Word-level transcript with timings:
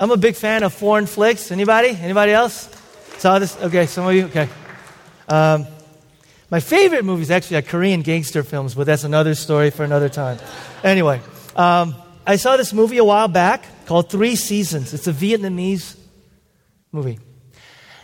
I'm 0.00 0.12
a 0.12 0.16
big 0.16 0.36
fan 0.36 0.62
of 0.62 0.72
foreign 0.72 1.06
flicks. 1.06 1.50
Anybody? 1.50 1.88
Anybody 1.88 2.30
else? 2.30 2.70
Saw 3.18 3.40
this? 3.40 3.56
Okay, 3.60 3.86
some 3.86 4.06
of 4.06 4.14
you? 4.14 4.26
Okay. 4.26 4.48
Um, 5.28 5.66
my 6.50 6.60
favorite 6.60 7.04
movies 7.04 7.32
actually 7.32 7.56
are 7.56 7.62
Korean 7.62 8.02
gangster 8.02 8.44
films, 8.44 8.76
but 8.76 8.86
that's 8.86 9.02
another 9.02 9.34
story 9.34 9.70
for 9.70 9.82
another 9.82 10.08
time. 10.08 10.38
Anyway, 10.84 11.20
um, 11.56 11.96
I 12.24 12.36
saw 12.36 12.56
this 12.56 12.72
movie 12.72 12.98
a 12.98 13.04
while 13.04 13.26
back 13.26 13.64
called 13.86 14.08
Three 14.08 14.36
Seasons. 14.36 14.94
It's 14.94 15.08
a 15.08 15.12
Vietnamese 15.12 15.98
movie. 16.92 17.18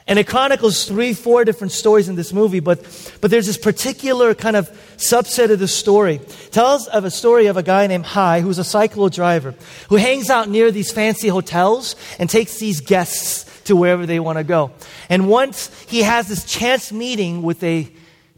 And 0.06 0.18
it 0.18 0.26
chronicles 0.26 0.84
three, 0.84 1.14
four 1.14 1.46
different 1.46 1.72
stories 1.72 2.10
in 2.10 2.14
this 2.14 2.32
movie, 2.32 2.60
but, 2.60 2.78
but 3.22 3.30
there's 3.30 3.46
this 3.46 3.56
particular 3.56 4.34
kind 4.34 4.54
of 4.54 4.68
subset 4.98 5.50
of 5.50 5.58
the 5.58 5.68
story. 5.68 6.16
It 6.16 6.48
tells 6.50 6.86
of 6.88 7.06
a 7.06 7.10
story 7.10 7.46
of 7.46 7.56
a 7.56 7.62
guy 7.62 7.86
named 7.86 8.04
Hai, 8.04 8.40
who's 8.40 8.58
a 8.58 8.62
cyclo 8.62 9.10
driver, 9.10 9.54
who 9.88 9.96
hangs 9.96 10.28
out 10.28 10.50
near 10.50 10.70
these 10.70 10.92
fancy 10.92 11.28
hotels 11.28 11.96
and 12.18 12.28
takes 12.28 12.58
these 12.58 12.82
guests 12.82 13.62
to 13.64 13.76
wherever 13.76 14.04
they 14.04 14.20
want 14.20 14.36
to 14.36 14.44
go. 14.44 14.72
And 15.08 15.26
once 15.26 15.70
he 15.84 16.02
has 16.02 16.28
this 16.28 16.44
chance 16.44 16.92
meeting 16.92 17.42
with 17.42 17.62
a 17.64 17.90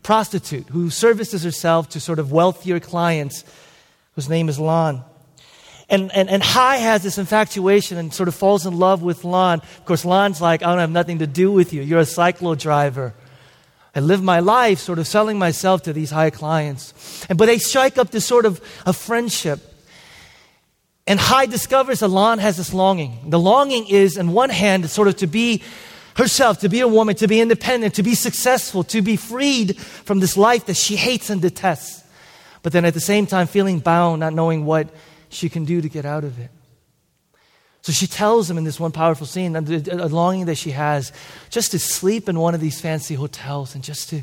prostitute 0.05 0.69
who 0.69 0.89
services 0.89 1.43
herself 1.43 1.89
to 1.89 1.99
sort 1.99 2.21
of 2.21 2.31
wealthier 2.31 2.79
clients, 2.79 3.43
whose 4.15 4.29
name 4.29 4.49
is 4.49 4.61
Lan. 4.61 5.03
And, 5.89 6.11
and, 6.13 6.29
and 6.29 6.43
Hai 6.43 6.79
has 6.79 7.03
this 7.03 7.17
infatuation 7.17 7.97
and 7.97 8.13
sort 8.13 8.29
of 8.29 8.35
falls 8.35 8.67
in 8.67 8.77
love 8.77 9.03
with 9.03 9.25
Lan. 9.25 9.61
Of 9.61 9.85
course, 9.85 10.05
Lan's 10.05 10.41
like, 10.41 10.63
I 10.63 10.67
don't 10.67 10.81
have 10.81 10.91
nothing 10.91 11.21
to 11.21 11.27
do 11.27 11.53
with 11.53 11.73
you. 11.73 11.83
You're 11.83 12.01
a 12.01 12.03
cyclo 12.03 12.59
driver. 12.59 13.15
I 13.95 14.01
live 14.01 14.23
my 14.23 14.41
life 14.41 14.79
sort 14.81 14.99
of 14.99 15.07
selling 15.07 15.39
myself 15.39 15.83
to 15.85 15.93
these 15.93 16.11
high 16.11 16.31
clients. 16.31 17.25
And, 17.29 17.39
but 17.39 17.47
they 17.47 17.59
strike 17.59 17.99
up 17.99 18.11
this 18.11 18.27
sort 18.27 18.45
of 18.45 18.61
a 18.85 18.93
friendship. 18.93 19.61
And 21.07 21.21
Hai 21.21 21.47
discovers 21.47 22.01
that 22.01 22.09
Lan 22.09 22.41
has 22.41 22.57
this 22.57 22.75
longing. 22.75 23.31
The 23.31 23.39
longing 23.39 23.87
is, 23.87 24.19
on 24.19 24.33
one 24.33 24.51
hand, 24.51 24.91
sort 24.91 25.07
of 25.07 25.17
to 25.19 25.29
be 25.29 25.63
herself, 26.17 26.59
to 26.61 26.69
be 26.69 26.81
a 26.81 26.89
woman, 26.89 27.15
to 27.17 27.29
be 27.29 27.41
independent, 27.41 27.95
to 27.95 28.03
be 28.03 28.15
successful, 28.17 28.83
to 28.85 29.03
be 29.03 29.17
freed 29.17 29.79
from 29.79 30.19
this 30.19 30.37
life 30.37 30.67
that 30.67 30.77
she 30.77 30.97
hates 30.97 31.31
and 31.31 31.41
detests. 31.41 32.03
But 32.63 32.73
then 32.73 32.85
at 32.85 32.95
the 32.95 33.01
same 33.01 33.27
time, 33.27 33.47
feeling 33.47 33.79
bound, 33.79 34.21
not 34.21 34.35
knowing 34.35 34.65
what 34.65 34.89
she 35.29 35.49
can 35.49 35.65
do 35.65 35.81
to 35.81 35.89
get 35.89 36.05
out 36.05 36.25
of 36.25 36.39
it. 36.39 36.51
So 37.83 37.93
she 37.93 38.09
tells 38.09 38.51
him 38.51 38.59
in 38.59 38.65
this 38.65 38.81
one 38.81 38.91
powerful 38.91 39.29
scene, 39.29 39.55
a 39.55 40.09
longing 40.09 40.47
that 40.47 40.57
she 40.57 40.73
has, 40.73 41.13
just 41.51 41.71
to 41.71 41.79
sleep 41.79 42.29
in 42.29 42.39
one 42.39 42.53
of 42.53 42.61
these 42.61 42.81
fancy 42.81 43.15
hotels 43.15 43.77
and 43.77 43.85
just 43.85 44.09
to, 44.11 44.23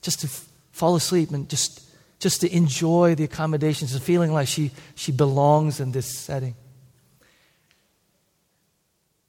just 0.00 0.20
to 0.20 0.28
fall 0.70 0.96
asleep 0.96 1.30
and 1.30 1.46
just, 1.46 1.82
just 2.20 2.40
to 2.40 2.50
enjoy 2.56 3.14
the 3.14 3.24
accommodations 3.24 3.92
and 3.92 4.02
feeling 4.02 4.32
like 4.32 4.48
she, 4.48 4.70
she 4.94 5.12
belongs 5.12 5.78
in 5.78 5.92
this 5.92 6.06
setting. 6.06 6.54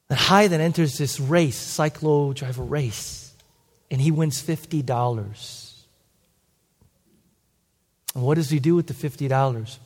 And 0.09 0.17
Hai 0.17 0.47
then 0.47 0.61
enters 0.61 0.97
this 0.97 1.19
race, 1.19 1.59
cyclo 1.59 2.33
driver 2.33 2.63
race, 2.63 3.33
and 3.91 3.99
he 3.99 4.11
wins 4.11 4.41
$50. 4.41 5.73
And 8.15 8.23
what 8.23 8.35
does 8.35 8.49
he 8.49 8.59
do 8.59 8.75
with 8.75 8.87
the 8.87 8.93
$50? 8.93 9.77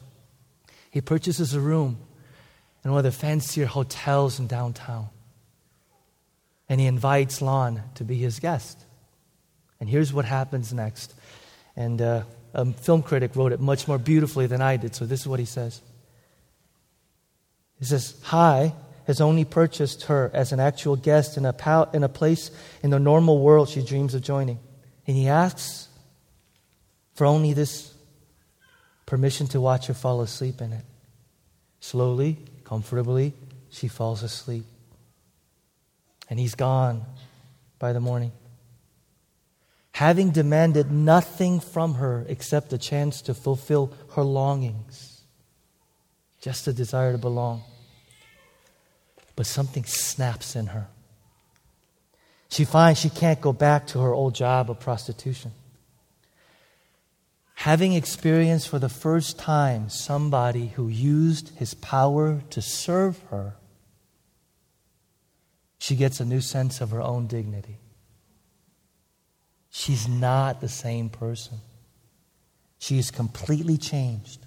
He 0.91 1.01
purchases 1.01 1.53
a 1.53 1.59
room 1.59 1.97
in 2.83 2.91
one 2.91 2.99
of 2.99 3.03
the 3.03 3.11
fancier 3.11 3.65
hotels 3.65 4.39
in 4.39 4.47
downtown. 4.47 5.09
And 6.69 6.79
he 6.79 6.87
invites 6.87 7.41
Lan 7.41 7.83
to 7.95 8.03
be 8.03 8.15
his 8.15 8.39
guest. 8.39 8.79
And 9.79 9.89
here's 9.89 10.11
what 10.11 10.25
happens 10.25 10.73
next. 10.73 11.13
And 11.75 12.01
uh, 12.01 12.23
a 12.53 12.65
film 12.73 13.03
critic 13.03 13.35
wrote 13.35 13.51
it 13.51 13.59
much 13.59 13.87
more 13.87 13.97
beautifully 13.97 14.47
than 14.47 14.61
I 14.61 14.77
did, 14.77 14.95
so 14.95 15.05
this 15.05 15.21
is 15.21 15.27
what 15.27 15.39
he 15.39 15.45
says. 15.45 15.81
He 17.79 17.85
says, 17.85 18.15
Hai 18.23 18.73
has 19.05 19.21
only 19.21 19.45
purchased 19.45 20.03
her 20.03 20.31
as 20.33 20.51
an 20.51 20.59
actual 20.59 20.95
guest 20.95 21.37
in 21.37 21.45
a, 21.45 21.53
pal- 21.53 21.89
in 21.93 22.03
a 22.03 22.09
place 22.09 22.51
in 22.83 22.89
the 22.89 22.99
normal 22.99 23.39
world 23.39 23.69
she 23.69 23.81
dreams 23.81 24.13
of 24.13 24.21
joining. 24.21 24.59
And 25.05 25.15
he 25.15 25.27
asks 25.27 25.87
for 27.13 27.25
only 27.25 27.53
this 27.53 27.93
permission 29.07 29.47
to 29.47 29.59
watch 29.59 29.87
her 29.87 29.95
fall 29.95 30.21
asleep 30.21 30.61
in 30.61 30.71
it. 30.71 30.83
Slowly, 31.79 32.37
comfortably, 32.63 33.33
she 33.71 33.87
falls 33.87 34.21
asleep. 34.21 34.65
And 36.29 36.37
he's 36.37 36.53
gone 36.53 37.05
by 37.79 37.93
the 37.93 37.99
morning. 37.99 38.33
Having 39.93 40.31
demanded 40.31 40.91
nothing 40.91 41.59
from 41.59 41.95
her 41.95 42.25
except 42.27 42.73
a 42.73 42.77
chance 42.77 43.21
to 43.23 43.33
fulfill 43.33 43.91
her 44.15 44.23
longings, 44.23 45.21
just 46.41 46.67
a 46.67 46.73
desire 46.73 47.13
to 47.13 47.17
belong. 47.17 47.63
But 49.35 49.47
something 49.47 49.85
snaps 49.85 50.55
in 50.55 50.67
her. 50.67 50.87
She 52.49 52.65
finds 52.65 52.99
she 52.99 53.09
can't 53.09 53.39
go 53.39 53.53
back 53.53 53.87
to 53.87 53.99
her 53.99 54.13
old 54.13 54.35
job 54.35 54.69
of 54.69 54.79
prostitution 54.79 55.51
having 57.57 57.93
experienced 57.93 58.69
for 58.69 58.77
the 58.77 58.87
first 58.87 59.39
time 59.39 59.89
somebody 59.89 60.67
who 60.67 60.87
used 60.87 61.49
his 61.57 61.73
power 61.73 62.43
to 62.51 62.61
serve 62.61 63.19
her, 63.31 63.55
she 65.79 65.95
gets 65.95 66.19
a 66.19 66.25
new 66.25 66.39
sense 66.39 66.81
of 66.81 66.91
her 66.91 67.01
own 67.01 67.25
dignity. 67.25 67.79
She's 69.71 70.07
not 70.07 70.61
the 70.61 70.69
same 70.69 71.09
person. 71.09 71.57
She 72.77 72.99
is 72.99 73.09
completely 73.09 73.79
changed 73.79 74.45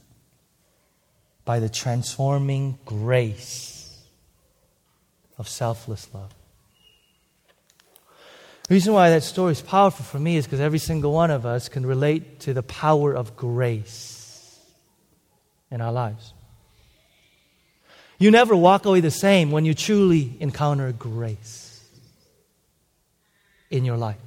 by 1.44 1.58
the 1.58 1.68
transforming 1.68 2.78
grace 2.84 4.04
of 5.36 5.48
selfless 5.48 6.14
love. 6.14 6.32
The 8.70 8.74
reason 8.74 8.92
why 8.92 9.10
that 9.10 9.24
story 9.24 9.50
is 9.50 9.60
powerful 9.60 10.04
for 10.04 10.20
me 10.20 10.36
is 10.36 10.46
because 10.46 10.60
every 10.60 10.78
single 10.78 11.12
one 11.12 11.32
of 11.32 11.44
us 11.44 11.68
can 11.68 11.84
relate 11.84 12.38
to 12.42 12.54
the 12.54 12.62
power 12.62 13.12
of 13.12 13.36
grace 13.36 14.60
in 15.72 15.80
our 15.80 15.90
lives. 15.90 16.32
You 18.20 18.30
never 18.30 18.54
walk 18.54 18.84
away 18.84 19.00
the 19.00 19.10
same 19.10 19.50
when 19.50 19.64
you 19.64 19.74
truly 19.74 20.36
encounter 20.38 20.92
grace 20.92 21.84
in 23.72 23.84
your 23.84 23.96
life. 23.96 24.20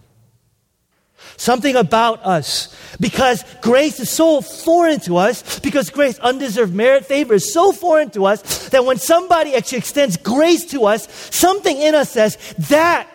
Something 1.37 1.77
about 1.77 2.25
us, 2.25 2.75
because 2.99 3.45
grace 3.61 4.01
is 4.01 4.09
so 4.09 4.41
foreign 4.41 4.99
to 5.01 5.15
us, 5.15 5.61
because 5.61 5.89
grace, 5.89 6.19
undeserved 6.19 6.75
merit, 6.75 7.05
favor 7.05 7.35
is 7.35 7.53
so 7.53 7.71
foreign 7.71 8.09
to 8.09 8.25
us, 8.25 8.67
that 8.69 8.83
when 8.83 8.97
somebody 8.97 9.55
actually 9.55 9.77
extends 9.77 10.17
grace 10.17 10.65
to 10.71 10.83
us, 10.83 11.07
something 11.33 11.77
in 11.77 11.95
us 11.95 12.09
says, 12.09 12.37
that 12.67 13.07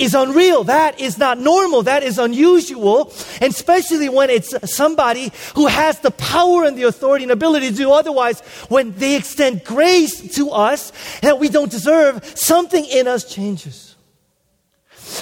is 0.00 0.14
unreal. 0.14 0.64
That 0.64 0.98
is 0.98 1.18
not 1.18 1.38
normal. 1.38 1.82
That 1.82 2.02
is 2.02 2.18
unusual. 2.18 3.12
And 3.40 3.52
especially 3.52 4.08
when 4.08 4.30
it's 4.30 4.54
somebody 4.72 5.30
who 5.54 5.66
has 5.66 6.00
the 6.00 6.10
power 6.10 6.64
and 6.64 6.76
the 6.76 6.84
authority 6.84 7.24
and 7.24 7.32
ability 7.32 7.70
to 7.70 7.74
do 7.74 7.92
otherwise, 7.92 8.40
when 8.68 8.92
they 8.92 9.16
extend 9.16 9.64
grace 9.64 10.34
to 10.36 10.50
us 10.50 10.92
that 11.20 11.38
we 11.38 11.48
don't 11.48 11.70
deserve, 11.70 12.24
something 12.34 12.84
in 12.86 13.06
us 13.06 13.24
changes. 13.24 13.89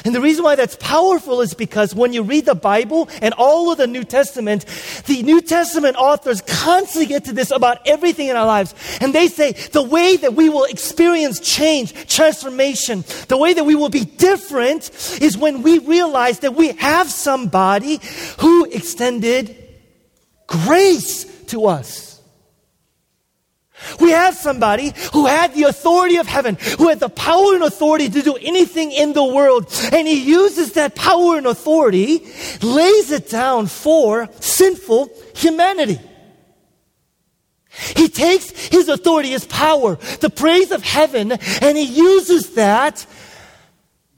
And 0.05 0.15
the 0.15 0.21
reason 0.21 0.45
why 0.45 0.55
that's 0.55 0.77
powerful 0.77 1.41
is 1.41 1.55
because 1.55 1.95
when 1.95 2.13
you 2.13 2.23
read 2.23 2.47
the 2.47 2.55
Bible 2.55 3.09
and 3.23 3.35
all 3.35 3.71
of 3.71 3.79
the 3.79 3.87
New 3.87 4.05
Testament, 4.05 4.65
the 5.07 5.23
New 5.23 5.41
Testament 5.41 5.97
authors 5.97 6.41
constantly 6.43 7.07
get 7.07 7.25
to 7.27 7.33
this 7.33 7.51
about 7.51 7.87
everything 7.87 8.29
in 8.29 8.37
our 8.37 8.47
lives. 8.47 8.75
And 9.01 9.15
they 9.15 9.29
say 9.29 9.53
the 9.53 9.83
way 9.83 10.17
that 10.17 10.35
we 10.35 10.49
will 10.49 10.65
experience 10.65 11.41
change, 11.41 11.93
transformation, 12.09 13.05
the 13.29 13.37
way 13.37 13.55
that 13.55 13.65
we 13.65 13.75
will 13.75 13.89
be 13.89 14.05
different 14.05 14.91
is 15.21 15.37
when 15.37 15.63
we 15.63 15.79
realize 15.79 16.41
that 16.41 16.55
we 16.55 16.73
have 16.73 17.11
somebody 17.11 18.01
who 18.39 18.65
extended 18.67 19.57
grace 20.47 21.25
to 21.47 21.67
us. 21.67 22.08
We 24.01 24.11
have 24.11 24.35
somebody 24.35 24.93
who 25.13 25.27
had 25.27 25.55
the 25.55 25.65
authority 25.65 26.17
of 26.17 26.27
heaven, 26.27 26.57
who 26.79 26.89
had 26.89 27.01
the 27.01 27.09
power 27.09 27.55
and 27.55 27.63
authority 27.63 28.09
to 28.09 28.23
do 28.23 28.37
anything 28.37 28.93
in 28.93 29.13
the 29.13 29.25
world. 29.25 29.67
And 29.93 30.07
he 30.07 30.23
uses 30.23 30.73
that 30.73 30.95
power 30.95 31.37
and 31.37 31.47
authority, 31.47 32.27
lays 32.63 33.11
it 33.11 33.29
down 33.29 33.67
for 33.67 34.29
sinful 34.41 35.11
humanity. 35.35 36.01
He 37.97 38.09
takes 38.09 38.51
his 38.51 38.89
authority, 38.89 39.31
his 39.31 39.45
power, 39.45 39.97
the 40.21 40.31
praise 40.31 40.73
of 40.73 40.83
heaven, 40.83 41.33
and 41.33 41.79
he 41.79 41.85
uses 41.85 42.55
that 42.55 43.07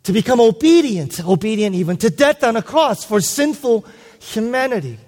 to 0.04 0.12
become 0.12 0.40
obedient, 0.40 1.22
obedient 1.24 1.76
even 1.76 1.96
to 1.98 2.08
death 2.08 2.42
on 2.42 2.56
a 2.56 2.62
cross 2.62 3.04
for 3.04 3.20
sinful 3.20 3.84
humanity. 4.18 4.98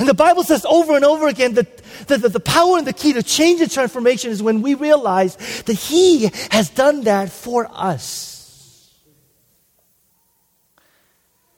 And 0.00 0.08
the 0.08 0.14
Bible 0.14 0.42
says 0.42 0.64
over 0.64 0.96
and 0.96 1.04
over 1.04 1.28
again 1.28 1.52
that 1.54 1.76
the, 2.06 2.16
the, 2.16 2.30
the, 2.30 2.40
power 2.40 2.78
and 2.78 2.86
the 2.86 2.92
key 2.94 3.12
to 3.12 3.22
change 3.22 3.60
and 3.60 3.70
transformation 3.70 4.30
is 4.30 4.42
when 4.42 4.62
we 4.62 4.72
realize 4.72 5.36
that 5.64 5.74
He 5.74 6.30
has 6.50 6.70
done 6.70 7.02
that 7.02 7.28
for 7.28 7.68
us. 7.70 8.90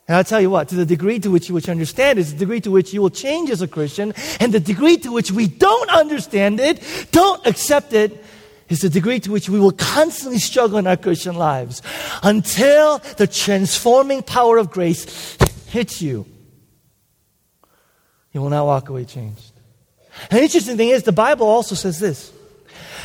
And 0.08 0.16
I'll 0.16 0.24
tell 0.24 0.40
you 0.40 0.50
what, 0.50 0.68
to 0.70 0.74
the 0.74 0.84
degree 0.84 1.20
to 1.20 1.30
which 1.30 1.48
you 1.48 1.54
which 1.54 1.68
understand 1.68 2.18
is 2.18 2.32
the 2.32 2.38
degree 2.40 2.60
to 2.62 2.72
which 2.72 2.92
you 2.92 3.00
will 3.00 3.10
change 3.10 3.48
as 3.48 3.62
a 3.62 3.68
Christian, 3.68 4.12
and 4.40 4.52
the 4.52 4.58
degree 4.58 4.96
to 4.96 5.12
which 5.12 5.30
we 5.30 5.46
don't 5.46 5.88
understand 5.90 6.58
it, 6.58 6.82
don't 7.12 7.46
accept 7.46 7.92
it, 7.92 8.24
is 8.68 8.80
the 8.80 8.90
degree 8.90 9.20
to 9.20 9.30
which 9.30 9.48
we 9.48 9.60
will 9.60 9.70
constantly 9.70 10.40
struggle 10.40 10.78
in 10.78 10.88
our 10.88 10.96
Christian 10.96 11.36
lives 11.36 11.80
until 12.24 12.98
the 13.18 13.28
transforming 13.28 14.20
power 14.24 14.58
of 14.58 14.72
grace 14.72 15.38
hits 15.68 16.02
you. 16.02 16.26
You 18.32 18.40
will 18.40 18.50
not 18.50 18.64
walk 18.64 18.88
away 18.88 19.04
changed. 19.04 19.52
An 20.30 20.38
interesting 20.38 20.76
thing 20.76 20.90
is, 20.90 21.02
the 21.02 21.12
Bible 21.12 21.46
also 21.46 21.74
says 21.74 21.98
this. 21.98 22.32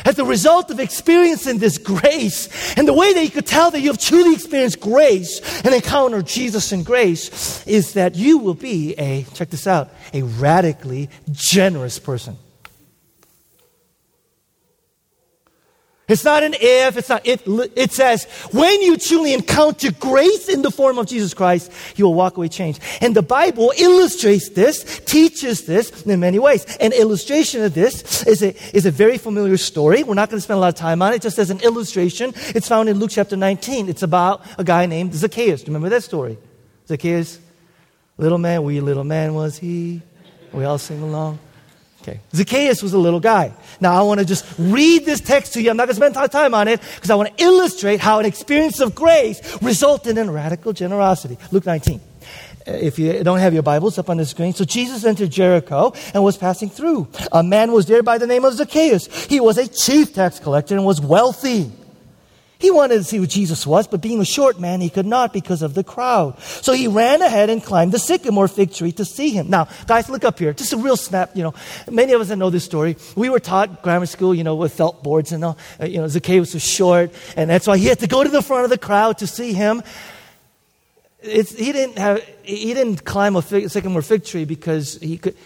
As 0.04 0.18
a 0.18 0.24
result 0.24 0.70
of 0.70 0.78
experiencing 0.78 1.58
this 1.58 1.76
grace, 1.76 2.48
and 2.76 2.86
the 2.86 2.92
way 2.92 3.12
that 3.12 3.24
you 3.24 3.30
could 3.30 3.46
tell 3.46 3.70
that 3.70 3.80
you 3.80 3.88
have 3.88 3.98
truly 3.98 4.34
experienced 4.34 4.80
grace 4.80 5.40
and 5.62 5.74
encountered 5.74 6.26
Jesus 6.26 6.72
in 6.72 6.84
grace, 6.84 7.66
is 7.66 7.94
that 7.94 8.14
you 8.14 8.38
will 8.38 8.54
be 8.54 8.94
a, 8.94 9.24
check 9.34 9.50
this 9.50 9.66
out, 9.66 9.90
a 10.14 10.22
radically 10.22 11.10
generous 11.30 11.98
person. 11.98 12.38
It's 16.08 16.24
not 16.24 16.42
an 16.42 16.54
if, 16.58 16.96
it's 16.96 17.10
not 17.10 17.26
it. 17.26 17.42
It 17.76 17.92
says, 17.92 18.24
when 18.50 18.80
you 18.80 18.96
truly 18.96 19.34
encounter 19.34 19.92
grace 19.92 20.48
in 20.48 20.62
the 20.62 20.70
form 20.70 20.98
of 20.98 21.06
Jesus 21.06 21.34
Christ, 21.34 21.70
you 21.96 22.06
will 22.06 22.14
walk 22.14 22.38
away 22.38 22.48
changed. 22.48 22.80
And 23.02 23.14
the 23.14 23.22
Bible 23.22 23.74
illustrates 23.76 24.48
this, 24.48 25.00
teaches 25.04 25.66
this 25.66 26.02
in 26.02 26.18
many 26.18 26.38
ways. 26.38 26.64
An 26.76 26.94
illustration 26.94 27.62
of 27.62 27.74
this 27.74 28.26
is 28.26 28.42
a, 28.42 28.54
is 28.74 28.86
a 28.86 28.90
very 28.90 29.18
familiar 29.18 29.58
story. 29.58 30.02
We're 30.02 30.14
not 30.14 30.30
going 30.30 30.38
to 30.38 30.42
spend 30.42 30.56
a 30.56 30.60
lot 30.60 30.68
of 30.68 30.76
time 30.76 31.02
on 31.02 31.12
it, 31.12 31.20
just 31.20 31.38
as 31.38 31.50
an 31.50 31.60
illustration. 31.60 32.32
It's 32.54 32.68
found 32.68 32.88
in 32.88 32.98
Luke 32.98 33.10
chapter 33.10 33.36
19. 33.36 33.90
It's 33.90 34.02
about 34.02 34.46
a 34.56 34.64
guy 34.64 34.86
named 34.86 35.12
Zacchaeus. 35.14 35.66
Remember 35.66 35.90
that 35.90 36.04
story? 36.04 36.38
Zacchaeus, 36.86 37.38
little 38.16 38.38
man, 38.38 38.62
wee 38.62 38.80
little 38.80 39.04
man 39.04 39.34
was 39.34 39.58
he. 39.58 40.00
We 40.54 40.64
all 40.64 40.78
sing 40.78 41.02
along. 41.02 41.38
Okay. 42.02 42.20
Zacchaeus 42.32 42.82
was 42.82 42.92
a 42.92 42.98
little 42.98 43.20
guy. 43.20 43.52
Now, 43.80 43.98
I 43.98 44.02
want 44.02 44.20
to 44.20 44.26
just 44.26 44.46
read 44.58 45.04
this 45.04 45.20
text 45.20 45.54
to 45.54 45.62
you. 45.62 45.70
I'm 45.70 45.76
not 45.76 45.84
going 45.84 45.94
to 45.94 45.96
spend 45.96 46.14
a 46.14 46.18
lot 46.18 46.24
of 46.26 46.30
time 46.30 46.54
on 46.54 46.68
it 46.68 46.80
because 46.94 47.10
I 47.10 47.16
want 47.16 47.36
to 47.36 47.44
illustrate 47.44 48.00
how 48.00 48.20
an 48.20 48.26
experience 48.26 48.80
of 48.80 48.94
grace 48.94 49.60
resulted 49.60 50.16
in 50.16 50.30
radical 50.30 50.72
generosity. 50.72 51.38
Luke 51.50 51.66
19. 51.66 52.00
Uh, 52.68 52.72
if 52.72 52.98
you 52.98 53.24
don't 53.24 53.38
have 53.38 53.54
your 53.54 53.62
Bibles 53.62 53.98
up 53.98 54.10
on 54.10 54.18
the 54.18 54.26
screen. 54.26 54.52
So 54.52 54.64
Jesus 54.64 55.04
entered 55.04 55.30
Jericho 55.30 55.92
and 56.12 56.22
was 56.22 56.36
passing 56.36 56.68
through. 56.68 57.08
A 57.32 57.42
man 57.42 57.72
was 57.72 57.86
there 57.86 58.02
by 58.02 58.18
the 58.18 58.26
name 58.26 58.44
of 58.44 58.54
Zacchaeus. 58.54 59.06
He 59.26 59.40
was 59.40 59.58
a 59.58 59.66
chief 59.66 60.14
tax 60.14 60.38
collector 60.38 60.76
and 60.76 60.84
was 60.84 61.00
wealthy. 61.00 61.72
He 62.60 62.72
wanted 62.72 62.96
to 62.96 63.04
see 63.04 63.18
who 63.18 63.26
Jesus 63.26 63.64
was, 63.64 63.86
but 63.86 64.00
being 64.00 64.20
a 64.20 64.24
short 64.24 64.58
man, 64.58 64.80
he 64.80 64.90
could 64.90 65.06
not 65.06 65.32
because 65.32 65.62
of 65.62 65.74
the 65.74 65.84
crowd. 65.84 66.40
So 66.40 66.72
he 66.72 66.88
ran 66.88 67.22
ahead 67.22 67.50
and 67.50 67.62
climbed 67.62 67.92
the 67.92 68.00
sycamore 68.00 68.48
fig 68.48 68.72
tree 68.72 68.90
to 68.92 69.04
see 69.04 69.30
him. 69.30 69.48
Now, 69.48 69.68
guys, 69.86 70.08
look 70.08 70.24
up 70.24 70.40
here. 70.40 70.52
Just 70.52 70.72
a 70.72 70.76
real 70.76 70.96
snap, 70.96 71.36
you 71.36 71.44
know. 71.44 71.54
Many 71.88 72.14
of 72.14 72.20
us 72.20 72.28
that 72.28 72.36
know 72.36 72.50
this 72.50 72.64
story. 72.64 72.96
We 73.14 73.30
were 73.30 73.38
taught 73.38 73.82
grammar 73.82 74.06
school, 74.06 74.34
you 74.34 74.42
know, 74.42 74.56
with 74.56 74.72
felt 74.72 75.04
boards 75.04 75.30
and 75.30 75.44
all. 75.44 75.56
Uh, 75.80 75.86
you 75.86 75.98
know, 75.98 76.08
Zacchaeus 76.08 76.52
was 76.52 76.64
short, 76.64 77.12
and 77.36 77.48
that's 77.48 77.68
why 77.68 77.78
he 77.78 77.86
had 77.86 78.00
to 78.00 78.08
go 78.08 78.24
to 78.24 78.28
the 78.28 78.42
front 78.42 78.64
of 78.64 78.70
the 78.70 78.78
crowd 78.78 79.18
to 79.18 79.28
see 79.28 79.52
him. 79.52 79.80
It's, 81.20 81.54
he 81.54 81.70
didn't 81.70 81.98
have, 81.98 82.24
he 82.42 82.74
didn't 82.74 83.04
climb 83.04 83.36
a 83.36 83.42
fig, 83.42 83.70
sycamore 83.70 84.02
fig 84.02 84.24
tree 84.24 84.44
because 84.44 84.98
he 84.98 85.16
could, 85.18 85.36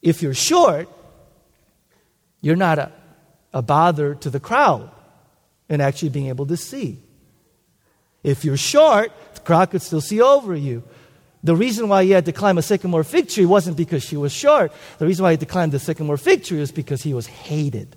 if 0.00 0.22
you're 0.22 0.32
short, 0.32 0.88
you're 2.40 2.56
not 2.56 2.78
a, 2.78 2.92
a 3.52 3.60
bother 3.60 4.14
to 4.14 4.30
the 4.30 4.40
crowd 4.40 4.90
and 5.70 5.80
actually 5.80 6.10
being 6.10 6.26
able 6.26 6.44
to 6.46 6.56
see. 6.56 6.98
If 8.22 8.44
you're 8.44 8.58
short, 8.58 9.12
the 9.34 9.40
crowd 9.40 9.70
could 9.70 9.80
still 9.80 10.02
see 10.02 10.20
over 10.20 10.54
you. 10.54 10.82
The 11.42 11.56
reason 11.56 11.88
why 11.88 12.04
he 12.04 12.10
had 12.10 12.26
to 12.26 12.32
climb 12.32 12.58
a 12.58 12.62
sycamore 12.62 13.04
fig 13.04 13.30
tree 13.30 13.46
wasn't 13.46 13.78
because 13.78 14.02
she 14.02 14.18
was 14.18 14.32
short. 14.32 14.72
The 14.98 15.06
reason 15.06 15.22
why 15.22 15.30
he 15.30 15.32
had 15.34 15.40
to 15.40 15.46
climb 15.46 15.70
the 15.70 15.78
sycamore 15.78 16.18
fig 16.18 16.44
tree 16.44 16.58
was 16.58 16.70
because 16.70 17.02
he 17.02 17.14
was 17.14 17.26
hated. 17.26 17.96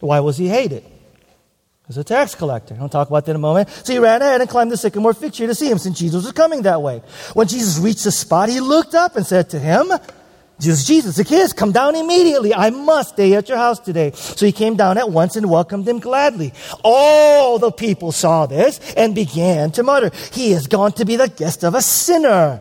Why 0.00 0.20
was 0.20 0.36
he 0.36 0.48
hated? 0.48 0.84
As 1.88 1.96
a 1.96 2.04
tax 2.04 2.34
collector. 2.34 2.76
I'll 2.78 2.90
talk 2.90 3.08
about 3.08 3.24
that 3.24 3.30
in 3.30 3.36
a 3.36 3.38
moment. 3.38 3.70
So 3.70 3.94
he 3.94 3.98
ran 3.98 4.20
ahead 4.20 4.42
and 4.42 4.50
climbed 4.50 4.70
the 4.70 4.76
sycamore 4.76 5.14
fig 5.14 5.32
tree 5.32 5.46
to 5.46 5.54
see 5.54 5.70
him 5.70 5.78
since 5.78 5.98
Jesus 5.98 6.24
was 6.24 6.32
coming 6.32 6.62
that 6.62 6.82
way. 6.82 7.00
When 7.32 7.46
Jesus 7.46 7.78
reached 7.78 8.04
the 8.04 8.10
spot, 8.10 8.50
he 8.50 8.60
looked 8.60 8.94
up 8.94 9.16
and 9.16 9.24
said 9.24 9.48
to 9.50 9.58
him, 9.58 9.90
Jesus, 10.64 10.84
Jesus, 10.86 11.16
Zacchaeus, 11.16 11.52
come 11.52 11.72
down 11.72 11.94
immediately. 11.94 12.54
I 12.54 12.70
must 12.70 13.10
stay 13.10 13.34
at 13.34 13.48
your 13.48 13.58
house 13.58 13.78
today. 13.78 14.12
So 14.12 14.46
he 14.46 14.52
came 14.52 14.76
down 14.76 14.96
at 14.96 15.10
once 15.10 15.36
and 15.36 15.50
welcomed 15.50 15.86
him 15.86 15.98
gladly. 15.98 16.52
All 16.82 17.58
the 17.58 17.70
people 17.70 18.12
saw 18.12 18.46
this 18.46 18.80
and 18.94 19.14
began 19.14 19.70
to 19.72 19.82
mutter, 19.82 20.10
He 20.32 20.52
has 20.52 20.66
gone 20.66 20.92
to 20.92 21.04
be 21.04 21.16
the 21.16 21.28
guest 21.28 21.64
of 21.64 21.74
a 21.74 21.82
sinner. 21.82 22.60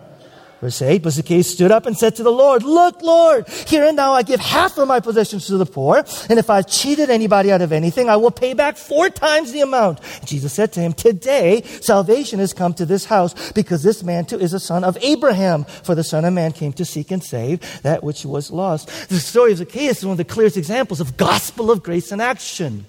Verse 0.64 0.82
8, 0.82 1.04
but 1.04 1.12
Zacchaeus 1.12 1.52
stood 1.52 1.72
up 1.72 1.86
and 1.86 1.98
said 1.98 2.16
to 2.16 2.24
the 2.24 2.32
Lord, 2.32 2.64
Look, 2.64 3.02
Lord, 3.02 3.50
here 3.50 3.84
and 3.84 3.98
now 3.98 4.14
I 4.14 4.24
give 4.24 4.40
half 4.40 4.78
of 4.78 4.88
my 4.88 5.02
possessions 5.02 5.46
to 5.48 5.58
the 5.58 5.66
poor, 5.66 6.06
and 6.30 6.40
if 6.40 6.50
I've 6.50 6.68
cheated 6.68 7.10
anybody 7.10 7.52
out 7.52 7.62
of 7.62 7.74
anything, 7.74 8.08
I 8.08 8.16
will 8.16 8.32
pay 8.32 8.54
back 8.54 8.78
four 8.78 9.10
times 9.10 9.52
the 9.52 9.60
amount. 9.60 10.00
Jesus 10.24 10.54
said 10.54 10.72
to 10.72 10.80
him, 10.80 10.94
Today 10.94 11.64
salvation 11.82 12.40
has 12.40 12.54
come 12.54 12.74
to 12.76 12.86
this 12.86 13.04
house, 13.04 13.52
because 13.52 13.84
this 13.84 14.04
man 14.04 14.24
too 14.24 14.40
is 14.40 14.54
a 14.54 14.60
son 14.60 14.86
of 14.86 14.98
Abraham, 15.02 15.66
for 15.66 15.96
the 15.96 16.04
Son 16.06 16.24
of 16.24 16.32
Man 16.32 16.54
came 16.54 16.72
to 16.72 16.86
seek 16.86 17.12
and 17.12 17.22
save 17.22 17.82
that 17.82 18.02
which 18.02 18.24
was 18.24 18.50
lost. 18.50 18.88
The 19.10 19.20
story 19.20 19.52
of 19.52 19.58
Zacchaeus 19.58 19.98
is 19.98 20.06
one 20.06 20.14
of 20.14 20.18
the 20.18 20.24
clearest 20.24 20.56
examples 20.56 21.02
of 21.02 21.18
gospel 21.18 21.72
of 21.72 21.84
grace 21.84 22.14
in 22.14 22.22
action. 22.22 22.86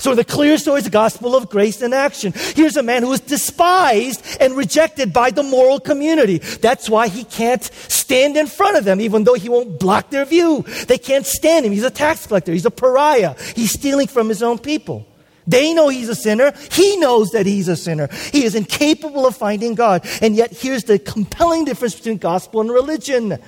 So 0.00 0.14
the 0.14 0.24
clear 0.24 0.58
story 0.58 0.78
is 0.78 0.84
the 0.84 0.90
gospel 0.90 1.34
of 1.34 1.50
grace 1.50 1.82
in 1.82 1.92
action. 1.92 2.32
Here's 2.54 2.76
a 2.76 2.84
man 2.84 3.02
who 3.02 3.12
is 3.12 3.20
despised 3.20 4.24
and 4.40 4.56
rejected 4.56 5.12
by 5.12 5.30
the 5.30 5.42
moral 5.42 5.80
community. 5.80 6.38
That's 6.38 6.88
why 6.88 7.08
he 7.08 7.24
can't 7.24 7.64
stand 7.64 8.36
in 8.36 8.46
front 8.46 8.76
of 8.76 8.84
them, 8.84 9.00
even 9.00 9.24
though 9.24 9.34
he 9.34 9.48
won't 9.48 9.80
block 9.80 10.10
their 10.10 10.24
view. 10.24 10.62
They 10.86 10.98
can't 10.98 11.26
stand 11.26 11.66
him. 11.66 11.72
He's 11.72 11.82
a 11.82 11.90
tax 11.90 12.26
collector. 12.26 12.52
He's 12.52 12.66
a 12.66 12.70
pariah. 12.70 13.34
He's 13.56 13.72
stealing 13.72 14.06
from 14.06 14.28
his 14.28 14.42
own 14.42 14.58
people. 14.58 15.04
They 15.48 15.74
know 15.74 15.88
he's 15.88 16.10
a 16.10 16.14
sinner. 16.14 16.52
He 16.70 16.98
knows 16.98 17.30
that 17.30 17.46
he's 17.46 17.68
a 17.68 17.76
sinner. 17.76 18.08
He 18.32 18.44
is 18.44 18.54
incapable 18.54 19.26
of 19.26 19.36
finding 19.36 19.74
God. 19.74 20.06
And 20.20 20.36
yet 20.36 20.52
here's 20.52 20.84
the 20.84 20.98
compelling 20.98 21.64
difference 21.64 21.96
between 21.96 22.18
gospel 22.18 22.60
and 22.60 22.70
religion. 22.70 23.38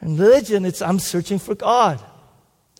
In 0.00 0.16
religion, 0.16 0.64
it's 0.64 0.80
I'm 0.80 1.00
searching 1.00 1.38
for 1.38 1.54
God. 1.54 2.02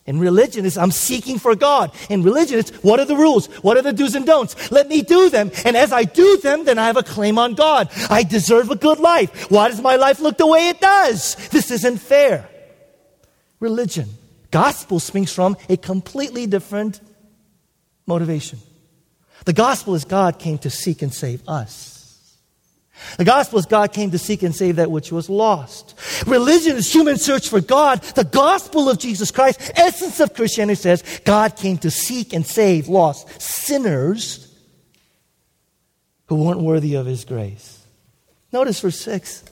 In 0.05 0.19
religion, 0.19 0.65
it's 0.65 0.77
I'm 0.77 0.91
seeking 0.91 1.39
for 1.39 1.55
God. 1.55 1.91
In 2.09 2.23
religion, 2.23 2.59
it's 2.59 2.71
what 2.83 2.99
are 2.99 3.05
the 3.05 3.15
rules? 3.15 3.47
What 3.63 3.77
are 3.77 3.81
the 3.81 3.93
do's 3.93 4.15
and 4.15 4.25
don'ts? 4.25 4.69
Let 4.69 4.89
me 4.89 5.01
do 5.01 5.29
them. 5.29 5.49
And 5.63 5.77
as 5.77 5.93
I 5.93 6.03
do 6.03 6.37
them, 6.37 6.65
then 6.65 6.77
I 6.77 6.87
have 6.87 6.97
a 6.97 7.03
claim 7.03 7.39
on 7.39 7.53
God. 7.53 7.89
I 8.09 8.23
deserve 8.23 8.69
a 8.69 8.75
good 8.75 8.99
life. 8.99 9.49
Why 9.49 9.69
does 9.69 9.81
my 9.81 9.95
life 9.95 10.19
look 10.19 10.37
the 10.37 10.47
way 10.47 10.67
it 10.69 10.81
does? 10.81 11.35
This 11.49 11.71
isn't 11.71 11.97
fair. 11.97 12.49
Religion. 13.61 14.09
Gospel 14.51 14.99
springs 14.99 15.31
from 15.31 15.55
a 15.69 15.77
completely 15.77 16.47
different 16.47 16.99
motivation. 18.05 18.59
The 19.45 19.53
gospel 19.53 19.95
is 19.95 20.03
God 20.03 20.37
came 20.37 20.57
to 20.59 20.69
seek 20.69 21.01
and 21.01 21.13
save 21.13 21.47
us. 21.47 21.92
The 23.17 23.25
gospel 23.25 23.59
is 23.59 23.65
God 23.65 23.93
came 23.93 24.11
to 24.11 24.17
seek 24.17 24.43
and 24.43 24.55
save 24.55 24.77
that 24.77 24.91
which 24.91 25.11
was 25.11 25.29
lost. 25.29 25.95
Religion 26.25 26.75
is 26.75 26.91
human 26.91 27.17
search 27.17 27.49
for 27.49 27.61
God. 27.61 28.01
The 28.01 28.23
gospel 28.23 28.89
of 28.89 28.99
Jesus 28.99 29.31
Christ, 29.31 29.71
essence 29.75 30.19
of 30.19 30.33
Christianity 30.33 30.75
says 30.75 31.03
God 31.25 31.55
came 31.55 31.77
to 31.79 31.91
seek 31.91 32.33
and 32.33 32.45
save 32.45 32.87
lost 32.87 33.41
sinners 33.41 34.53
who 36.27 36.43
weren't 36.43 36.61
worthy 36.61 36.95
of 36.95 37.05
his 37.05 37.25
grace. 37.25 37.85
Notice 38.51 38.79
verse 38.79 38.99
6. 38.99 39.43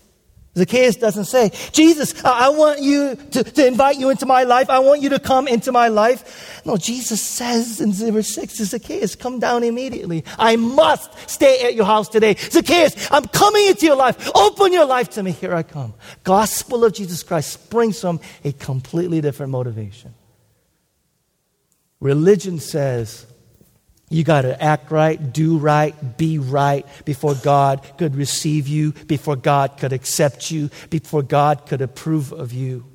Zacchaeus 0.57 0.97
doesn't 0.97 1.25
say, 1.25 1.51
Jesus, 1.71 2.25
I 2.25 2.49
want 2.49 2.81
you 2.81 3.15
to, 3.15 3.43
to 3.43 3.65
invite 3.65 3.97
you 3.97 4.09
into 4.09 4.25
my 4.25 4.43
life. 4.43 4.69
I 4.69 4.79
want 4.79 5.01
you 5.01 5.09
to 5.09 5.19
come 5.19 5.47
into 5.47 5.71
my 5.71 5.87
life. 5.87 6.61
No, 6.65 6.75
Jesus 6.75 7.21
says 7.21 7.79
in 7.79 7.93
verse 7.93 8.35
6 8.35 8.57
to 8.57 8.65
Zacchaeus, 8.65 9.15
come 9.15 9.39
down 9.39 9.63
immediately. 9.63 10.25
I 10.37 10.57
must 10.57 11.29
stay 11.29 11.63
at 11.63 11.73
your 11.73 11.85
house 11.85 12.09
today. 12.09 12.35
Zacchaeus, 12.35 13.09
I'm 13.11 13.25
coming 13.27 13.65
into 13.67 13.85
your 13.85 13.95
life. 13.95 14.29
Open 14.35 14.73
your 14.73 14.85
life 14.85 15.09
to 15.11 15.23
me. 15.23 15.31
Here 15.31 15.55
I 15.55 15.63
come. 15.63 15.93
Gospel 16.25 16.83
of 16.83 16.91
Jesus 16.91 17.23
Christ 17.23 17.53
springs 17.53 18.01
from 18.01 18.19
a 18.43 18.51
completely 18.51 19.21
different 19.21 19.53
motivation. 19.53 20.13
Religion 22.01 22.59
says, 22.59 23.25
you 24.11 24.23
got 24.23 24.41
to 24.41 24.61
act 24.61 24.91
right, 24.91 25.31
do 25.31 25.57
right, 25.57 26.17
be 26.17 26.37
right 26.37 26.85
before 27.05 27.33
God 27.33 27.81
could 27.97 28.15
receive 28.15 28.67
you, 28.67 28.91
before 29.07 29.37
God 29.37 29.77
could 29.77 29.93
accept 29.93 30.51
you, 30.51 30.69
before 30.89 31.23
God 31.23 31.65
could 31.65 31.81
approve 31.81 32.33
of 32.33 32.51
you. 32.51 32.85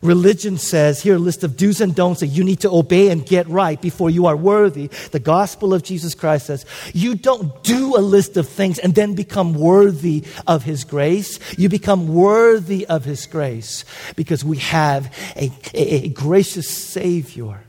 Religion 0.00 0.58
says, 0.58 1.02
here 1.02 1.16
a 1.16 1.18
list 1.18 1.42
of 1.42 1.56
do's 1.56 1.80
and 1.80 1.94
don'ts 1.94 2.20
that 2.20 2.28
you 2.28 2.44
need 2.44 2.60
to 2.60 2.70
obey 2.70 3.08
and 3.08 3.26
get 3.26 3.48
right 3.48 3.80
before 3.80 4.10
you 4.10 4.26
are 4.26 4.36
worthy. 4.36 4.86
The 5.10 5.18
gospel 5.18 5.74
of 5.74 5.82
Jesus 5.82 6.14
Christ 6.14 6.46
says, 6.46 6.64
you 6.94 7.16
don't 7.16 7.64
do 7.64 7.96
a 7.96 7.98
list 7.98 8.36
of 8.36 8.48
things 8.48 8.78
and 8.78 8.94
then 8.94 9.14
become 9.14 9.54
worthy 9.54 10.24
of 10.46 10.62
His 10.62 10.84
grace. 10.84 11.40
You 11.58 11.68
become 11.68 12.14
worthy 12.14 12.86
of 12.86 13.04
His 13.04 13.26
grace 13.26 13.84
because 14.14 14.44
we 14.44 14.58
have 14.58 15.06
a, 15.34 15.50
a, 15.74 16.04
a 16.04 16.08
gracious 16.10 16.68
Savior 16.68 17.64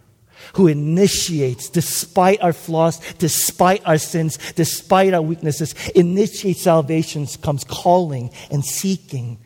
who 0.53 0.67
initiates, 0.67 1.69
despite 1.69 2.41
our 2.41 2.53
flaws, 2.53 2.99
despite 3.15 3.85
our 3.85 3.97
sins, 3.97 4.37
despite 4.53 5.13
our 5.13 5.21
weaknesses, 5.21 5.73
initiates 5.95 6.61
salvation, 6.61 7.27
comes 7.41 7.63
calling 7.63 8.31
and 8.51 8.63
seeking 8.65 9.39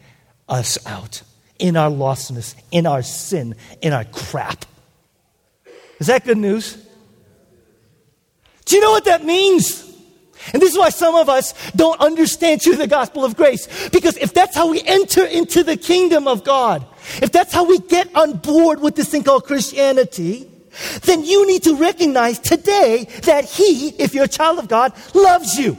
us 0.50 0.84
out 0.86 1.24
in 1.60 1.78
our 1.78 1.90
lostness, 1.90 2.56
in 2.72 2.86
our 2.86 3.02
sin, 3.02 3.56
in 3.82 3.94
our 3.94 4.06
crap. 4.06 4.66
Is 6.00 6.08
that 6.08 6.26
good 6.26 6.38
news? 6.38 6.78
Do 8.66 8.76
you 8.76 8.82
know 8.82 8.92
what 8.92 9.06
that 9.06 9.24
means? 9.24 9.90
And 10.52 10.62
this 10.62 10.74
is 10.74 10.78
why 10.78 10.90
some 10.90 11.16
of 11.16 11.30
us 11.30 11.54
don't 11.72 12.00
understand 12.02 12.62
through 12.62 12.76
the 12.76 12.88
gospel 12.88 13.24
of 13.24 13.38
grace. 13.38 13.90
Because 13.90 14.18
if 14.18 14.34
that's 14.34 14.56
how 14.56 14.70
we 14.70 14.82
enter 14.84 15.24
into 15.24 15.64
the 15.64 15.78
kingdom 15.78 16.28
of 16.28 16.44
God, 16.44 16.86
if 17.22 17.32
that's 17.32 17.54
how 17.54 17.64
we 17.64 17.80
get 17.80 18.14
on 18.16 18.34
board 18.38 18.82
with 18.82 18.96
this 18.96 19.10
thing 19.10 19.24
called 19.24 19.46
Christianity, 19.46 20.50
then 21.02 21.24
you 21.24 21.46
need 21.48 21.64
to 21.64 21.76
recognize 21.76 22.40
today 22.40 23.06
that 23.24 23.46
He, 23.46 23.90
if 23.90 24.14
you're 24.14 24.26
a 24.26 24.30
child 24.30 24.60
of 24.60 24.68
God, 24.68 24.94
loves 25.14 25.58
you. 25.58 25.78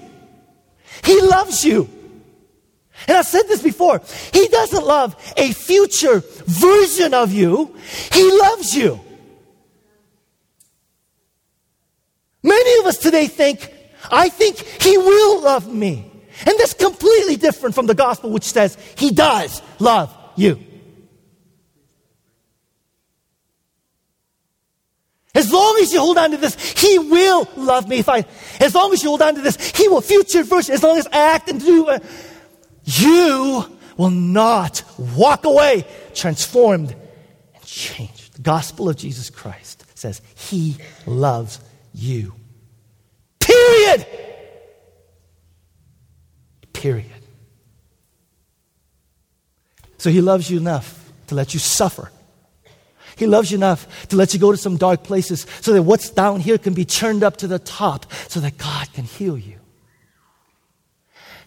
He 1.04 1.20
loves 1.20 1.64
you. 1.64 1.88
And 3.08 3.16
I've 3.18 3.26
said 3.26 3.42
this 3.42 3.62
before. 3.62 4.00
He 4.32 4.48
doesn't 4.48 4.84
love 4.84 5.14
a 5.36 5.52
future 5.52 6.22
version 6.46 7.12
of 7.12 7.32
you. 7.32 7.74
He 8.12 8.30
loves 8.38 8.74
you. 8.74 9.00
Many 12.42 12.80
of 12.80 12.86
us 12.86 12.98
today 12.98 13.26
think, 13.26 13.72
I 14.10 14.28
think 14.28 14.58
He 14.58 14.96
will 14.96 15.42
love 15.42 15.72
me. 15.72 16.10
And 16.46 16.58
that's 16.58 16.74
completely 16.74 17.36
different 17.36 17.74
from 17.74 17.86
the 17.86 17.94
gospel, 17.94 18.30
which 18.30 18.44
says 18.44 18.76
He 18.96 19.10
does 19.10 19.62
love 19.78 20.14
you. 20.36 20.62
As 25.34 25.52
long 25.52 25.78
as 25.80 25.92
you 25.92 25.98
hold 25.98 26.16
on 26.16 26.30
to 26.30 26.36
this, 26.36 26.54
He 26.80 26.98
will 26.98 27.48
love 27.56 27.88
me. 27.88 27.98
If 27.98 28.08
I, 28.08 28.24
as 28.60 28.74
long 28.74 28.92
as 28.92 29.02
you 29.02 29.08
hold 29.08 29.22
on 29.22 29.34
to 29.34 29.40
this, 29.40 29.56
He 29.76 29.88
will 29.88 30.00
future 30.00 30.44
version. 30.44 30.74
As 30.74 30.82
long 30.82 30.96
as 30.96 31.08
I 31.08 31.34
act 31.34 31.50
and 31.50 31.60
do, 31.60 31.88
uh, 31.88 31.98
you 32.84 33.64
will 33.96 34.10
not 34.10 34.82
walk 34.96 35.44
away 35.44 35.86
transformed 36.14 36.94
and 37.54 37.64
changed. 37.64 38.34
The 38.34 38.42
gospel 38.42 38.88
of 38.88 38.96
Jesus 38.96 39.28
Christ 39.28 39.84
says 39.96 40.22
He 40.36 40.76
loves 41.04 41.58
you. 41.92 42.34
Period. 43.40 44.06
Period. 46.72 47.10
So 49.98 50.10
He 50.10 50.20
loves 50.20 50.48
you 50.48 50.58
enough 50.58 51.12
to 51.26 51.34
let 51.34 51.54
you 51.54 51.60
suffer 51.60 52.10
he 53.16 53.26
loves 53.26 53.50
you 53.50 53.56
enough 53.56 54.08
to 54.08 54.16
let 54.16 54.34
you 54.34 54.40
go 54.40 54.50
to 54.50 54.58
some 54.58 54.76
dark 54.76 55.04
places 55.04 55.46
so 55.60 55.72
that 55.72 55.82
what's 55.82 56.10
down 56.10 56.40
here 56.40 56.58
can 56.58 56.74
be 56.74 56.84
churned 56.84 57.22
up 57.22 57.36
to 57.38 57.46
the 57.46 57.58
top 57.58 58.10
so 58.28 58.40
that 58.40 58.58
God 58.58 58.92
can 58.92 59.04
heal 59.04 59.38
you. 59.38 59.58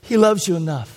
He 0.02 0.18
loves 0.18 0.48
you 0.48 0.56
enough 0.56 0.97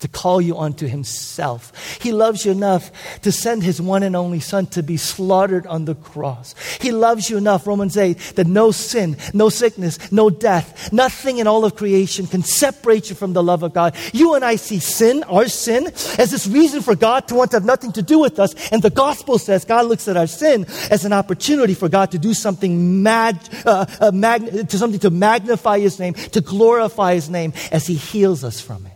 to 0.00 0.08
call 0.08 0.40
you 0.40 0.58
unto 0.58 0.86
himself. 0.86 1.98
He 2.00 2.12
loves 2.12 2.44
you 2.44 2.52
enough 2.52 2.90
to 3.22 3.32
send 3.32 3.62
his 3.62 3.80
one 3.80 4.02
and 4.02 4.14
only 4.14 4.40
son 4.40 4.66
to 4.66 4.82
be 4.82 4.96
slaughtered 4.96 5.66
on 5.66 5.84
the 5.84 5.94
cross. 5.94 6.54
He 6.80 6.92
loves 6.92 7.30
you 7.30 7.36
enough, 7.36 7.66
Romans 7.66 7.96
8, 7.96 8.18
that 8.36 8.46
no 8.46 8.70
sin, 8.70 9.16
no 9.32 9.48
sickness, 9.48 10.12
no 10.12 10.30
death, 10.30 10.92
nothing 10.92 11.38
in 11.38 11.46
all 11.46 11.64
of 11.64 11.76
creation 11.76 12.26
can 12.26 12.42
separate 12.42 13.08
you 13.10 13.16
from 13.16 13.32
the 13.32 13.42
love 13.42 13.62
of 13.62 13.72
God. 13.72 13.94
You 14.12 14.34
and 14.34 14.44
I 14.44 14.56
see 14.56 14.78
sin, 14.78 15.22
our 15.24 15.48
sin, 15.48 15.86
as 16.18 16.30
this 16.30 16.46
reason 16.46 16.82
for 16.82 16.94
God 16.94 17.28
to 17.28 17.34
want 17.34 17.50
to 17.52 17.56
have 17.56 17.64
nothing 17.64 17.92
to 17.92 18.02
do 18.02 18.18
with 18.18 18.38
us. 18.38 18.54
And 18.70 18.82
the 18.82 18.90
gospel 18.90 19.38
says 19.38 19.64
God 19.64 19.86
looks 19.86 20.08
at 20.08 20.16
our 20.16 20.26
sin 20.26 20.66
as 20.90 21.04
an 21.04 21.12
opportunity 21.12 21.74
for 21.74 21.88
God 21.88 22.10
to 22.12 22.18
do 22.18 22.34
something 22.34 23.02
mad, 23.02 23.38
uh, 23.64 23.86
uh, 24.00 24.10
mag- 24.12 24.68
to 24.68 24.78
something 24.78 25.00
to 25.00 25.10
magnify 25.10 25.78
his 25.80 25.98
name, 25.98 26.14
to 26.14 26.40
glorify 26.40 27.14
his 27.14 27.28
name 27.28 27.52
as 27.72 27.86
he 27.86 27.94
heals 27.94 28.44
us 28.44 28.60
from 28.60 28.86
it. 28.86 28.95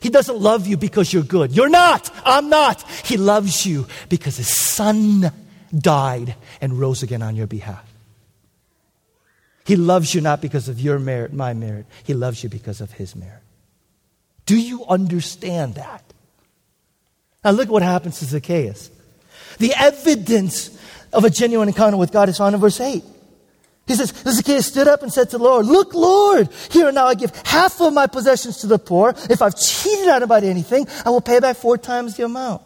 He 0.00 0.08
doesn't 0.08 0.38
love 0.38 0.66
you 0.66 0.76
because 0.76 1.12
you're 1.12 1.22
good. 1.22 1.52
You're 1.52 1.68
not. 1.68 2.10
I'm 2.24 2.48
not. 2.48 2.82
He 3.04 3.16
loves 3.16 3.66
you 3.66 3.86
because 4.08 4.36
his 4.36 4.48
son 4.48 5.30
died 5.76 6.34
and 6.60 6.78
rose 6.78 7.02
again 7.02 7.22
on 7.22 7.36
your 7.36 7.46
behalf. 7.46 7.84
He 9.64 9.76
loves 9.76 10.14
you 10.14 10.20
not 10.20 10.40
because 10.40 10.68
of 10.68 10.80
your 10.80 10.98
merit, 10.98 11.32
my 11.32 11.52
merit. 11.52 11.86
He 12.02 12.14
loves 12.14 12.42
you 12.42 12.48
because 12.48 12.80
of 12.80 12.92
his 12.92 13.14
merit. 13.14 13.42
Do 14.46 14.56
you 14.56 14.84
understand 14.86 15.74
that? 15.74 16.02
Now 17.44 17.50
look 17.50 17.68
what 17.68 17.82
happens 17.82 18.18
to 18.18 18.24
Zacchaeus. 18.24 18.90
The 19.58 19.72
evidence 19.76 20.76
of 21.12 21.24
a 21.24 21.30
genuine 21.30 21.68
encounter 21.68 21.96
with 21.96 22.10
God 22.10 22.28
is 22.28 22.38
found 22.38 22.54
in 22.54 22.60
verse 22.60 22.80
8. 22.80 23.04
He 23.90 23.96
says, 23.96 24.14
Zacchaeus 24.24 24.66
stood 24.66 24.86
up 24.86 25.02
and 25.02 25.12
said 25.12 25.30
to 25.30 25.38
the 25.38 25.42
Lord, 25.42 25.66
Look, 25.66 25.94
Lord, 25.94 26.48
here 26.70 26.86
and 26.86 26.94
now 26.94 27.06
I 27.06 27.14
give 27.14 27.34
half 27.44 27.80
of 27.80 27.92
my 27.92 28.06
possessions 28.06 28.58
to 28.58 28.68
the 28.68 28.78
poor. 28.78 29.16
If 29.28 29.42
I've 29.42 29.58
cheated 29.58 30.06
out 30.06 30.22
anybody 30.22 30.48
anything, 30.48 30.86
I 31.04 31.10
will 31.10 31.20
pay 31.20 31.40
back 31.40 31.56
four 31.56 31.76
times 31.76 32.16
the 32.16 32.24
amount 32.24 32.62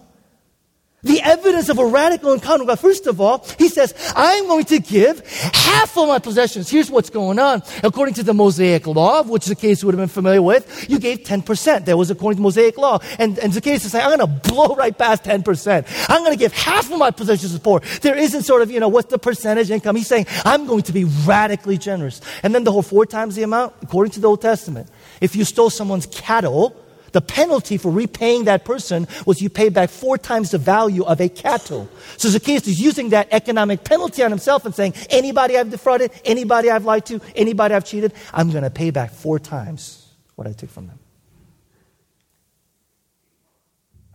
the 1.04 1.20
evidence 1.22 1.68
of 1.68 1.78
a 1.78 1.86
radical 1.86 2.32
encounter 2.32 2.64
with 2.64 2.68
God. 2.68 2.80
First 2.80 3.06
of 3.06 3.20
all, 3.20 3.46
he 3.58 3.68
says, 3.68 3.94
I'm 4.16 4.46
going 4.46 4.64
to 4.66 4.80
give 4.80 5.24
half 5.54 5.96
of 5.96 6.08
my 6.08 6.18
possessions. 6.18 6.70
Here's 6.70 6.90
what's 6.90 7.10
going 7.10 7.38
on. 7.38 7.62
According 7.82 8.14
to 8.14 8.22
the 8.22 8.34
Mosaic 8.34 8.86
law, 8.86 9.22
which 9.22 9.44
Zacchaeus 9.44 9.84
would 9.84 9.94
have 9.94 10.00
been 10.00 10.08
familiar 10.08 10.42
with, 10.42 10.90
you 10.90 10.98
gave 10.98 11.20
10%. 11.20 11.84
That 11.84 11.96
was 11.96 12.10
according 12.10 12.38
to 12.38 12.42
Mosaic 12.42 12.76
law. 12.78 12.98
And, 13.18 13.38
and 13.38 13.52
Zacchaeus 13.52 13.84
is 13.84 13.92
saying, 13.92 14.04
I'm 14.04 14.18
going 14.18 14.28
to 14.28 14.50
blow 14.50 14.74
right 14.74 14.96
past 14.96 15.24
10%. 15.24 16.08
I'm 16.08 16.22
going 16.22 16.32
to 16.32 16.38
give 16.38 16.52
half 16.52 16.90
of 16.90 16.98
my 16.98 17.10
possessions 17.10 17.52
to 17.52 17.58
the 17.58 17.62
poor. 17.62 17.80
There 18.00 18.16
isn't 18.16 18.42
sort 18.42 18.62
of, 18.62 18.70
you 18.70 18.80
know, 18.80 18.88
what's 18.88 19.10
the 19.10 19.18
percentage 19.18 19.70
income? 19.70 19.96
He's 19.96 20.08
saying, 20.08 20.26
I'm 20.44 20.66
going 20.66 20.82
to 20.82 20.92
be 20.92 21.04
radically 21.04 21.78
generous. 21.78 22.20
And 22.42 22.54
then 22.54 22.64
the 22.64 22.72
whole 22.72 22.82
four 22.82 23.06
times 23.06 23.34
the 23.34 23.42
amount, 23.42 23.74
according 23.82 24.12
to 24.12 24.20
the 24.20 24.28
Old 24.28 24.40
Testament. 24.40 24.88
If 25.20 25.36
you 25.36 25.44
stole 25.44 25.70
someone's 25.70 26.06
cattle, 26.06 26.76
the 27.14 27.20
penalty 27.20 27.78
for 27.78 27.92
repaying 27.92 28.44
that 28.44 28.64
person 28.64 29.06
was 29.24 29.40
you 29.40 29.48
pay 29.48 29.68
back 29.68 29.88
four 29.88 30.18
times 30.18 30.50
the 30.50 30.58
value 30.58 31.04
of 31.04 31.20
a 31.20 31.28
cattle. 31.28 31.88
So 32.16 32.28
Zacchaeus 32.28 32.66
is 32.66 32.80
using 32.80 33.10
that 33.10 33.28
economic 33.30 33.84
penalty 33.84 34.24
on 34.24 34.32
himself 34.32 34.66
and 34.66 34.74
saying, 34.74 34.94
anybody 35.10 35.56
I've 35.56 35.70
defrauded, 35.70 36.10
anybody 36.24 36.70
I've 36.70 36.84
lied 36.84 37.06
to, 37.06 37.20
anybody 37.36 37.72
I've 37.72 37.84
cheated, 37.84 38.12
I'm 38.32 38.50
going 38.50 38.64
to 38.64 38.70
pay 38.70 38.90
back 38.90 39.12
four 39.12 39.38
times 39.38 40.12
what 40.34 40.48
I 40.48 40.52
took 40.52 40.70
from 40.70 40.88
them. 40.88 40.98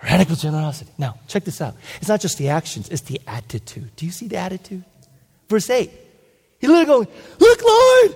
Radical 0.03 0.35
generosity. 0.35 0.91
Now, 0.97 1.19
check 1.29 1.45
this 1.45 1.61
out. 1.61 1.75
It's 1.99 2.09
not 2.09 2.19
just 2.19 2.37
the 2.37 2.49
actions, 2.49 2.89
it's 2.89 3.01
the 3.01 3.21
attitude. 3.25 3.95
Do 3.95 4.05
you 4.05 4.11
see 4.11 4.27
the 4.27 4.37
attitude? 4.37 4.83
Verse 5.47 5.69
8. 5.69 5.89
He 6.59 6.67
literally 6.67 6.85
going, 6.85 7.07
Look, 7.39 7.63
Lord, 7.63 8.15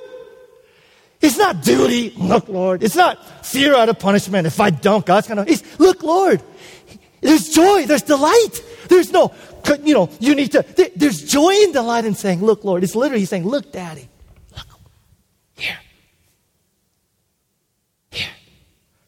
it's 1.24 1.38
not 1.38 1.64
duty. 1.64 2.10
Look, 2.18 2.50
Lord. 2.50 2.84
It's 2.84 2.98
not 2.98 3.46
fear 3.46 3.74
out 3.76 3.88
of 3.88 3.98
punishment. 3.98 4.46
If 4.46 4.60
I 4.60 4.72
don't, 4.72 5.06
God's 5.06 5.28
going 5.28 5.46
to. 5.46 5.64
Look, 5.80 6.04
Lord. 6.04 6.44
There's 7.22 7.48
joy. 7.48 7.86
There's 7.86 8.02
delight. 8.02 8.62
There's 8.90 9.12
no, 9.14 9.34
you 9.84 9.94
know, 9.94 10.10
you 10.20 10.36
need 10.36 10.52
to. 10.52 10.92
There's 10.96 11.24
joy 11.24 11.54
and 11.64 11.72
delight 11.72 12.04
in 12.04 12.14
saying, 12.16 12.42
Look, 12.44 12.66
Lord. 12.66 12.84
It's 12.84 12.94
literally 12.94 13.24
saying, 13.24 13.48
Look, 13.48 13.72
Daddy. 13.72 14.10
Look. 14.52 14.68
Here. 15.56 15.78
Here. 18.12 18.30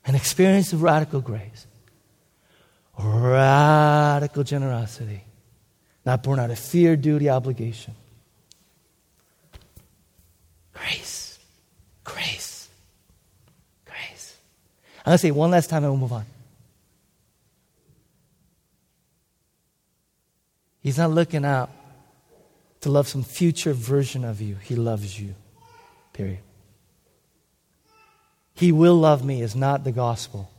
An 0.05 0.15
experience 0.15 0.72
of 0.72 0.81
radical 0.81 1.19
grace. 1.19 1.67
Radical 2.98 4.43
generosity. 4.43 5.22
Not 6.05 6.24
born 6.24 6.39
out 6.39 6.50
of 6.50 6.60
fear, 6.60 6.95
duty, 6.95 7.29
obligation. 7.29 7.93
Grace. 10.74 11.14
Grace. 12.06 12.70
Grace. 13.84 14.38
I'm 15.00 15.12
going 15.12 15.16
to 15.16 15.18
say 15.18 15.32
one 15.32 15.52
last 15.52 15.70
time 15.70 15.84
and 15.84 15.92
we'll 15.92 16.00
move 16.00 16.14
on. 16.14 16.26
He's 20.82 20.98
not 20.98 21.12
looking 21.12 21.44
out 21.44 21.72
to 22.82 22.90
love 22.90 23.08
some 23.08 23.24
future 23.24 23.74
version 23.74 24.24
of 24.24 24.40
you. 24.40 24.56
He 24.56 24.76
loves 24.76 25.20
you. 25.20 25.36
Period. 26.14 26.40
He 28.54 28.72
will 28.72 28.96
love 28.96 29.26
me 29.26 29.42
is 29.42 29.56
not 29.56 29.84
the 29.84 29.92
gospel. 29.92 30.50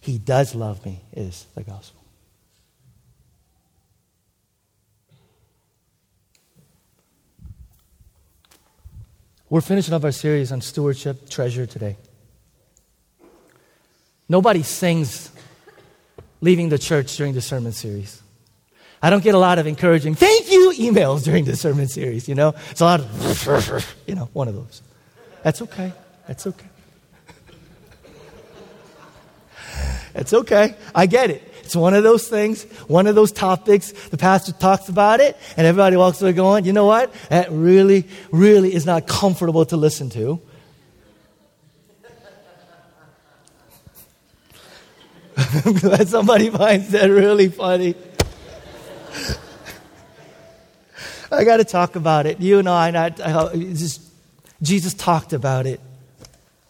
He 0.00 0.18
does 0.18 0.54
love 0.54 0.84
me 0.84 1.02
is 1.12 1.46
the 1.54 1.62
gospel. 1.62 1.99
We're 9.50 9.60
finishing 9.60 9.92
up 9.94 10.04
our 10.04 10.12
series 10.12 10.52
on 10.52 10.60
stewardship 10.60 11.28
treasure 11.28 11.66
today. 11.66 11.96
Nobody 14.28 14.62
sings 14.62 15.32
leaving 16.40 16.68
the 16.68 16.78
church 16.78 17.16
during 17.16 17.34
the 17.34 17.40
sermon 17.40 17.72
series. 17.72 18.22
I 19.02 19.10
don't 19.10 19.24
get 19.24 19.34
a 19.34 19.38
lot 19.38 19.58
of 19.58 19.66
encouraging 19.66 20.14
thank 20.14 20.52
you 20.52 20.72
emails 20.78 21.24
during 21.24 21.46
the 21.46 21.56
sermon 21.56 21.88
series, 21.88 22.28
you 22.28 22.36
know? 22.36 22.54
It's 22.70 22.80
a 22.80 22.84
lot 22.84 23.00
of, 23.00 23.96
you 24.06 24.14
know, 24.14 24.30
one 24.32 24.46
of 24.46 24.54
those. 24.54 24.82
That's 25.42 25.60
okay. 25.62 25.92
That's 26.28 26.46
okay. 26.46 26.66
That's 30.12 30.32
okay. 30.32 30.76
I 30.94 31.06
get 31.06 31.30
it. 31.30 31.49
It's 31.70 31.76
one 31.76 31.94
of 31.94 32.02
those 32.02 32.28
things, 32.28 32.64
one 32.88 33.06
of 33.06 33.14
those 33.14 33.30
topics. 33.30 33.92
The 33.92 34.16
pastor 34.16 34.50
talks 34.50 34.88
about 34.88 35.20
it, 35.20 35.36
and 35.56 35.68
everybody 35.68 35.96
walks 35.96 36.20
away 36.20 36.32
going, 36.32 36.64
you 36.64 36.72
know 36.72 36.86
what? 36.86 37.14
That 37.28 37.52
really, 37.52 38.08
really 38.32 38.74
is 38.74 38.86
not 38.86 39.06
comfortable 39.06 39.64
to 39.66 39.76
listen 39.76 40.10
to. 40.10 40.40
I'm 45.64 45.74
glad 45.74 46.08
somebody 46.08 46.50
finds 46.50 46.88
that 46.88 47.08
really 47.08 47.50
funny. 47.50 47.94
I 51.30 51.44
got 51.44 51.58
to 51.58 51.64
talk 51.64 51.94
about 51.94 52.26
it. 52.26 52.40
You 52.40 52.58
and 52.58 52.68
I, 52.68 52.88
I, 52.88 53.44
I 53.44 53.56
just, 53.56 54.02
Jesus 54.60 54.92
talked 54.92 55.32
about 55.32 55.66
it 55.66 55.78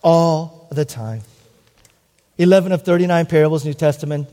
all 0.02 0.68
the 0.70 0.84
time. 0.84 1.22
11 2.36 2.72
of 2.72 2.82
39 2.82 3.24
parables, 3.24 3.64
New 3.64 3.72
Testament. 3.72 4.28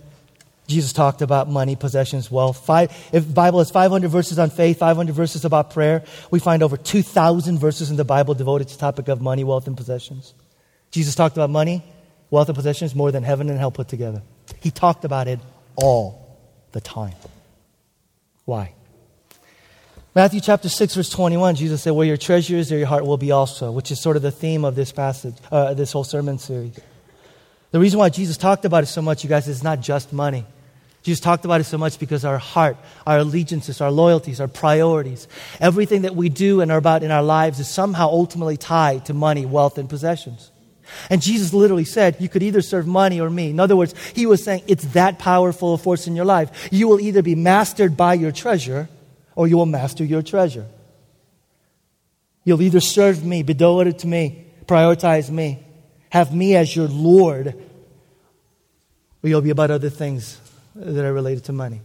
Jesus 0.68 0.92
talked 0.92 1.22
about 1.22 1.50
money, 1.50 1.78
possessions, 1.78 2.30
wealth. 2.30 2.66
Five, 2.66 2.92
if 3.14 3.34
Bible 3.34 3.60
has 3.60 3.72
500 3.72 4.10
verses 4.10 4.38
on 4.38 4.50
faith, 4.50 4.80
500 4.80 5.16
verses 5.16 5.46
about 5.46 5.72
prayer, 5.72 6.04
we 6.30 6.40
find 6.40 6.62
over 6.62 6.76
2,000 6.76 7.58
verses 7.58 7.90
in 7.90 7.96
the 7.96 8.04
Bible 8.04 8.34
devoted 8.34 8.68
to 8.68 8.74
the 8.74 8.80
topic 8.80 9.08
of 9.08 9.22
money, 9.22 9.46
wealth, 9.46 9.68
and 9.68 9.78
possessions. 9.78 10.34
Jesus 10.92 11.16
talked 11.16 11.38
about 11.38 11.50
money, 11.50 11.84
wealth, 12.30 12.50
and 12.50 12.56
possessions 12.56 12.94
more 12.94 13.12
than 13.14 13.24
heaven 13.24 13.50
and 13.50 13.58
hell 13.58 13.72
put 13.72 13.88
together. 13.88 14.22
He 14.60 14.70
talked 14.70 15.06
about 15.06 15.30
it 15.30 15.40
all 15.78 16.38
the 16.74 16.82
time. 16.82 17.16
Why? 18.44 18.74
Matthew 20.14 20.42
chapter 20.42 20.68
6, 20.68 20.96
verse 20.96 21.10
21, 21.10 21.56
Jesus 21.56 21.84
said, 21.84 21.92
Where 21.92 22.08
your 22.08 22.18
treasure 22.18 22.58
is, 22.58 22.70
there 22.70 22.80
your 22.80 22.88
heart 22.88 23.06
will 23.06 23.18
be 23.18 23.32
also, 23.32 23.72
which 23.72 23.92
is 23.92 24.02
sort 24.02 24.18
of 24.18 24.22
the 24.22 24.32
theme 24.32 24.66
of 24.66 24.76
this 24.76 24.92
passage, 24.92 25.36
uh, 25.50 25.76
this 25.76 25.94
whole 25.94 26.04
sermon 26.04 26.40
series. 26.40 26.78
The 27.72 27.80
reason 27.80 28.00
why 28.00 28.10
Jesus 28.10 28.36
talked 28.36 28.66
about 28.66 28.84
it 28.84 28.88
so 28.88 29.02
much, 29.02 29.24
you 29.24 29.30
guys, 29.30 29.48
is 29.48 29.64
not 29.64 29.80
just 29.80 30.12
money. 30.12 30.46
Jesus 31.08 31.22
talked 31.22 31.46
about 31.46 31.62
it 31.62 31.64
so 31.64 31.78
much 31.78 32.00
because 32.00 32.26
our 32.26 32.38
heart, 32.38 32.76
our 33.06 33.20
allegiances, 33.20 33.80
our 33.80 33.90
loyalties, 33.90 34.42
our 34.42 34.50
priorities, 34.50 35.30
everything 35.62 36.02
that 36.02 36.18
we 36.18 36.28
do 36.28 36.60
and 36.60 36.70
are 36.70 36.78
about 36.78 37.02
in 37.02 37.12
our 37.12 37.24
lives 37.24 37.62
is 37.62 37.70
somehow 37.70 38.10
ultimately 38.10 38.58
tied 38.58 39.06
to 39.06 39.14
money, 39.14 39.46
wealth, 39.46 39.78
and 39.78 39.90
possessions. 39.90 40.52
And 41.10 41.22
Jesus 41.22 41.54
literally 41.54 41.86
said, 41.86 42.18
You 42.20 42.28
could 42.28 42.44
either 42.44 42.62
serve 42.62 42.88
money 42.88 43.22
or 43.22 43.30
me. 43.30 43.52
In 43.52 43.58
other 43.62 43.78
words, 43.78 43.96
he 44.16 44.26
was 44.26 44.44
saying, 44.44 44.64
It's 44.68 44.84
that 44.88 45.18
powerful 45.18 45.76
a 45.76 45.78
force 45.78 46.08
in 46.08 46.16
your 46.18 46.26
life. 46.26 46.68
You 46.74 46.90
will 46.90 47.00
either 47.00 47.22
be 47.22 47.36
mastered 47.36 47.96
by 47.96 48.16
your 48.16 48.34
treasure 48.34 48.90
or 49.34 49.48
you 49.48 49.56
will 49.56 49.66
master 49.66 50.04
your 50.04 50.22
treasure. 50.22 50.66
You'll 52.44 52.62
either 52.62 52.82
serve 52.82 53.24
me, 53.24 53.44
be 53.44 53.54
devoted 53.54 54.00
to 54.00 54.08
me, 54.08 54.46
prioritize 54.66 55.30
me, 55.30 55.64
have 56.10 56.36
me 56.36 56.58
as 56.58 56.76
your 56.76 56.90
Lord, 56.90 57.56
or 59.24 59.30
you'll 59.30 59.40
be 59.40 59.52
about 59.52 59.72
other 59.72 59.90
things 59.90 60.42
that 60.78 61.06
are 61.06 61.14
related 61.14 61.46
to 61.46 61.54
money. 61.54 61.82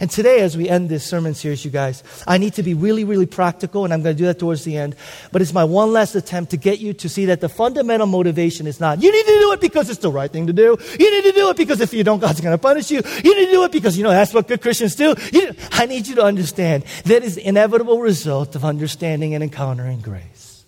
And 0.00 0.10
today, 0.10 0.40
as 0.40 0.56
we 0.56 0.68
end 0.68 0.88
this 0.88 1.04
sermon 1.04 1.34
series, 1.34 1.64
you 1.64 1.70
guys, 1.70 2.02
I 2.26 2.38
need 2.38 2.54
to 2.54 2.62
be 2.62 2.74
really, 2.74 3.04
really 3.04 3.26
practical, 3.26 3.84
and 3.84 3.92
I'm 3.92 4.02
going 4.02 4.16
to 4.16 4.18
do 4.18 4.26
that 4.26 4.38
towards 4.38 4.64
the 4.64 4.76
end. 4.76 4.96
But 5.32 5.42
it's 5.42 5.52
my 5.52 5.64
one 5.64 5.92
last 5.92 6.14
attempt 6.14 6.50
to 6.52 6.56
get 6.56 6.78
you 6.78 6.92
to 6.94 7.08
see 7.08 7.26
that 7.26 7.40
the 7.40 7.48
fundamental 7.48 8.06
motivation 8.06 8.66
is 8.66 8.80
not, 8.80 9.02
you 9.02 9.12
need 9.12 9.26
to 9.26 9.38
do 9.38 9.52
it 9.52 9.60
because 9.60 9.90
it's 9.90 10.00
the 10.00 10.10
right 10.10 10.30
thing 10.30 10.46
to 10.46 10.52
do. 10.52 10.76
You 10.98 11.10
need 11.10 11.30
to 11.30 11.32
do 11.32 11.50
it 11.50 11.56
because 11.56 11.80
if 11.80 11.92
you 11.92 12.04
don't, 12.04 12.20
God's 12.20 12.40
going 12.40 12.54
to 12.54 12.58
punish 12.58 12.90
you. 12.90 13.02
You 13.22 13.34
need 13.38 13.46
to 13.46 13.52
do 13.52 13.64
it 13.64 13.72
because, 13.72 13.96
you 13.96 14.04
know, 14.04 14.10
that's 14.10 14.32
what 14.32 14.48
good 14.48 14.62
Christians 14.62 14.94
do. 14.94 15.14
You, 15.32 15.54
I 15.72 15.86
need 15.86 16.06
you 16.06 16.14
to 16.16 16.22
understand 16.22 16.84
that 17.04 17.22
is 17.22 17.36
the 17.36 17.46
inevitable 17.46 18.00
result 18.00 18.54
of 18.56 18.64
understanding 18.64 19.34
and 19.34 19.42
encountering 19.42 20.00
grace. 20.00 20.64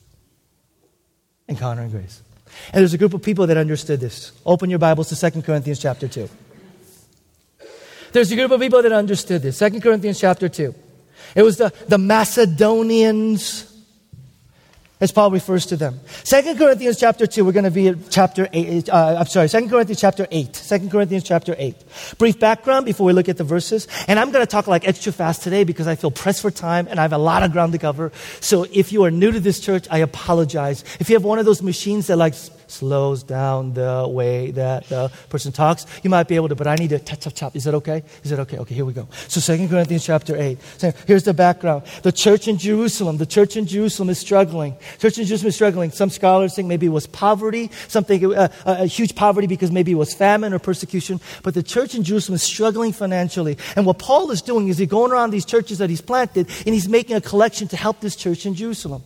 Encountering 1.49 1.91
grace. 1.91 2.23
And 2.73 2.81
there's 2.81 2.95
a 2.95 2.99
group 2.99 3.15
of 3.15 3.23
people 3.23 3.47
that 3.47 3.57
understood 3.57 4.01
this. 4.01 4.33
Open 4.45 4.69
your 4.69 4.79
Bibles 4.79 5.09
to 5.09 5.31
2 5.31 5.43
Corinthians 5.43 5.79
chapter 5.79 6.09
2. 6.09 6.29
There's 8.13 8.31
a 8.31 8.37
group 8.37 8.51
of 8.51 8.61
people 8.61 8.83
that 8.83 8.93
understood 8.93 9.43
this. 9.43 9.59
2 9.59 9.81
Corinthians 9.81 10.21
chapter 10.21 10.49
2. 10.49 10.75
It 11.35 11.43
was 11.43 11.59
the, 11.59 11.73
the 11.89 11.99
Macedonians, 11.99 13.65
as 15.01 15.13
Paul 15.13 15.31
refers 15.31 15.67
to 15.67 15.77
them. 15.77 16.01
2 16.25 16.57
Corinthians 16.57 16.99
chapter 16.99 17.27
2, 17.27 17.45
we're 17.45 17.53
going 17.53 17.65
to 17.65 17.71
be 17.71 17.89
at 17.89 18.11
chapter 18.11 18.49
8, 18.53 18.89
uh, 18.89 19.17
I'm 19.21 19.27
sorry, 19.27 19.49
2 19.49 19.69
Corinthians 19.69 20.01
chapter 20.01 20.27
8. 20.31 20.53
2 20.53 20.89
Corinthians 20.89 21.25
chapter 21.25 21.55
8. 21.59 21.77
Brief 22.19 22.41
background 22.41 22.87
before 22.87 23.07
we 23.07 23.13
look 23.13 23.29
at 23.29 23.37
the 23.37 23.45
verses. 23.45 23.87
And 24.07 24.19
I'm 24.19 24.31
going 24.31 24.45
to 24.45 24.51
talk 24.51 24.67
like 24.67 24.89
extra 24.89 25.13
fast 25.13 25.43
today 25.43 25.65
because 25.65 25.87
I 25.87 25.95
feel 25.97 26.11
pressed 26.11 26.43
for 26.43 26.51
time 26.51 26.89
and 26.89 26.99
I 26.99 27.03
have 27.03 27.13
a 27.13 27.19
lot 27.19 27.43
of 27.43 27.53
ground 27.53 27.73
to 27.73 27.79
cover. 27.79 28.11
So 28.41 28.67
if 28.73 28.93
you 28.93 29.05
are 29.05 29.11
new 29.11 29.33
to 29.33 29.41
this 29.41 29.61
church, 29.61 29.87
I 29.91 29.99
apologize. 29.99 30.83
If 30.99 31.11
you 31.11 31.17
have 31.17 31.25
one 31.25 31.39
of 31.39 31.45
those 31.45 31.63
machines 31.63 32.07
that 32.07 32.17
like 32.17 32.35
slows 32.71 33.23
down 33.23 33.75
the 33.75 34.07
way 34.09 34.51
that 34.53 34.89
the 34.89 35.11
person 35.29 35.53
talks, 35.53 35.87
you 36.03 36.11
might 36.11 36.29
be 36.29 36.37
able 36.37 36.49
to, 36.49 36.55
but 36.55 36.67
I 36.67 36.75
need 36.77 36.91
to 36.91 36.99
chop, 36.99 37.21
chop, 37.21 37.35
chop. 37.35 37.57
Is 37.57 37.65
that 37.65 37.75
okay? 37.75 38.03
Is 38.23 38.31
that 38.31 38.39
okay? 38.41 38.59
Okay, 38.59 38.75
here 38.75 38.85
we 38.85 38.93
go. 38.93 39.09
So 39.29 39.41
Second 39.41 39.69
Corinthians 39.69 40.05
chapter 40.05 40.37
8. 40.37 40.59
So 40.79 40.93
here's 41.07 41.25
the 41.25 41.35
background. 41.35 41.85
The 42.03 42.13
church 42.13 42.49
in 42.49 42.59
Jerusalem, 42.59 43.19
the 43.19 43.27
church 43.27 43.57
in 43.57 43.67
Jerusalem 43.67 44.11
is 44.11 44.19
struggling. 44.19 44.77
Church 44.99 45.19
in 45.19 45.25
Jerusalem 45.25 45.49
is 45.49 45.55
struggling. 45.55 45.91
Some 45.91 46.11
scholars 46.11 46.55
think 46.55 46.69
maybe 46.69 46.87
it 46.87 46.91
was 46.91 47.07
poverty, 47.07 47.71
something, 47.89 48.35
uh, 48.35 48.49
a 48.65 48.87
huge 48.87 49.15
poverty 49.15 49.47
because 49.47 49.71
maybe 49.71 49.93
it 49.93 49.97
was 49.97 50.15
famine 50.15 50.53
or 50.53 50.59
persecution. 50.59 51.21
But 51.43 51.55
the 51.55 51.63
church 51.63 51.95
in 51.95 52.05
Jerusalem 52.05 52.37
is 52.37 52.43
struggling 52.43 52.93
financially. 52.93 53.59
And 53.77 53.87
what 53.87 53.99
Paul 53.99 54.31
is 54.31 54.43
doing 54.43 54.69
is 54.69 54.79
he's 54.79 54.89
going 54.89 55.13
around 55.13 55.31
these 55.31 55.45
churches 55.45 55.79
that 55.79 55.91
he's 55.91 56.01
planted 56.01 56.49
and 56.67 56.75
he's 56.75 56.89
making 56.89 57.17
a 57.17 57.21
collection 57.21 57.69
to 57.69 57.77
help 57.77 58.01
this 58.01 58.17
church 58.17 58.47
in 58.47 58.55
Jerusalem. 58.55 59.03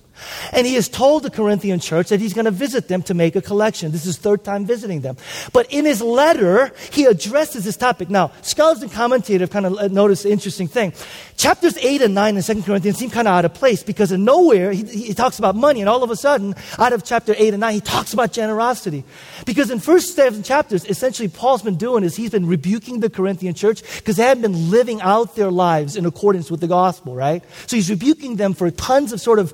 And 0.52 0.66
he 0.66 0.74
has 0.74 0.88
told 0.88 1.22
the 1.22 1.30
Corinthian 1.30 1.80
church 1.80 2.08
that 2.08 2.20
he's 2.20 2.34
going 2.34 2.44
to 2.44 2.50
visit 2.50 2.88
them 2.88 3.02
to 3.04 3.14
make 3.14 3.36
a 3.36 3.42
collection. 3.42 3.92
This 3.92 4.06
is 4.06 4.18
third 4.18 4.44
time 4.44 4.64
visiting 4.64 5.00
them. 5.00 5.16
But 5.52 5.72
in 5.72 5.84
his 5.84 6.00
letter, 6.00 6.72
he 6.90 7.04
addresses 7.04 7.64
this 7.64 7.76
topic. 7.76 8.10
Now, 8.10 8.32
scholars 8.42 8.82
and 8.82 8.92
commentators 8.92 9.40
have 9.40 9.50
kind 9.50 9.66
of 9.66 9.78
uh, 9.78 9.88
noticed 9.88 10.24
the 10.24 10.30
interesting 10.30 10.68
thing. 10.68 10.92
Chapters 11.36 11.76
8 11.78 12.02
and 12.02 12.14
9 12.14 12.36
in 12.36 12.42
2 12.42 12.62
Corinthians 12.62 12.98
seem 12.98 13.10
kind 13.10 13.26
of 13.26 13.32
out 13.32 13.44
of 13.44 13.54
place 13.54 13.82
because 13.82 14.12
in 14.12 14.24
nowhere 14.24 14.72
he, 14.72 14.84
he 14.84 15.14
talks 15.14 15.38
about 15.38 15.56
money, 15.56 15.80
and 15.80 15.88
all 15.88 16.02
of 16.02 16.10
a 16.10 16.16
sudden, 16.16 16.54
out 16.78 16.92
of 16.92 17.04
chapter 17.04 17.34
8 17.36 17.54
and 17.54 17.60
9, 17.60 17.74
he 17.74 17.80
talks 17.80 18.12
about 18.12 18.32
generosity. 18.32 19.04
Because 19.44 19.70
in 19.70 19.80
first 19.80 20.14
seven 20.14 20.42
chapters, 20.42 20.84
essentially 20.84 21.28
Paul's 21.28 21.62
been 21.62 21.76
doing 21.76 22.04
is 22.04 22.16
he's 22.16 22.30
been 22.30 22.46
rebuking 22.46 23.00
the 23.00 23.10
Corinthian 23.10 23.54
church 23.54 23.82
because 23.96 24.16
they 24.16 24.24
haven't 24.24 24.42
been 24.42 24.70
living 24.70 25.00
out 25.00 25.34
their 25.36 25.50
lives 25.50 25.96
in 25.96 26.06
accordance 26.06 26.50
with 26.50 26.60
the 26.60 26.68
gospel, 26.68 27.14
right? 27.14 27.42
So 27.66 27.76
he's 27.76 27.90
rebuking 27.90 28.36
them 28.36 28.54
for 28.54 28.70
tons 28.70 29.12
of 29.12 29.20
sort 29.20 29.38
of 29.38 29.52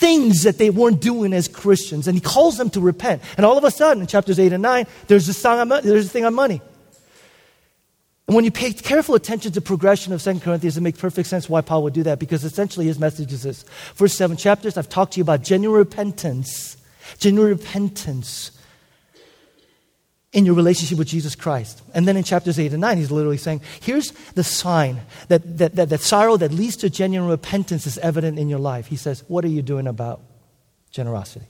things 0.00 0.44
that 0.44 0.56
they 0.56 0.70
weren't 0.70 1.00
doing 1.00 1.34
as 1.34 1.46
Christians. 1.46 2.08
And 2.08 2.16
he 2.16 2.20
calls 2.20 2.56
them 2.56 2.70
to 2.70 2.80
repent. 2.80 3.22
And 3.36 3.44
all 3.44 3.58
of 3.58 3.64
a 3.64 3.70
sudden, 3.70 4.00
in 4.00 4.06
chapters 4.06 4.38
8 4.38 4.52
and 4.54 4.62
9, 4.62 4.86
there's 5.06 5.44
a, 5.44 5.48
on, 5.48 5.68
there's 5.68 6.06
a 6.06 6.08
thing 6.08 6.24
on 6.24 6.34
money. 6.34 6.62
And 8.26 8.34
when 8.34 8.44
you 8.44 8.50
pay 8.50 8.72
careful 8.72 9.14
attention 9.14 9.52
to 9.52 9.60
progression 9.60 10.12
of 10.12 10.22
2 10.22 10.40
Corinthians, 10.40 10.78
it 10.78 10.80
makes 10.80 10.98
perfect 10.98 11.28
sense 11.28 11.48
why 11.48 11.60
Paul 11.60 11.82
would 11.82 11.92
do 11.92 12.04
that, 12.04 12.18
because 12.18 12.44
essentially 12.44 12.86
his 12.86 12.98
message 12.98 13.32
is 13.32 13.42
this. 13.42 13.64
First 13.94 14.16
seven 14.16 14.36
chapters, 14.36 14.78
I've 14.78 14.88
talked 14.88 15.12
to 15.14 15.18
you 15.18 15.22
about 15.22 15.42
genuine 15.42 15.78
repentance. 15.78 16.76
Genuine 17.18 17.50
repentance 17.50 18.52
in 20.32 20.46
your 20.46 20.54
relationship 20.54 20.96
with 20.96 21.08
Jesus 21.08 21.34
Christ. 21.34 21.82
And 21.92 22.06
then 22.06 22.16
in 22.16 22.22
chapters 22.22 22.58
8 22.58 22.72
and 22.72 22.80
9, 22.80 22.96
he's 22.98 23.10
literally 23.10 23.36
saying, 23.36 23.62
here's 23.80 24.12
the 24.34 24.44
sign 24.44 25.00
that, 25.28 25.58
that, 25.58 25.74
that, 25.74 25.88
that 25.88 26.00
sorrow 26.00 26.36
that 26.36 26.52
leads 26.52 26.76
to 26.78 26.90
genuine 26.90 27.28
repentance 27.28 27.86
is 27.86 27.98
evident 27.98 28.38
in 28.38 28.48
your 28.48 28.60
life. 28.60 28.86
He 28.86 28.96
says, 28.96 29.24
What 29.26 29.44
are 29.44 29.48
you 29.48 29.62
doing 29.62 29.88
about 29.88 30.20
generosity? 30.92 31.46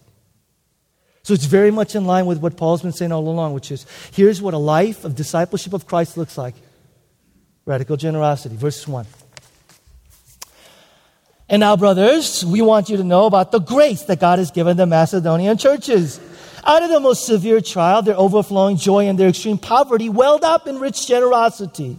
So 1.23 1.35
it's 1.35 1.45
very 1.45 1.71
much 1.71 1.95
in 1.95 2.07
line 2.07 2.25
with 2.25 2.39
what 2.39 2.57
Paul's 2.57 2.81
been 2.81 2.93
saying 2.93 3.13
all 3.13 3.29
along, 3.29 3.53
which 3.53 3.71
is 3.71 3.85
here's 4.13 4.41
what 4.41 4.55
a 4.55 4.59
life 4.59 5.05
of 5.05 5.15
discipleship 5.15 5.75
of 5.75 5.87
Christ 5.87 6.17
looks 6.17 6.39
like 6.39 6.55
radical 7.67 7.99
generosity. 7.99 8.57
Verse 8.57 8.89
1. 8.89 9.07
And 11.51 11.61
now, 11.61 11.77
brothers, 11.77 12.45
we 12.45 12.63
want 12.63 12.89
you 12.89 12.97
to 12.97 13.05
know 13.05 13.27
about 13.27 13.53
the 13.53 13.59
grace 13.59 14.05
that 14.05 14.21
God 14.21 14.39
has 14.39 14.51
given 14.53 14.77
the 14.77 14.87
Macedonian 14.87 15.59
churches. 15.59 16.21
Out 16.65 16.83
of 16.83 16.91
the 16.91 17.01
most 17.01 17.27
severe 17.27 17.61
trial, 17.61 18.03
their 18.03 18.17
overflowing 18.17 18.77
joy 18.77 19.07
and 19.07 19.19
their 19.19 19.29
extreme 19.29 19.59
poverty 19.59 20.09
welled 20.09 20.45
up 20.45 20.67
in 20.67 20.79
rich 20.79 21.07
generosity. 21.07 21.99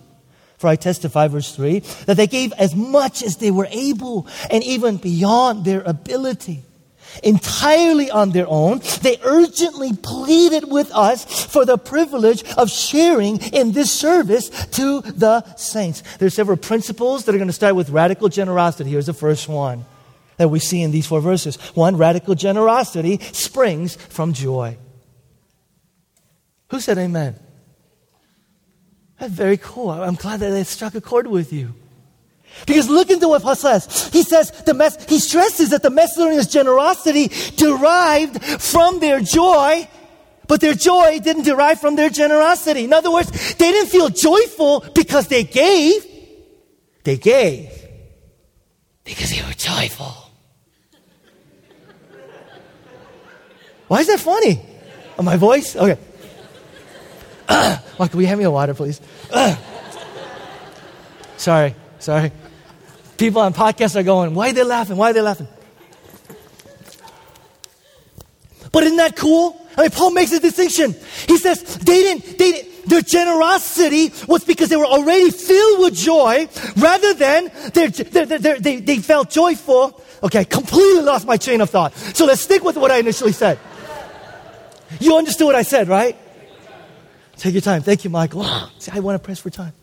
For 0.57 0.67
I 0.67 0.75
testify, 0.75 1.27
verse 1.27 1.55
3, 1.55 1.79
that 2.05 2.17
they 2.17 2.27
gave 2.27 2.53
as 2.53 2.75
much 2.75 3.23
as 3.23 3.37
they 3.37 3.49
were 3.49 3.67
able 3.71 4.27
and 4.51 4.63
even 4.63 4.97
beyond 4.97 5.65
their 5.65 5.81
ability. 5.81 6.63
Entirely 7.23 8.09
on 8.09 8.29
their 8.31 8.47
own, 8.47 8.79
they 9.01 9.17
urgently 9.23 9.93
pleaded 9.93 10.71
with 10.71 10.91
us 10.91 11.25
for 11.45 11.65
the 11.65 11.77
privilege 11.77 12.43
of 12.55 12.69
sharing 12.69 13.37
in 13.53 13.71
this 13.71 13.91
service 13.91 14.49
to 14.67 15.01
the 15.01 15.43
saints. 15.55 16.03
There's 16.19 16.33
several 16.33 16.57
principles 16.57 17.25
that 17.25 17.35
are 17.35 17.37
going 17.37 17.47
to 17.47 17.53
start 17.53 17.75
with 17.75 17.89
radical 17.89 18.29
generosity. 18.29 18.91
Here's 18.91 19.07
the 19.07 19.13
first 19.13 19.49
one 19.49 19.85
that 20.41 20.49
we 20.49 20.59
see 20.59 20.81
in 20.81 20.89
these 20.91 21.05
four 21.05 21.21
verses. 21.21 21.55
One, 21.75 21.97
radical 21.97 22.33
generosity 22.33 23.19
springs 23.31 23.95
from 23.95 24.33
joy. 24.33 24.77
Who 26.69 26.79
said 26.79 26.97
amen? 26.97 27.35
That's 29.19 29.31
very 29.31 29.57
cool. 29.57 29.91
I'm 29.91 30.15
glad 30.15 30.39
that 30.39 30.51
it 30.51 30.65
struck 30.65 30.95
a 30.95 31.01
chord 31.01 31.27
with 31.27 31.53
you. 31.53 31.75
Because 32.65 32.89
look 32.89 33.11
into 33.11 33.27
what 33.27 33.43
Paul 33.43 33.55
says. 33.55 34.09
He 34.11 34.23
says 34.23 34.51
the 34.65 34.73
mess, 34.73 35.05
he 35.05 35.19
stresses 35.19 35.69
that 35.69 35.83
the 35.83 35.91
Macedonians' 35.91 36.47
generosity 36.47 37.29
derived 37.55 38.43
from 38.43 38.99
their 38.99 39.19
joy, 39.19 39.87
but 40.47 40.59
their 40.59 40.73
joy 40.73 41.19
didn't 41.19 41.43
derive 41.43 41.79
from 41.79 41.95
their 41.95 42.09
generosity. 42.09 42.83
In 42.83 42.93
other 42.93 43.11
words, 43.11 43.29
they 43.55 43.71
didn't 43.71 43.89
feel 43.89 44.09
joyful 44.09 44.83
because 44.95 45.27
they 45.27 45.43
gave. 45.43 46.03
They 47.03 47.17
gave 47.17 47.69
because 49.03 49.29
they 49.29 49.41
were 49.41 49.53
joyful. 49.53 50.20
Why 53.91 53.99
is 53.99 54.07
that 54.07 54.21
funny? 54.21 54.57
Oh, 55.19 55.23
my 55.23 55.35
voice? 55.35 55.75
Okay. 55.75 55.97
Michael, 57.99 58.09
will 58.13 58.21
you 58.21 58.27
hand 58.27 58.39
me 58.39 58.45
a 58.45 58.49
water, 58.49 58.73
please? 58.73 59.01
sorry, 61.35 61.75
sorry. 61.99 62.31
People 63.17 63.41
on 63.41 63.53
podcasts 63.53 63.97
are 63.97 64.03
going, 64.03 64.33
why 64.33 64.51
are 64.51 64.53
they 64.53 64.63
laughing? 64.63 64.95
Why 64.95 65.09
are 65.09 65.13
they 65.13 65.19
laughing? 65.19 65.49
But 68.71 68.83
isn't 68.83 68.95
that 68.95 69.17
cool? 69.17 69.61
I 69.75 69.81
mean, 69.81 69.91
Paul 69.91 70.11
makes 70.11 70.31
a 70.31 70.39
distinction. 70.39 70.95
He 71.27 71.37
says 71.37 71.61
they 71.61 72.01
didn't, 72.01 72.37
they 72.37 72.51
didn't, 72.53 72.87
their 72.87 73.01
generosity 73.01 74.13
was 74.25 74.45
because 74.45 74.69
they 74.69 74.77
were 74.77 74.85
already 74.85 75.31
filled 75.31 75.81
with 75.81 75.95
joy 75.95 76.47
rather 76.77 77.13
than 77.13 77.51
they 77.73 77.87
they 77.87 78.77
they 78.77 78.97
felt 78.99 79.29
joyful. 79.29 80.01
Okay, 80.23 80.39
I 80.39 80.43
completely 80.45 81.01
lost 81.01 81.27
my 81.27 81.35
chain 81.35 81.59
of 81.59 81.69
thought. 81.69 81.93
So 81.93 82.25
let's 82.25 82.41
stick 82.41 82.63
with 82.63 82.77
what 82.77 82.89
I 82.89 82.97
initially 82.97 83.33
said. 83.33 83.59
You 84.99 85.15
understood 85.15 85.47
what 85.47 85.55
I 85.55 85.63
said, 85.63 85.87
right? 85.87 86.17
Take 87.37 87.53
your 87.53 87.61
time. 87.61 87.81
Thank 87.81 88.03
you, 88.03 88.09
Michael. 88.09 88.43
See, 88.79 88.91
I 88.93 88.99
want 88.99 89.21
to 89.21 89.25
press 89.25 89.39
for 89.39 89.49
time. 89.49 89.73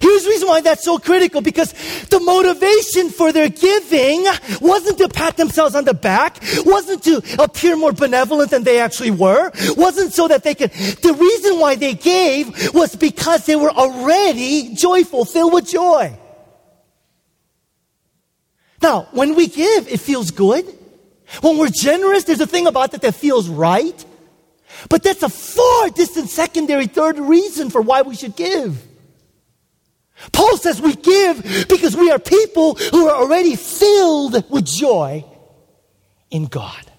Here's 0.00 0.24
the 0.24 0.30
reason 0.30 0.48
why 0.48 0.62
that's 0.62 0.82
so 0.82 0.98
critical 0.98 1.40
because 1.40 1.72
the 2.08 2.18
motivation 2.18 3.10
for 3.10 3.30
their 3.30 3.48
giving 3.48 4.24
wasn't 4.60 4.98
to 4.98 5.08
pat 5.08 5.36
themselves 5.36 5.74
on 5.74 5.84
the 5.84 5.94
back, 5.94 6.38
wasn't 6.64 7.04
to 7.04 7.22
appear 7.38 7.76
more 7.76 7.92
benevolent 7.92 8.50
than 8.50 8.64
they 8.64 8.80
actually 8.80 9.12
were, 9.12 9.52
wasn't 9.76 10.12
so 10.12 10.26
that 10.28 10.42
they 10.42 10.54
could. 10.54 10.72
The 10.72 11.14
reason 11.14 11.60
why 11.60 11.76
they 11.76 11.94
gave 11.94 12.74
was 12.74 12.96
because 12.96 13.46
they 13.46 13.54
were 13.54 13.70
already 13.70 14.74
joyful, 14.74 15.24
filled 15.24 15.52
with 15.52 15.68
joy. 15.68 16.18
Now, 18.82 19.08
when 19.12 19.34
we 19.34 19.46
give, 19.46 19.88
it 19.88 20.00
feels 20.00 20.30
good. 20.30 20.66
When 21.40 21.58
we're 21.58 21.68
generous, 21.68 22.24
there's 22.24 22.40
a 22.40 22.46
thing 22.46 22.66
about 22.66 22.92
that 22.92 23.02
that 23.02 23.14
feels 23.14 23.48
right. 23.48 24.04
But 24.88 25.02
that's 25.02 25.22
a 25.22 25.28
far 25.28 25.90
distant 25.90 26.28
secondary 26.28 26.86
third 26.86 27.18
reason 27.18 27.70
for 27.70 27.80
why 27.80 28.02
we 28.02 28.14
should 28.14 28.36
give. 28.36 28.86
Paul 30.32 30.56
says 30.56 30.80
we 30.80 30.94
give 30.94 31.66
because 31.68 31.96
we 31.96 32.10
are 32.10 32.18
people 32.18 32.74
who 32.74 33.08
are 33.08 33.22
already 33.22 33.54
filled 33.56 34.50
with 34.50 34.64
joy 34.64 35.24
in 36.30 36.46
God. 36.46 36.90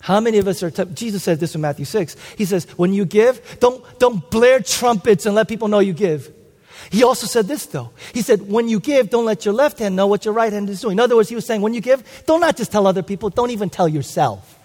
How 0.00 0.20
many 0.20 0.38
of 0.38 0.48
us 0.48 0.62
are, 0.62 0.70
t- 0.70 0.84
Jesus 0.94 1.22
says 1.22 1.38
this 1.38 1.54
in 1.54 1.60
Matthew 1.60 1.84
6. 1.84 2.16
He 2.38 2.44
says, 2.46 2.64
when 2.76 2.94
you 2.94 3.04
give, 3.04 3.58
don't, 3.60 3.84
don't 3.98 4.30
blare 4.30 4.60
trumpets 4.60 5.26
and 5.26 5.34
let 5.34 5.46
people 5.46 5.68
know 5.68 5.78
you 5.80 5.92
give. 5.92 6.32
He 6.90 7.04
also 7.04 7.26
said 7.26 7.46
this 7.46 7.66
though. 7.66 7.90
He 8.12 8.20
said, 8.20 8.48
when 8.48 8.68
you 8.68 8.80
give, 8.80 9.10
don't 9.10 9.24
let 9.24 9.44
your 9.44 9.54
left 9.54 9.78
hand 9.78 9.96
know 9.96 10.06
what 10.06 10.24
your 10.24 10.34
right 10.34 10.52
hand 10.52 10.68
is 10.68 10.80
doing. 10.80 10.92
In 10.92 11.00
other 11.00 11.16
words, 11.16 11.28
he 11.28 11.34
was 11.34 11.46
saying, 11.46 11.62
when 11.62 11.72
you 11.72 11.80
give, 11.80 12.24
don't 12.26 12.40
not 12.40 12.56
just 12.56 12.72
tell 12.72 12.86
other 12.86 13.02
people, 13.02 13.30
don't 13.30 13.50
even 13.50 13.70
tell 13.70 13.88
yourself 13.88 14.58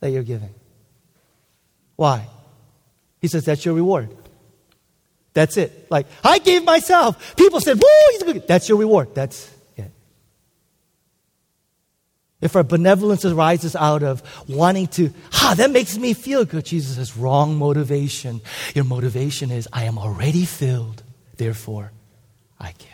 that 0.00 0.10
you're 0.10 0.22
giving. 0.22 0.54
Why? 1.96 2.28
He 3.20 3.28
says, 3.28 3.44
That's 3.44 3.64
your 3.64 3.74
reward. 3.74 4.14
That's 5.32 5.56
it. 5.56 5.90
Like, 5.90 6.06
I 6.22 6.38
gave 6.38 6.62
myself. 6.64 7.36
People 7.36 7.60
said, 7.60 7.80
Woo. 7.80 8.40
That's 8.46 8.68
your 8.68 8.78
reward. 8.78 9.14
That's 9.14 9.50
it. 9.76 9.90
If 12.44 12.56
our 12.56 12.62
benevolence 12.62 13.24
arises 13.24 13.74
out 13.74 14.02
of 14.02 14.22
wanting 14.46 14.88
to, 14.88 15.10
ha, 15.32 15.54
that 15.56 15.70
makes 15.70 15.96
me 15.96 16.12
feel 16.12 16.44
good, 16.44 16.66
Jesus 16.66 16.96
says, 16.96 17.16
wrong 17.16 17.56
motivation. 17.56 18.42
Your 18.74 18.84
motivation 18.84 19.50
is, 19.50 19.66
I 19.72 19.84
am 19.84 19.96
already 19.96 20.44
filled, 20.44 21.02
therefore 21.38 21.92
I 22.58 22.72
give. 22.78 22.88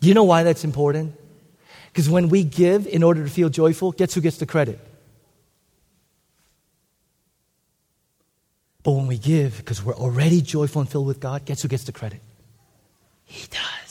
You 0.00 0.14
know 0.14 0.24
why 0.24 0.42
that's 0.44 0.64
important? 0.64 1.14
Because 1.92 2.08
when 2.08 2.28
we 2.28 2.44
give 2.44 2.86
in 2.86 3.02
order 3.02 3.24
to 3.24 3.30
feel 3.30 3.48
joyful, 3.48 3.92
guess 3.92 4.14
who 4.14 4.20
gets 4.20 4.38
the 4.38 4.46
credit? 4.46 4.78
But 8.82 8.92
when 8.92 9.08
we 9.08 9.18
give 9.18 9.56
because 9.56 9.82
we're 9.82 9.96
already 9.96 10.40
joyful 10.42 10.80
and 10.80 10.88
filled 10.88 11.08
with 11.08 11.18
God, 11.18 11.44
guess 11.44 11.62
who 11.62 11.68
gets 11.68 11.82
the 11.84 11.92
credit? 11.92 12.20
He 13.24 13.48
does. 13.48 13.85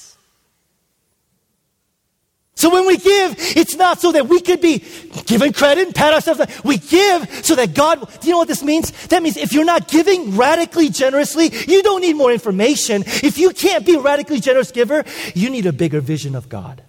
So 2.65 2.73
when 2.73 2.87
we 2.87 2.97
give, 2.97 3.35
it's 3.55 3.75
not 3.75 4.01
so 4.01 4.11
that 4.13 4.27
we 4.27 4.41
could 4.41 4.59
be 4.59 4.83
given 5.27 5.53
credit 5.53 5.85
and 5.85 5.93
pat 5.93 6.15
ourselves. 6.15 6.41
We 6.63 6.79
give 6.79 7.45
so 7.45 7.53
that 7.53 7.75
God, 7.75 7.99
do 8.21 8.27
you 8.27 8.33
know 8.33 8.39
what 8.39 8.47
this 8.47 8.63
means? 8.63 8.89
That 9.09 9.21
means 9.21 9.37
if 9.37 9.53
you're 9.53 9.65
not 9.65 9.87
giving 9.87 10.35
radically 10.35 10.89
generously, 10.89 11.51
you 11.67 11.83
don't 11.83 12.01
need 12.01 12.15
more 12.15 12.31
information. 12.31 13.03
If 13.05 13.37
you 13.37 13.51
can't 13.51 13.85
be 13.85 13.93
a 13.93 13.99
radically 13.99 14.39
generous 14.39 14.71
giver, 14.71 15.05
you 15.35 15.51
need 15.51 15.67
a 15.67 15.71
bigger 15.71 16.01
vision 16.01 16.33
of 16.33 16.49
God. 16.49 16.81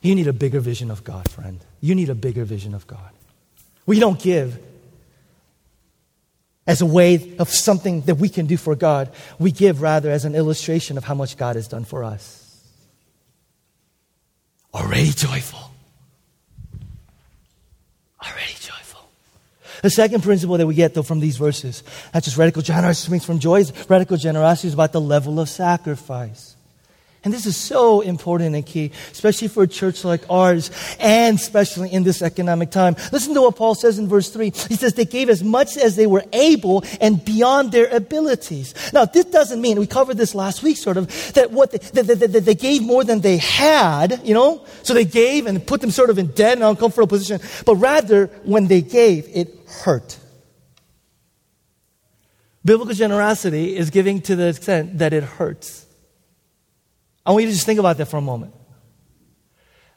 You 0.00 0.14
need 0.14 0.26
a 0.26 0.32
bigger 0.32 0.60
vision 0.60 0.90
of 0.90 1.04
God, 1.04 1.28
friend. 1.28 1.62
You 1.82 1.94
need 1.94 2.08
a 2.08 2.14
bigger 2.14 2.46
vision 2.46 2.72
of 2.72 2.86
God. 2.86 3.10
We 3.84 4.00
don't 4.00 4.18
give 4.18 4.58
as 6.66 6.80
a 6.80 6.86
way 6.86 7.36
of 7.38 7.50
something 7.50 8.00
that 8.06 8.14
we 8.14 8.30
can 8.30 8.46
do 8.46 8.56
for 8.56 8.74
God. 8.74 9.12
We 9.38 9.52
give 9.52 9.82
rather 9.82 10.10
as 10.10 10.24
an 10.24 10.34
illustration 10.34 10.96
of 10.96 11.04
how 11.04 11.14
much 11.14 11.36
God 11.36 11.56
has 11.56 11.68
done 11.68 11.84
for 11.84 12.04
us. 12.04 12.45
Already 14.76 15.10
joyful. 15.10 15.70
Already 18.22 18.52
joyful. 18.60 19.08
The 19.82 19.88
second 19.88 20.22
principle 20.22 20.58
that 20.58 20.66
we 20.66 20.74
get, 20.74 20.92
though, 20.92 21.02
from 21.02 21.20
these 21.20 21.38
verses, 21.38 21.82
not 22.12 22.22
just 22.22 22.36
radical 22.36 22.60
generosity 22.60 23.18
from 23.20 23.38
joy, 23.38 23.64
radical 23.88 24.18
generosity 24.18 24.68
is 24.68 24.74
about 24.74 24.92
the 24.92 25.00
level 25.00 25.40
of 25.40 25.48
sacrifice. 25.48 26.55
And 27.26 27.34
this 27.34 27.44
is 27.44 27.56
so 27.56 28.02
important 28.02 28.54
and 28.54 28.64
key, 28.64 28.92
especially 29.10 29.48
for 29.48 29.64
a 29.64 29.66
church 29.66 30.04
like 30.04 30.22
ours, 30.30 30.70
and 31.00 31.36
especially 31.36 31.92
in 31.92 32.04
this 32.04 32.22
economic 32.22 32.70
time. 32.70 32.94
Listen 33.10 33.34
to 33.34 33.42
what 33.42 33.56
Paul 33.56 33.74
says 33.74 33.98
in 33.98 34.06
verse 34.06 34.30
3. 34.30 34.52
He 34.68 34.76
says, 34.76 34.94
They 34.94 35.06
gave 35.06 35.28
as 35.28 35.42
much 35.42 35.76
as 35.76 35.96
they 35.96 36.06
were 36.06 36.22
able 36.32 36.84
and 37.00 37.24
beyond 37.24 37.72
their 37.72 37.88
abilities. 37.88 38.74
Now, 38.92 39.06
this 39.06 39.24
doesn't 39.24 39.60
mean, 39.60 39.80
we 39.80 39.88
covered 39.88 40.18
this 40.18 40.36
last 40.36 40.62
week 40.62 40.76
sort 40.76 40.96
of, 40.96 41.08
that 41.34 41.50
what 41.50 41.72
they, 41.72 41.78
that, 41.78 42.06
that, 42.20 42.32
that 42.32 42.44
they 42.44 42.54
gave 42.54 42.84
more 42.84 43.02
than 43.02 43.22
they 43.22 43.38
had, 43.38 44.20
you 44.22 44.32
know? 44.32 44.64
So 44.84 44.94
they 44.94 45.04
gave 45.04 45.46
and 45.46 45.66
put 45.66 45.80
them 45.80 45.90
sort 45.90 46.10
of 46.10 46.18
in 46.18 46.28
dead 46.28 46.58
and 46.58 46.62
uncomfortable 46.62 47.08
position. 47.08 47.40
But 47.64 47.74
rather, 47.74 48.26
when 48.44 48.68
they 48.68 48.82
gave, 48.82 49.28
it 49.34 49.52
hurt. 49.82 50.16
Biblical 52.64 52.94
generosity 52.94 53.76
is 53.76 53.90
giving 53.90 54.20
to 54.20 54.36
the 54.36 54.46
extent 54.46 54.98
that 54.98 55.12
it 55.12 55.24
hurts. 55.24 55.85
I 57.26 57.32
want 57.32 57.42
you 57.42 57.48
to 57.48 57.54
just 57.54 57.66
think 57.66 57.80
about 57.80 57.98
that 57.98 58.06
for 58.06 58.16
a 58.16 58.22
moment. 58.22 58.54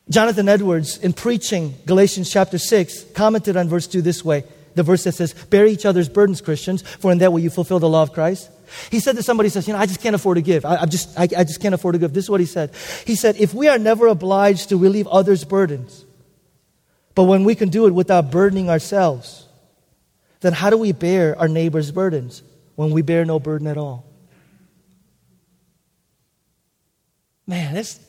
Jonathan 0.10 0.50
Edwards, 0.50 0.98
in 0.98 1.14
preaching 1.14 1.76
Galatians 1.86 2.32
chapter 2.32 2.58
6, 2.58 3.06
commented 3.14 3.56
on 3.56 3.70
verse 3.70 3.86
2 3.86 4.02
this 4.02 4.26
way 4.26 4.44
the 4.76 4.84
verse 4.84 5.04
that 5.04 5.14
says, 5.14 5.34
Bear 5.34 5.66
each 5.66 5.86
other's 5.86 6.10
burdens, 6.10 6.42
Christians, 6.42 6.82
for 6.82 7.12
in 7.12 7.18
that 7.20 7.34
way 7.34 7.42
you 7.42 7.50
fulfill 7.50 7.80
the 7.80 7.90
law 7.90 8.02
of 8.02 8.14
Christ. 8.14 8.50
He 8.92 9.00
said 9.00 9.16
to 9.16 9.24
somebody, 9.24 9.50
says, 9.50 9.68
You 9.68 9.74
know, 9.74 9.80
I 9.80 9.86
just 9.86 10.02
can't 10.02 10.16
afford 10.16 10.36
to 10.36 10.42
give. 10.42 10.64
I, 10.66 10.86
just, 10.86 11.18
I, 11.20 11.24
I 11.24 11.44
just 11.44 11.62
can't 11.62 11.76
afford 11.76 11.94
to 11.94 12.00
give. 12.00 12.14
This 12.14 12.26
is 12.26 12.30
what 12.30 12.40
he 12.40 12.46
said. 12.46 12.74
He 13.06 13.16
said, 13.16 13.36
If 13.38 13.54
we 13.54 13.68
are 13.68 13.78
never 13.78 14.08
obliged 14.08 14.70
to 14.70 14.78
relieve 14.78 15.08
others' 15.08 15.44
burdens, 15.44 16.06
but 17.14 17.24
when 17.24 17.44
we 17.44 17.56
can 17.56 17.70
do 17.70 17.88
it 17.88 17.94
without 17.94 18.32
burdening 18.32 18.70
ourselves, 18.70 19.48
then 20.42 20.54
how 20.54 20.70
do 20.70 20.78
we 20.78 20.92
bear 20.94 21.38
our 21.38 21.48
neighbor's 21.48 21.92
burdens 21.92 22.42
when 22.76 22.92
we 22.92 23.02
bear 23.02 23.26
no 23.26 23.40
burden 23.40 23.68
at 23.68 23.78
all? 23.78 24.09
Man, 27.50 27.74
this. 27.74 28.00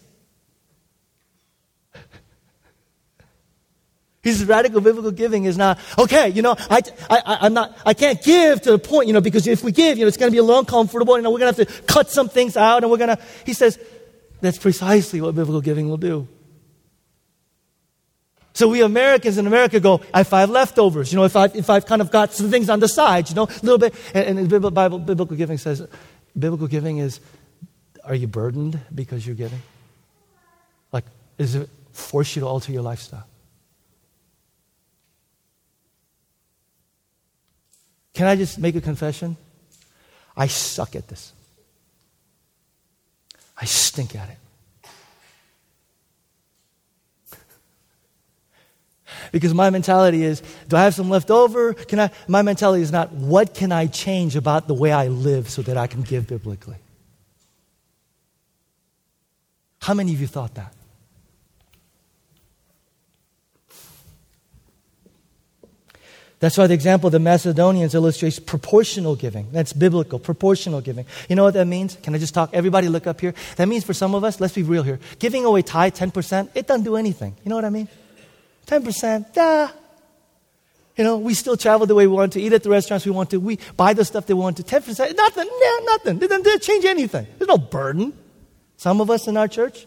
His 4.22 4.44
radical 4.44 4.82
biblical 4.82 5.12
giving 5.12 5.46
is 5.46 5.56
not, 5.56 5.78
okay, 5.98 6.28
you 6.28 6.42
know, 6.42 6.54
I, 6.68 6.82
I, 7.08 7.38
I'm 7.40 7.54
not, 7.54 7.74
I 7.86 7.94
can't 7.94 8.22
give 8.22 8.60
to 8.60 8.72
the 8.72 8.78
point, 8.78 9.06
you 9.06 9.14
know, 9.14 9.22
because 9.22 9.46
if 9.46 9.64
we 9.64 9.72
give, 9.72 9.96
you 9.96 10.04
know, 10.04 10.08
it's 10.08 10.18
going 10.18 10.30
to 10.30 10.34
be 10.34 10.38
a 10.38 10.42
little 10.42 10.60
uncomfortable, 10.60 11.16
you 11.16 11.22
know, 11.22 11.30
we're 11.30 11.38
going 11.38 11.54
to 11.54 11.64
have 11.64 11.74
to 11.74 11.82
cut 11.84 12.10
some 12.10 12.28
things 12.28 12.54
out 12.54 12.82
and 12.82 12.90
we're 12.90 12.98
going 12.98 13.16
to, 13.16 13.18
he 13.46 13.54
says, 13.54 13.78
that's 14.42 14.58
precisely 14.58 15.22
what 15.22 15.34
biblical 15.34 15.62
giving 15.62 15.88
will 15.88 15.96
do. 15.96 16.28
So 18.52 18.68
we 18.68 18.82
Americans 18.82 19.38
in 19.38 19.46
America 19.46 19.80
go, 19.80 20.02
I 20.12 20.22
have 20.22 20.50
leftovers. 20.50 21.10
You 21.10 21.16
know, 21.18 21.24
if, 21.24 21.34
I, 21.34 21.46
if 21.46 21.70
I've 21.70 21.86
kind 21.86 22.02
of 22.02 22.10
got 22.10 22.34
some 22.34 22.50
things 22.50 22.68
on 22.68 22.78
the 22.78 22.88
side, 22.88 23.30
you 23.30 23.36
know, 23.36 23.44
a 23.44 23.64
little 23.64 23.78
bit. 23.78 23.94
And, 24.12 24.38
and 24.38 24.50
the 24.50 24.70
Bible, 24.70 24.98
biblical 24.98 25.34
giving 25.34 25.56
says, 25.56 25.82
biblical 26.38 26.66
giving 26.66 26.98
is 26.98 27.20
are 28.04 28.14
you 28.14 28.26
burdened 28.26 28.78
because 28.94 29.26
you're 29.26 29.36
giving? 29.36 29.60
Like, 30.92 31.04
does 31.38 31.54
it 31.54 31.68
force 31.92 32.34
you 32.36 32.40
to 32.40 32.46
alter 32.46 32.72
your 32.72 32.82
lifestyle? 32.82 33.26
Can 38.14 38.26
I 38.26 38.36
just 38.36 38.58
make 38.58 38.74
a 38.74 38.80
confession? 38.80 39.36
I 40.36 40.46
suck 40.46 40.94
at 40.96 41.08
this. 41.08 41.32
I 43.56 43.64
stink 43.64 44.14
at 44.14 44.28
it. 44.30 44.38
because 49.32 49.54
my 49.54 49.70
mentality 49.70 50.22
is 50.22 50.42
do 50.68 50.76
I 50.76 50.84
have 50.84 50.94
some 50.94 51.10
left 51.10 51.30
over? 51.30 51.74
Can 51.74 52.00
I 52.00 52.10
my 52.26 52.42
mentality 52.42 52.82
is 52.82 52.92
not 52.92 53.12
what 53.12 53.54
can 53.54 53.72
I 53.72 53.86
change 53.86 54.36
about 54.36 54.66
the 54.66 54.74
way 54.74 54.92
I 54.92 55.08
live 55.08 55.48
so 55.48 55.62
that 55.62 55.76
I 55.76 55.86
can 55.86 56.02
give 56.02 56.26
biblically? 56.26 56.76
How 59.80 59.94
many 59.94 60.12
of 60.12 60.20
you 60.20 60.26
thought 60.26 60.54
that? 60.54 60.74
That's 66.40 66.56
why 66.56 66.66
the 66.66 66.74
example 66.74 67.08
of 67.08 67.12
the 67.12 67.18
Macedonians 67.18 67.94
illustrates 67.94 68.38
proportional 68.38 69.14
giving. 69.14 69.52
That's 69.52 69.74
biblical, 69.74 70.18
proportional 70.18 70.80
giving. 70.80 71.04
You 71.28 71.36
know 71.36 71.44
what 71.44 71.52
that 71.52 71.66
means? 71.66 71.98
Can 72.02 72.14
I 72.14 72.18
just 72.18 72.32
talk? 72.32 72.50
Everybody 72.54 72.88
look 72.88 73.06
up 73.06 73.20
here. 73.20 73.34
That 73.56 73.68
means 73.68 73.84
for 73.84 73.92
some 73.92 74.14
of 74.14 74.24
us, 74.24 74.40
let's 74.40 74.54
be 74.54 74.62
real 74.62 74.82
here. 74.82 74.98
Giving 75.18 75.44
away 75.44 75.60
tithe 75.60 75.94
10%, 75.94 76.48
it 76.54 76.66
doesn't 76.66 76.84
do 76.84 76.96
anything. 76.96 77.36
You 77.44 77.50
know 77.50 77.56
what 77.56 77.66
I 77.66 77.70
mean? 77.70 77.88
10%, 78.66 79.34
duh. 79.34 79.68
You 80.96 81.04
know, 81.04 81.18
we 81.18 81.34
still 81.34 81.58
travel 81.58 81.86
the 81.86 81.94
way 81.94 82.06
we 82.06 82.14
want 82.14 82.32
to, 82.34 82.40
eat 82.40 82.54
at 82.54 82.62
the 82.62 82.70
restaurants 82.70 83.04
we 83.04 83.12
want 83.12 83.30
to, 83.30 83.38
we 83.38 83.58
buy 83.76 83.92
the 83.92 84.04
stuff 84.04 84.26
they 84.26 84.34
want 84.34 84.56
to. 84.56 84.62
10%, 84.62 85.14
nothing, 85.14 85.46
nah, 85.46 85.84
nothing. 85.84 86.22
It 86.22 86.28
doesn't 86.28 86.62
change 86.62 86.86
anything. 86.86 87.26
There's 87.38 87.48
no 87.48 87.58
burden. 87.58 88.14
Some 88.80 89.02
of 89.02 89.10
us 89.10 89.28
in 89.28 89.36
our 89.36 89.46
church, 89.46 89.86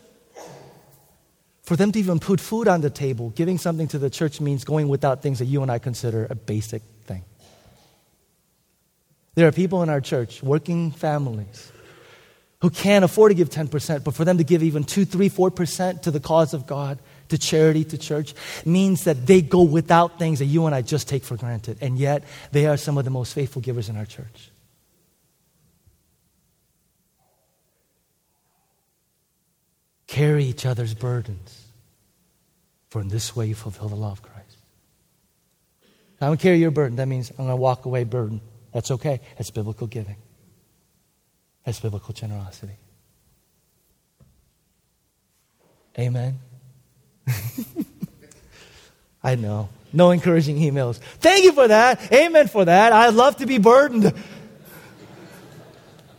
for 1.64 1.76
them 1.76 1.92
to 1.94 1.98
even 1.98 2.20
put 2.20 2.40
food 2.40 2.68
on 2.68 2.82
the 2.82 2.92
table, 2.92 3.32
giving 3.32 3.58
something 3.58 3.88
to 3.88 3.98
the 3.98 4.12
church 4.12 4.40
means 4.40 4.64
going 4.64 4.88
without 4.88 5.24
things 5.24 5.40
that 5.40 5.46
you 5.46 5.64
and 5.64 5.72
I 5.72 5.80
consider 5.80 6.28
a 6.30 6.36
basic 6.36 6.84
thing. 7.06 7.24
There 9.34 9.48
are 9.48 9.52
people 9.52 9.82
in 9.82 9.90
our 9.90 10.00
church, 10.00 10.44
working 10.44 10.92
families, 10.92 11.72
who 12.62 12.70
can't 12.70 13.04
afford 13.04 13.32
to 13.32 13.34
give 13.34 13.50
10%, 13.50 14.04
but 14.04 14.14
for 14.14 14.26
them 14.26 14.38
to 14.38 14.44
give 14.44 14.62
even 14.62 14.84
2, 14.84 15.06
3, 15.06 15.28
4% 15.28 16.04
to 16.04 16.12
the 16.12 16.20
cause 16.20 16.54
of 16.54 16.68
God, 16.68 17.00
to 17.30 17.40
charity, 17.40 17.84
to 17.86 17.98
church, 17.98 18.36
means 18.64 19.06
that 19.06 19.26
they 19.26 19.42
go 19.42 19.64
without 19.64 20.20
things 20.20 20.38
that 20.38 20.46
you 20.46 20.68
and 20.68 20.76
I 20.76 20.84
just 20.84 21.10
take 21.10 21.24
for 21.24 21.36
granted. 21.36 21.80
And 21.82 21.98
yet, 21.98 22.24
they 22.52 22.68
are 22.68 22.78
some 22.78 23.00
of 23.00 23.06
the 23.06 23.10
most 23.10 23.34
faithful 23.34 23.64
givers 23.64 23.90
in 23.90 23.98
our 23.98 24.06
church. 24.06 24.52
Carry 30.14 30.46
each 30.46 30.64
other's 30.64 30.94
burdens, 30.94 31.66
for 32.90 33.02
in 33.02 33.08
this 33.08 33.36
way 33.36 33.48
you 33.48 33.56
fulfill 33.56 33.90
the 33.90 33.96
law 33.96 34.12
of 34.12 34.22
Christ. 34.22 34.58
I 36.22 36.28
don't 36.28 36.40
carry 36.40 36.60
your 36.60 36.70
burden. 36.70 36.98
That 36.98 37.08
means 37.08 37.32
I'm 37.32 37.38
going 37.38 37.50
to 37.50 37.56
walk 37.56 37.86
away 37.86 38.04
burden. 38.04 38.40
That's 38.72 38.92
okay. 38.92 39.22
That's 39.40 39.50
biblical 39.50 39.88
giving. 39.88 40.18
That's 41.66 41.80
biblical 41.80 42.14
generosity. 42.14 42.76
Amen. 45.98 46.38
I 49.24 49.34
know. 49.34 49.70
No 49.92 50.12
encouraging 50.12 50.58
emails. 50.58 50.98
Thank 51.22 51.44
you 51.44 51.54
for 51.54 51.68
that. 51.68 52.14
Amen 52.14 52.48
for 52.50 52.66
that. 52.66 52.94
I 52.94 53.10
love 53.10 53.38
to 53.38 53.48
be 53.48 53.58
burdened. 53.58 54.14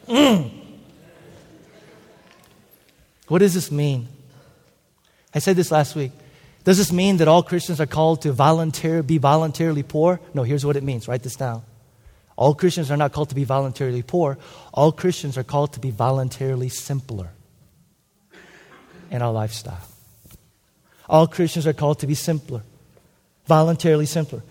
Mm. 0.09 0.64
What 3.29 3.39
does 3.39 3.55
this 3.55 3.71
mean? 3.71 4.09
I 5.35 5.39
said 5.39 5.57
this 5.57 5.71
last 5.71 5.97
week. 5.97 6.13
Does 6.65 6.79
this 6.79 6.93
mean 6.93 7.19
that 7.19 7.29
all 7.29 7.43
Christians 7.43 7.81
are 7.81 7.87
called 7.87 8.23
to 8.23 8.33
volunteer, 8.33 9.03
be 9.03 9.19
voluntarily 9.19 9.83
poor? 9.83 10.21
No, 10.33 10.43
here's 10.43 10.65
what 10.65 10.77
it 10.77 10.83
means. 10.83 11.09
Write 11.09 11.23
this 11.23 11.37
down. 11.37 11.63
All 12.37 12.55
Christians 12.55 12.91
are 12.91 12.97
not 12.97 13.13
called 13.13 13.29
to 13.29 13.35
be 13.35 13.45
voluntarily 13.45 14.03
poor. 14.03 14.39
All 14.73 14.91
Christians 14.91 15.39
are 15.39 15.45
called 15.45 15.75
to 15.75 15.81
be 15.81 15.91
voluntarily 15.91 16.69
simpler 16.69 17.31
in 19.11 19.23
our 19.23 19.33
lifestyle. 19.33 19.87
All 21.09 21.27
Christians 21.27 21.67
are 21.67 21.73
called 21.73 22.01
to 22.01 22.07
be 22.07 22.15
simpler, 22.15 22.63
voluntarily 23.47 24.07
simpler. 24.07 24.43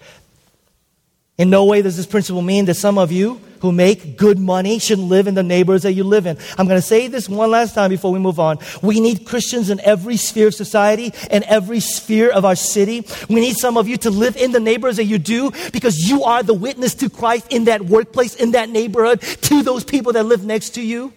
In 1.38 1.50
no 1.50 1.66
way 1.66 1.82
does 1.82 1.98
this 1.98 2.06
principle 2.06 2.44
mean 2.44 2.66
that 2.66 2.76
some 2.76 2.98
of 2.98 3.12
you 3.12 3.42
who 3.64 3.72
make 3.72 4.18
good 4.18 4.38
money 4.38 4.78
should 4.78 5.00
live 5.00 5.26
in 5.26 5.36
the 5.36 5.42
neighborhoods 5.42 5.84
that 5.84 5.94
you 5.94 6.04
live 6.04 6.26
in. 6.26 6.38
I'm 6.58 6.68
going 6.68 6.80
to 6.80 6.86
say 6.86 7.08
this 7.08 7.30
one 7.30 7.50
last 7.50 7.74
time 7.74 7.90
before 7.90 8.12
we 8.12 8.20
move 8.20 8.38
on. 8.38 8.60
We 8.82 9.00
need 9.00 9.26
Christians 9.26 9.70
in 9.70 9.80
every 9.80 10.18
sphere 10.18 10.48
of 10.48 10.54
society 10.54 11.14
and 11.32 11.46
every 11.46 11.80
sphere 11.80 12.30
of 12.30 12.44
our 12.44 12.58
city. 12.58 13.06
We 13.30 13.40
need 13.40 13.56
some 13.56 13.78
of 13.78 13.88
you 13.88 13.96
to 14.00 14.10
live 14.10 14.36
in 14.36 14.52
the 14.52 14.60
neighborhoods 14.60 14.98
that 14.98 15.06
you 15.06 15.18
do 15.18 15.52
because 15.72 16.10
you 16.10 16.26
are 16.26 16.44
the 16.44 16.54
witness 16.54 16.94
to 16.96 17.10
Christ 17.10 17.48
in 17.54 17.64
that 17.64 17.84
workplace, 17.84 18.36
in 18.36 18.52
that 18.52 18.70
neighborhood, 18.70 19.22
to 19.22 19.64
those 19.64 19.86
people 19.86 20.12
that 20.12 20.26
live 20.26 20.44
next 20.44 20.72
to 20.72 20.82
you. 20.82 21.14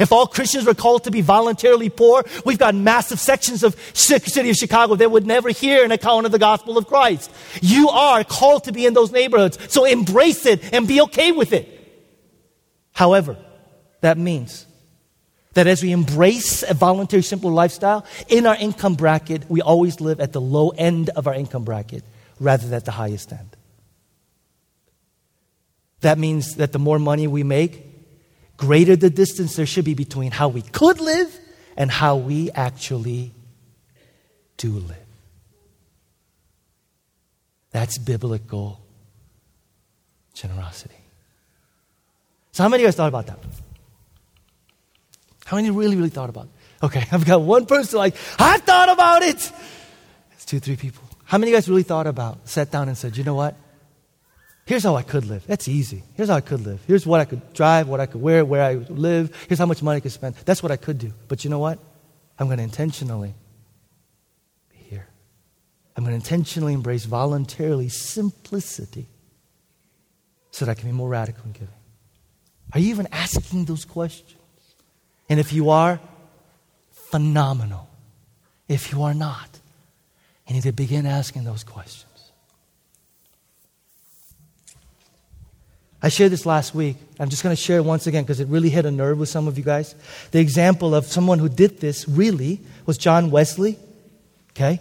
If 0.00 0.10
all 0.10 0.26
Christians 0.26 0.66
were 0.66 0.74
called 0.74 1.04
to 1.04 1.10
be 1.10 1.20
voluntarily 1.20 1.88
poor, 1.88 2.24
we've 2.44 2.58
got 2.58 2.74
massive 2.74 3.20
sections 3.20 3.62
of 3.62 3.76
city 3.94 4.50
of 4.50 4.56
Chicago 4.56 4.96
that 4.96 5.10
would 5.10 5.26
never 5.26 5.50
hear 5.50 5.84
an 5.84 5.92
account 5.92 6.26
of 6.26 6.32
the 6.32 6.38
gospel 6.38 6.76
of 6.76 6.86
Christ. 6.86 7.30
You 7.62 7.88
are 7.88 8.24
called 8.24 8.64
to 8.64 8.72
be 8.72 8.86
in 8.86 8.94
those 8.94 9.12
neighborhoods, 9.12 9.58
so 9.72 9.84
embrace 9.84 10.46
it 10.46 10.72
and 10.72 10.88
be 10.88 11.00
okay 11.02 11.30
with 11.32 11.52
it. 11.52 11.68
However, 12.92 13.36
that 14.00 14.18
means 14.18 14.66
that 15.54 15.66
as 15.68 15.82
we 15.82 15.92
embrace 15.92 16.64
a 16.64 16.74
voluntary, 16.74 17.22
simpler 17.22 17.52
lifestyle, 17.52 18.04
in 18.28 18.46
our 18.46 18.56
income 18.56 18.94
bracket, 18.94 19.48
we 19.48 19.62
always 19.62 20.00
live 20.00 20.20
at 20.20 20.32
the 20.32 20.40
low 20.40 20.70
end 20.70 21.10
of 21.10 21.28
our 21.28 21.34
income 21.34 21.64
bracket 21.64 22.02
rather 22.40 22.66
than 22.66 22.74
at 22.74 22.84
the 22.84 22.90
highest 22.90 23.32
end. 23.32 23.56
That 26.00 26.18
means 26.18 26.56
that 26.56 26.72
the 26.72 26.78
more 26.78 26.98
money 26.98 27.26
we 27.26 27.44
make, 27.44 27.83
greater 28.56 28.96
the 28.96 29.10
distance 29.10 29.56
there 29.56 29.66
should 29.66 29.84
be 29.84 29.94
between 29.94 30.30
how 30.30 30.48
we 30.48 30.62
could 30.62 31.00
live 31.00 31.38
and 31.76 31.90
how 31.90 32.16
we 32.16 32.50
actually 32.52 33.32
do 34.56 34.70
live. 34.70 34.96
That's 37.70 37.98
biblical 37.98 38.80
generosity. 40.32 40.94
So, 42.52 42.62
how 42.62 42.68
many 42.68 42.82
of 42.82 42.84
you 42.84 42.86
guys 42.88 42.96
thought 42.96 43.08
about 43.08 43.26
that? 43.26 43.38
How 45.44 45.56
many 45.56 45.70
really, 45.70 45.96
really 45.96 46.08
thought 46.08 46.30
about 46.30 46.44
it? 46.44 46.84
Okay, 46.84 47.04
I've 47.12 47.24
got 47.24 47.42
one 47.42 47.66
person 47.66 47.98
like, 47.98 48.14
I 48.38 48.58
thought 48.58 48.88
about 48.90 49.22
it. 49.22 49.52
It's 50.32 50.44
two, 50.44 50.60
three 50.60 50.76
people. 50.76 51.02
How 51.24 51.38
many 51.38 51.50
of 51.50 51.54
you 51.54 51.56
guys 51.56 51.68
really 51.68 51.82
thought 51.82 52.06
about, 52.06 52.48
sat 52.48 52.70
down 52.70 52.88
and 52.88 52.96
said, 52.96 53.16
you 53.16 53.24
know 53.24 53.34
what? 53.34 53.56
Here's 54.66 54.82
how 54.82 54.96
I 54.96 55.02
could 55.02 55.26
live. 55.26 55.46
That's 55.46 55.68
easy. 55.68 56.02
Here's 56.14 56.30
how 56.30 56.36
I 56.36 56.40
could 56.40 56.64
live. 56.64 56.82
Here's 56.86 57.06
what 57.06 57.20
I 57.20 57.26
could 57.26 57.52
drive, 57.52 57.86
what 57.86 58.00
I 58.00 58.06
could 58.06 58.22
wear, 58.22 58.44
where 58.44 58.62
I 58.62 58.74
live. 58.74 59.34
Here's 59.46 59.58
how 59.58 59.66
much 59.66 59.82
money 59.82 59.98
I 59.98 60.00
could 60.00 60.12
spend. 60.12 60.36
That's 60.46 60.62
what 60.62 60.72
I 60.72 60.76
could 60.76 60.98
do. 60.98 61.12
But 61.28 61.44
you 61.44 61.50
know 61.50 61.58
what? 61.58 61.78
I'm 62.38 62.46
going 62.46 62.58
to 62.58 62.64
intentionally 62.64 63.34
be 64.70 64.78
here. 64.78 65.06
I'm 65.96 66.04
going 66.04 66.12
to 66.12 66.16
intentionally 66.16 66.72
embrace 66.72 67.04
voluntarily 67.04 67.90
simplicity 67.90 69.06
so 70.50 70.64
that 70.64 70.70
I 70.70 70.74
can 70.74 70.88
be 70.88 70.96
more 70.96 71.08
radical 71.08 71.44
in 71.44 71.52
giving. 71.52 71.68
Are 72.72 72.80
you 72.80 72.88
even 72.88 73.08
asking 73.12 73.66
those 73.66 73.84
questions? 73.84 74.40
And 75.28 75.38
if 75.38 75.52
you 75.52 75.70
are, 75.70 76.00
phenomenal. 77.10 77.88
If 78.66 78.92
you 78.92 79.02
are 79.02 79.14
not, 79.14 79.60
you 80.48 80.54
need 80.54 80.62
to 80.62 80.72
begin 80.72 81.06
asking 81.06 81.44
those 81.44 81.64
questions. 81.64 82.13
I 86.04 86.08
shared 86.08 86.32
this 86.32 86.44
last 86.44 86.74
week. 86.74 86.98
I'm 87.18 87.30
just 87.30 87.42
going 87.42 87.56
to 87.56 87.60
share 87.60 87.78
it 87.78 87.84
once 87.86 88.06
again 88.06 88.24
because 88.24 88.38
it 88.38 88.48
really 88.48 88.68
hit 88.68 88.84
a 88.84 88.90
nerve 88.90 89.16
with 89.16 89.30
some 89.30 89.48
of 89.48 89.56
you 89.56 89.64
guys. 89.64 89.94
The 90.32 90.38
example 90.38 90.94
of 90.94 91.06
someone 91.06 91.38
who 91.38 91.48
did 91.48 91.80
this 91.80 92.06
really 92.06 92.60
was 92.84 92.98
John 92.98 93.30
Wesley, 93.30 93.78
okay? 94.50 94.80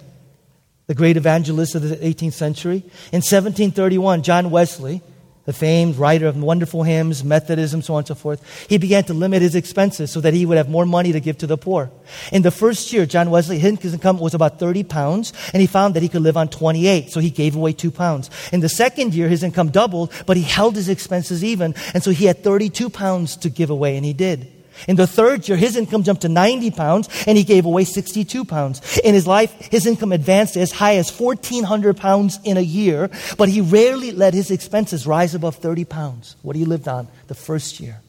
The 0.88 0.94
great 0.94 1.16
evangelist 1.16 1.76
of 1.76 1.84
the 1.84 1.96
18th 1.96 2.34
century. 2.34 2.84
In 3.14 3.22
1731, 3.22 4.22
John 4.24 4.52
Wesley 4.52 5.02
the 5.45 5.53
famed 5.53 5.97
writer 5.97 6.27
of 6.27 6.41
wonderful 6.41 6.84
hymns, 6.84 7.23
Methodism, 7.23 7.82
so 7.82 7.95
on 7.95 7.99
and 7.99 8.08
so 8.08 8.15
forth, 8.15 8.67
he 8.69 8.77
began 8.77 9.03
to 9.06 9.13
limit 9.13 9.41
his 9.41 9.56
expenses 9.56 10.10
so 10.10 10.21
that 10.21 10.34
he 10.34 10.45
would 10.45 10.58
have 10.58 10.69
more 10.69 10.86
money 10.86 11.12
to 11.12 11.19
give 11.19 11.38
to 11.39 11.47
the 11.47 11.58
poor. 11.58 11.91
In 12.32 12.43
the 12.43 12.51
first 12.51 12.93
year, 12.93 13.06
John 13.06 13.29
Wesley, 13.29 13.60
his 13.60 13.93
income 13.93 14.19
was 14.19 14.34
about 14.34 14.58
30 14.58 14.84
pounds, 14.84 15.34
and 15.51 15.60
he 15.60 15.67
found 15.67 15.95
that 15.95 16.03
he 16.03 16.08
could 16.08 16.21
live 16.21 16.38
on 16.38 16.47
28, 16.47 17.10
so 17.10 17.19
he 17.19 17.29
gave 17.29 17.56
away 17.56 17.73
two 17.73 17.91
pounds. 17.91 18.29
In 18.53 18.62
the 18.62 18.69
second 18.69 19.13
year, 19.13 19.27
his 19.27 19.43
income 19.43 19.69
doubled, 19.69 20.13
but 20.25 20.38
he 20.38 20.43
held 20.43 20.75
his 20.75 20.88
expenses 20.88 21.43
even, 21.43 21.75
and 21.93 22.01
so 22.01 22.12
he 22.12 22.25
had 22.25 22.43
32 22.43 22.89
pounds 22.89 23.36
to 23.38 23.49
give 23.49 23.69
away, 23.69 23.97
and 23.97 24.06
he 24.06 24.13
did. 24.13 24.53
In 24.88 24.96
the 24.96 25.08
third 25.08 25.48
year, 25.48 25.58
his 25.58 25.76
income 25.76 26.04
jumped 26.04 26.24
to 26.24 26.30
90 26.30 26.72
pounds 26.72 27.10
and 27.26 27.38
he 27.38 27.44
gave 27.44 27.66
away 27.66 27.84
62 27.84 28.46
pounds. 28.46 29.00
In 29.00 29.14
his 29.14 29.28
life, 29.28 29.52
his 29.72 29.86
income 29.86 30.12
advanced 30.12 30.58
as 30.58 30.72
high 30.72 30.98
as 30.98 31.10
1,400 31.10 31.98
pounds 31.98 32.40
in 32.44 32.58
a 32.58 32.62
year, 32.62 33.10
but 33.38 33.50
he 33.50 33.62
rarely 33.62 34.12
let 34.12 34.34
his 34.34 34.52
expenses 34.52 35.08
rise 35.08 35.34
above 35.34 35.56
30 35.56 35.86
pounds, 35.86 36.36
what 36.42 36.56
he 36.56 36.66
lived 36.66 36.88
on 36.88 37.08
the 37.28 37.36
first 37.36 37.80
year. 37.80 38.03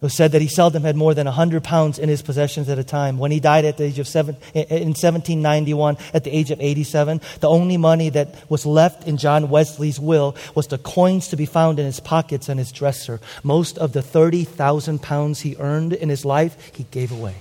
It 0.00 0.04
was 0.04 0.16
said 0.16 0.32
that 0.32 0.40
he 0.40 0.48
seldom 0.48 0.82
had 0.82 0.96
more 0.96 1.12
than 1.12 1.26
100 1.26 1.62
pounds 1.62 1.98
in 1.98 2.08
his 2.08 2.22
possessions 2.22 2.70
at 2.70 2.78
a 2.78 2.84
time. 2.84 3.18
When 3.18 3.30
he 3.30 3.38
died 3.38 3.66
at 3.66 3.76
the 3.76 3.84
age 3.84 3.98
of 3.98 4.08
seven, 4.08 4.38
in 4.54 4.94
1791, 4.94 5.98
at 6.14 6.24
the 6.24 6.34
age 6.34 6.50
of 6.50 6.58
87, 6.58 7.20
the 7.40 7.50
only 7.50 7.76
money 7.76 8.08
that 8.08 8.50
was 8.50 8.64
left 8.64 9.06
in 9.06 9.18
John 9.18 9.50
Wesley's 9.50 10.00
will 10.00 10.36
was 10.54 10.68
the 10.68 10.78
coins 10.78 11.28
to 11.28 11.36
be 11.36 11.44
found 11.44 11.78
in 11.78 11.84
his 11.84 12.00
pockets 12.00 12.48
and 12.48 12.58
his 12.58 12.72
dresser. 12.72 13.20
Most 13.42 13.76
of 13.76 13.92
the 13.92 14.00
30,000 14.00 15.02
pounds 15.02 15.40
he 15.40 15.54
earned 15.58 15.92
in 15.92 16.08
his 16.08 16.24
life, 16.24 16.74
he 16.74 16.84
gave 16.84 17.12
away. 17.12 17.34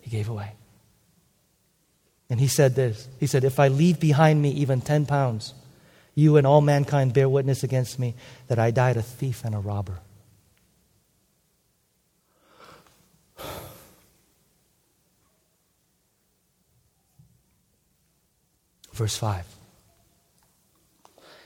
He 0.00 0.10
gave 0.10 0.28
away. 0.28 0.54
And 2.28 2.40
he 2.40 2.48
said 2.48 2.74
this 2.74 3.06
He 3.20 3.28
said, 3.28 3.44
If 3.44 3.60
I 3.60 3.68
leave 3.68 4.00
behind 4.00 4.42
me 4.42 4.50
even 4.50 4.80
10 4.80 5.06
pounds, 5.06 5.54
you 6.16 6.36
and 6.38 6.44
all 6.44 6.60
mankind 6.60 7.14
bear 7.14 7.28
witness 7.28 7.62
against 7.62 8.00
me 8.00 8.16
that 8.48 8.58
I 8.58 8.72
died 8.72 8.96
a 8.96 9.02
thief 9.02 9.44
and 9.44 9.54
a 9.54 9.58
robber. 9.58 10.00
Verse 19.00 19.16
5. 19.16 19.46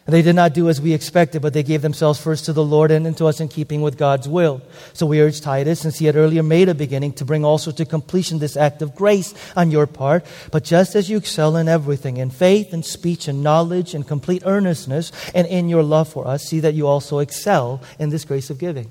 And 0.07 0.13
they 0.13 0.23
did 0.23 0.35
not 0.35 0.55
do 0.55 0.69
as 0.69 0.81
we 0.81 0.93
expected, 0.93 1.41
but 1.41 1.53
they 1.53 1.63
gave 1.63 1.83
themselves 1.83 2.21
first 2.21 2.47
to 2.47 2.53
the 2.53 2.65
Lord 2.65 2.91
and 2.91 3.07
then 3.07 3.15
to 3.15 3.27
us 3.27 3.39
in 3.39 3.47
keeping 3.47 3.81
with 3.81 3.97
God's 3.97 4.29
will. 4.29 4.61
So 4.93 5.07
we 5.07 5.21
urge 5.21 5.41
Titus, 5.41 5.79
since 5.79 6.01
he 6.01 6.07
had 6.07 6.17
earlier 6.17 6.43
made 6.43 6.69
a 6.69 6.75
beginning, 6.75 7.13
to 7.13 7.25
bring 7.25 7.45
also 7.45 7.71
to 7.71 7.85
completion 7.85 8.41
this 8.41 8.57
act 8.57 8.83
of 8.83 8.97
grace 8.97 9.35
on 9.55 9.71
your 9.71 9.87
part. 9.87 10.27
But 10.51 10.65
just 10.65 10.97
as 10.97 11.09
you 11.09 11.17
excel 11.17 11.55
in 11.55 11.69
everything, 11.69 12.17
in 12.17 12.31
faith 12.31 12.73
and 12.73 12.85
speech 12.85 13.29
and 13.29 13.45
knowledge 13.45 13.95
and 13.95 14.05
complete 14.05 14.43
earnestness, 14.45 15.13
and 15.33 15.47
in 15.47 15.69
your 15.69 15.85
love 15.85 16.09
for 16.09 16.27
us, 16.27 16.43
see 16.43 16.59
that 16.59 16.75
you 16.75 16.89
also 16.89 17.21
excel 17.21 17.81
in 18.01 18.11
this 18.11 18.25
grace 18.25 18.51
of 18.51 18.59
giving. 18.59 18.91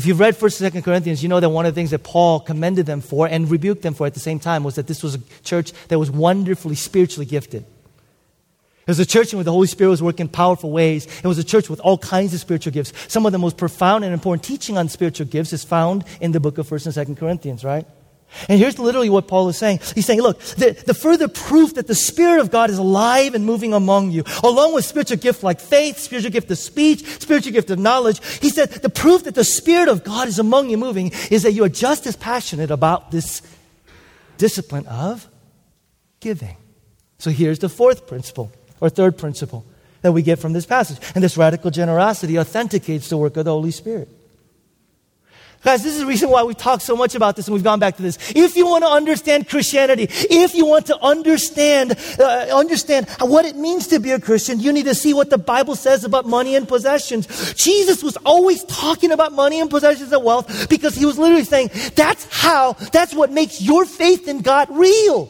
If 0.00 0.06
you've 0.06 0.18
read 0.18 0.34
1st 0.34 0.62
and 0.62 0.72
2nd 0.72 0.82
Corinthians, 0.82 1.22
you 1.22 1.28
know 1.28 1.40
that 1.40 1.50
one 1.50 1.66
of 1.66 1.74
the 1.74 1.78
things 1.78 1.90
that 1.90 2.02
Paul 2.02 2.40
commended 2.40 2.86
them 2.86 3.02
for 3.02 3.26
and 3.26 3.50
rebuked 3.50 3.82
them 3.82 3.92
for 3.92 4.06
at 4.06 4.14
the 4.14 4.20
same 4.20 4.40
time 4.40 4.64
was 4.64 4.76
that 4.76 4.86
this 4.86 5.02
was 5.02 5.16
a 5.16 5.18
church 5.44 5.72
that 5.88 5.98
was 5.98 6.10
wonderfully 6.10 6.74
spiritually 6.74 7.26
gifted. 7.26 7.64
It 7.64 8.86
was 8.86 8.98
a 8.98 9.04
church 9.04 9.34
in 9.34 9.38
which 9.38 9.44
the 9.44 9.52
Holy 9.52 9.66
Spirit 9.66 9.90
was 9.90 10.02
working 10.02 10.24
in 10.24 10.28
powerful 10.30 10.70
ways. 10.70 11.04
It 11.04 11.26
was 11.26 11.36
a 11.36 11.44
church 11.44 11.68
with 11.68 11.80
all 11.80 11.98
kinds 11.98 12.32
of 12.32 12.40
spiritual 12.40 12.72
gifts. 12.72 12.94
Some 13.12 13.26
of 13.26 13.32
the 13.32 13.38
most 13.38 13.58
profound 13.58 14.04
and 14.04 14.14
important 14.14 14.42
teaching 14.42 14.78
on 14.78 14.88
spiritual 14.88 15.26
gifts 15.26 15.52
is 15.52 15.64
found 15.64 16.06
in 16.18 16.32
the 16.32 16.40
book 16.40 16.56
of 16.56 16.66
1st 16.66 16.96
and 16.96 17.08
2nd 17.08 17.18
Corinthians, 17.18 17.62
right? 17.62 17.86
And 18.48 18.58
here's 18.58 18.78
literally 18.78 19.10
what 19.10 19.28
Paul 19.28 19.48
is 19.48 19.58
saying. 19.58 19.80
He's 19.94 20.06
saying, 20.06 20.22
look, 20.22 20.40
the, 20.40 20.72
the, 20.86 20.94
further 20.94 21.28
proof 21.28 21.74
that 21.74 21.86
the 21.86 21.94
Spirit 21.94 22.40
of 22.40 22.50
God 22.50 22.70
is 22.70 22.78
alive 22.78 23.34
and 23.34 23.44
moving 23.44 23.74
among 23.74 24.10
you, 24.10 24.24
along 24.42 24.74
with 24.74 24.84
spiritual 24.84 25.16
gifts 25.16 25.42
like 25.42 25.60
faith, 25.60 25.98
spiritual 25.98 26.30
gift 26.30 26.50
of 26.50 26.58
speech, 26.58 27.04
spiritual 27.20 27.52
gift 27.52 27.70
of 27.70 27.78
knowledge, 27.78 28.20
he 28.38 28.50
said, 28.50 28.70
the 28.70 28.88
proof 28.88 29.24
that 29.24 29.34
the 29.34 29.44
Spirit 29.44 29.88
of 29.88 30.04
God 30.04 30.28
is 30.28 30.38
among 30.38 30.70
you 30.70 30.78
moving 30.78 31.12
is 31.30 31.42
that 31.42 31.52
you 31.52 31.64
are 31.64 31.68
just 31.68 32.06
as 32.06 32.16
passionate 32.16 32.70
about 32.70 33.10
this 33.10 33.42
discipline 34.38 34.86
of 34.86 35.28
giving. 36.20 36.56
So 37.18 37.30
here's 37.30 37.58
the 37.58 37.68
fourth 37.68 38.06
principle 38.06 38.50
or 38.80 38.88
third 38.88 39.18
principle 39.18 39.66
that 40.02 40.12
we 40.12 40.22
get 40.22 40.38
from 40.38 40.52
this 40.52 40.66
passage. 40.66 40.98
And 41.14 41.22
this 41.22 41.36
radical 41.36 41.70
generosity 41.70 42.38
authenticates 42.38 43.08
the 43.08 43.18
work 43.18 43.36
of 43.36 43.44
the 43.44 43.50
Holy 43.50 43.70
Spirit. 43.70 44.08
Guys, 45.62 45.82
this 45.82 45.92
is 45.92 46.00
the 46.00 46.06
reason 46.06 46.30
why 46.30 46.42
we 46.42 46.54
talk 46.54 46.80
so 46.80 46.96
much 46.96 47.14
about 47.14 47.36
this 47.36 47.46
and 47.46 47.52
we've 47.52 47.62
gone 47.62 47.78
back 47.78 47.96
to 47.96 48.02
this. 48.02 48.16
If 48.34 48.56
you 48.56 48.66
want 48.66 48.82
to 48.82 48.88
understand 48.88 49.46
Christianity, 49.46 50.06
if 50.08 50.54
you 50.54 50.64
want 50.64 50.86
to 50.86 50.98
understand, 51.02 51.98
uh, 52.18 52.46
understand 52.50 53.10
what 53.20 53.44
it 53.44 53.56
means 53.56 53.88
to 53.88 53.98
be 53.98 54.12
a 54.12 54.18
Christian, 54.18 54.58
you 54.58 54.72
need 54.72 54.86
to 54.86 54.94
see 54.94 55.12
what 55.12 55.28
the 55.28 55.36
Bible 55.36 55.76
says 55.76 56.02
about 56.02 56.24
money 56.24 56.56
and 56.56 56.66
possessions. 56.66 57.52
Jesus 57.52 58.02
was 58.02 58.16
always 58.24 58.64
talking 58.64 59.12
about 59.12 59.34
money 59.34 59.60
and 59.60 59.68
possessions 59.68 60.10
and 60.12 60.24
wealth 60.24 60.70
because 60.70 60.94
he 60.94 61.04
was 61.04 61.18
literally 61.18 61.44
saying, 61.44 61.68
that's 61.94 62.26
how, 62.30 62.72
that's 62.92 63.12
what 63.14 63.30
makes 63.30 63.60
your 63.60 63.84
faith 63.84 64.28
in 64.28 64.40
God 64.40 64.68
real. 64.70 65.28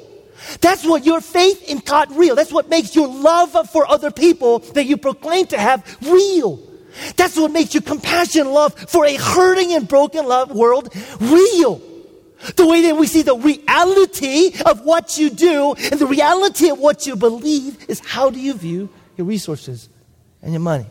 That's 0.60 0.84
what 0.84 1.04
your 1.04 1.20
faith 1.20 1.68
in 1.68 1.78
God 1.78 2.12
real. 2.12 2.36
That's 2.36 2.52
what 2.52 2.68
makes 2.68 2.94
your 2.94 3.08
love 3.08 3.68
for 3.70 3.84
other 3.90 4.12
people 4.12 4.60
that 4.60 4.84
you 4.84 4.96
proclaim 4.96 5.46
to 5.46 5.58
have 5.58 5.98
real. 6.02 6.69
That's 7.16 7.36
what 7.36 7.52
makes 7.52 7.74
your 7.74 7.82
compassion 7.82 8.50
love 8.52 8.74
for 8.74 9.04
a 9.04 9.14
hurting 9.14 9.72
and 9.72 9.86
broken 9.88 10.26
love 10.26 10.50
world 10.50 10.94
real. 11.20 11.82
The 12.56 12.66
way 12.66 12.82
that 12.82 12.96
we 12.96 13.06
see 13.06 13.22
the 13.22 13.36
reality 13.36 14.52
of 14.64 14.80
what 14.80 15.18
you 15.18 15.30
do 15.30 15.74
and 15.74 16.00
the 16.00 16.06
reality 16.06 16.70
of 16.70 16.78
what 16.78 17.06
you 17.06 17.14
believe 17.14 17.88
is 17.88 18.00
how 18.00 18.30
do 18.30 18.40
you 18.40 18.54
view 18.54 18.88
your 19.16 19.26
resources 19.26 19.88
and 20.40 20.52
your 20.52 20.60
money 20.60 20.86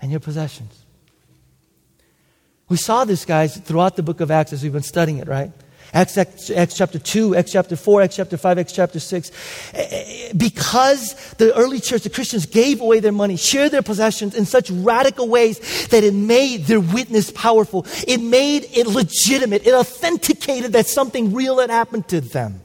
and 0.00 0.10
your 0.10 0.20
possessions. 0.20 0.86
We 2.68 2.76
saw 2.76 3.04
this, 3.04 3.24
guys, 3.24 3.56
throughout 3.56 3.96
the 3.96 4.02
book 4.02 4.20
of 4.20 4.30
Acts 4.30 4.52
as 4.52 4.62
we've 4.62 4.72
been 4.72 4.82
studying 4.82 5.18
it, 5.18 5.28
right? 5.28 5.52
Acts, 5.92 6.18
Acts, 6.18 6.76
chapter 6.76 6.98
2, 6.98 7.34
Acts 7.34 7.52
chapter 7.52 7.76
4, 7.76 8.02
Acts 8.02 8.16
chapter 8.16 8.36
5, 8.36 8.58
Acts 8.58 8.72
chapter 8.72 9.00
6. 9.00 9.30
Eh, 9.74 9.86
eh, 9.90 10.32
because 10.36 11.14
the 11.34 11.54
early 11.54 11.80
church, 11.80 12.02
the 12.02 12.10
Christians 12.10 12.46
gave 12.46 12.80
away 12.80 13.00
their 13.00 13.12
money, 13.12 13.36
shared 13.36 13.72
their 13.72 13.82
possessions 13.82 14.34
in 14.34 14.44
such 14.44 14.70
radical 14.70 15.28
ways 15.28 15.88
that 15.88 16.04
it 16.04 16.14
made 16.14 16.64
their 16.64 16.80
witness 16.80 17.30
powerful. 17.30 17.86
It 18.06 18.20
made 18.20 18.64
it 18.72 18.86
legitimate. 18.86 19.66
It 19.66 19.72
authenticated 19.72 20.72
that 20.74 20.86
something 20.86 21.32
real 21.32 21.58
had 21.58 21.70
happened 21.70 22.08
to 22.08 22.20
them. 22.20 22.60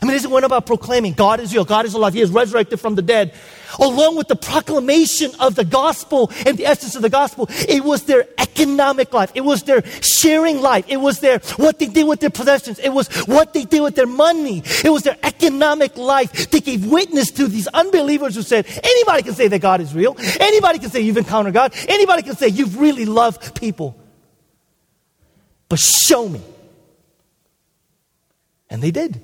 I 0.00 0.06
mean, 0.06 0.14
isn't 0.14 0.32
it 0.32 0.44
about 0.44 0.66
proclaiming 0.66 1.12
God 1.12 1.40
is 1.40 1.52
real, 1.52 1.64
God 1.64 1.84
is 1.84 1.94
alive, 1.94 2.14
He 2.14 2.20
is 2.20 2.30
resurrected 2.30 2.80
from 2.80 2.94
the 2.94 3.02
dead. 3.02 3.34
Along 3.78 4.16
with 4.16 4.28
the 4.28 4.36
proclamation 4.36 5.30
of 5.40 5.54
the 5.54 5.64
gospel 5.64 6.30
and 6.44 6.58
the 6.58 6.66
essence 6.66 6.94
of 6.94 7.02
the 7.02 7.08
gospel, 7.08 7.46
it 7.50 7.82
was 7.82 8.04
their 8.04 8.26
economic 8.38 9.12
life. 9.14 9.32
It 9.34 9.42
was 9.42 9.62
their 9.62 9.82
sharing 10.02 10.60
life. 10.60 10.84
It 10.88 10.98
was 10.98 11.20
their 11.20 11.38
what 11.56 11.78
they 11.78 11.86
did 11.86 12.06
with 12.06 12.20
their 12.20 12.30
possessions. 12.30 12.78
It 12.78 12.90
was 12.90 13.08
what 13.26 13.54
they 13.54 13.64
did 13.64 13.80
with 13.80 13.94
their 13.94 14.06
money. 14.06 14.62
It 14.84 14.90
was 14.90 15.04
their 15.04 15.16
economic 15.22 15.96
life. 15.96 16.50
They 16.50 16.60
gave 16.60 16.86
witness 16.86 17.30
to 17.32 17.48
these 17.48 17.66
unbelievers 17.68 18.34
who 18.34 18.42
said, 18.42 18.66
anybody 18.82 19.22
can 19.22 19.34
say 19.34 19.48
that 19.48 19.60
God 19.60 19.80
is 19.80 19.94
real. 19.94 20.16
Anybody 20.38 20.78
can 20.78 20.90
say 20.90 21.00
you've 21.00 21.16
encountered 21.16 21.54
God. 21.54 21.74
Anybody 21.88 22.22
can 22.22 22.36
say 22.36 22.48
you've 22.48 22.78
really 22.78 23.06
loved 23.06 23.58
people. 23.58 23.98
But 25.68 25.78
show 25.78 26.28
me. 26.28 26.42
And 28.68 28.82
they 28.82 28.90
did. 28.90 29.20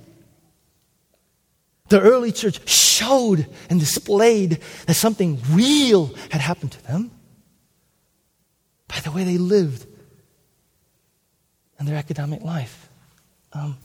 The 1.88 2.00
early 2.00 2.32
church 2.32 2.68
showed 2.68 3.46
and 3.70 3.80
displayed 3.80 4.60
that 4.86 4.94
something 4.94 5.38
real 5.50 6.06
had 6.30 6.40
happened 6.40 6.72
to 6.72 6.82
them 6.84 7.10
by 8.88 9.00
the 9.00 9.10
way 9.10 9.24
they 9.24 9.38
lived 9.38 9.86
and 11.78 11.86
their 11.86 11.96
economic 11.96 12.42
life. 12.42 12.88
Um, 13.52 13.78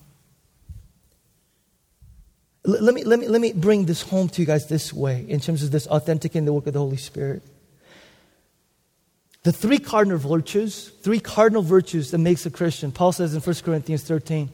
let, 2.65 2.93
me, 2.93 3.03
let, 3.03 3.19
me, 3.19 3.27
let 3.27 3.41
me 3.41 3.53
bring 3.53 3.85
this 3.85 4.01
home 4.01 4.29
to 4.29 4.41
you 4.41 4.47
guys 4.47 4.67
this 4.67 4.93
way 4.93 5.25
in 5.27 5.39
terms 5.39 5.63
of 5.63 5.71
this 5.71 5.85
authentic 5.87 6.35
in 6.35 6.45
the 6.45 6.53
work 6.53 6.67
of 6.67 6.73
the 6.73 6.79
Holy 6.79 6.97
Spirit. 6.97 7.43
The 9.43 9.51
three 9.51 9.79
cardinal 9.79 10.17
virtues, 10.17 10.89
three 11.01 11.19
cardinal 11.19 11.61
virtues 11.61 12.11
that 12.11 12.19
makes 12.19 12.45
a 12.45 12.49
Christian, 12.49 12.93
Paul 12.93 13.11
says 13.11 13.33
in 13.33 13.41
1 13.41 13.55
Corinthians 13.63 14.03
13. 14.03 14.49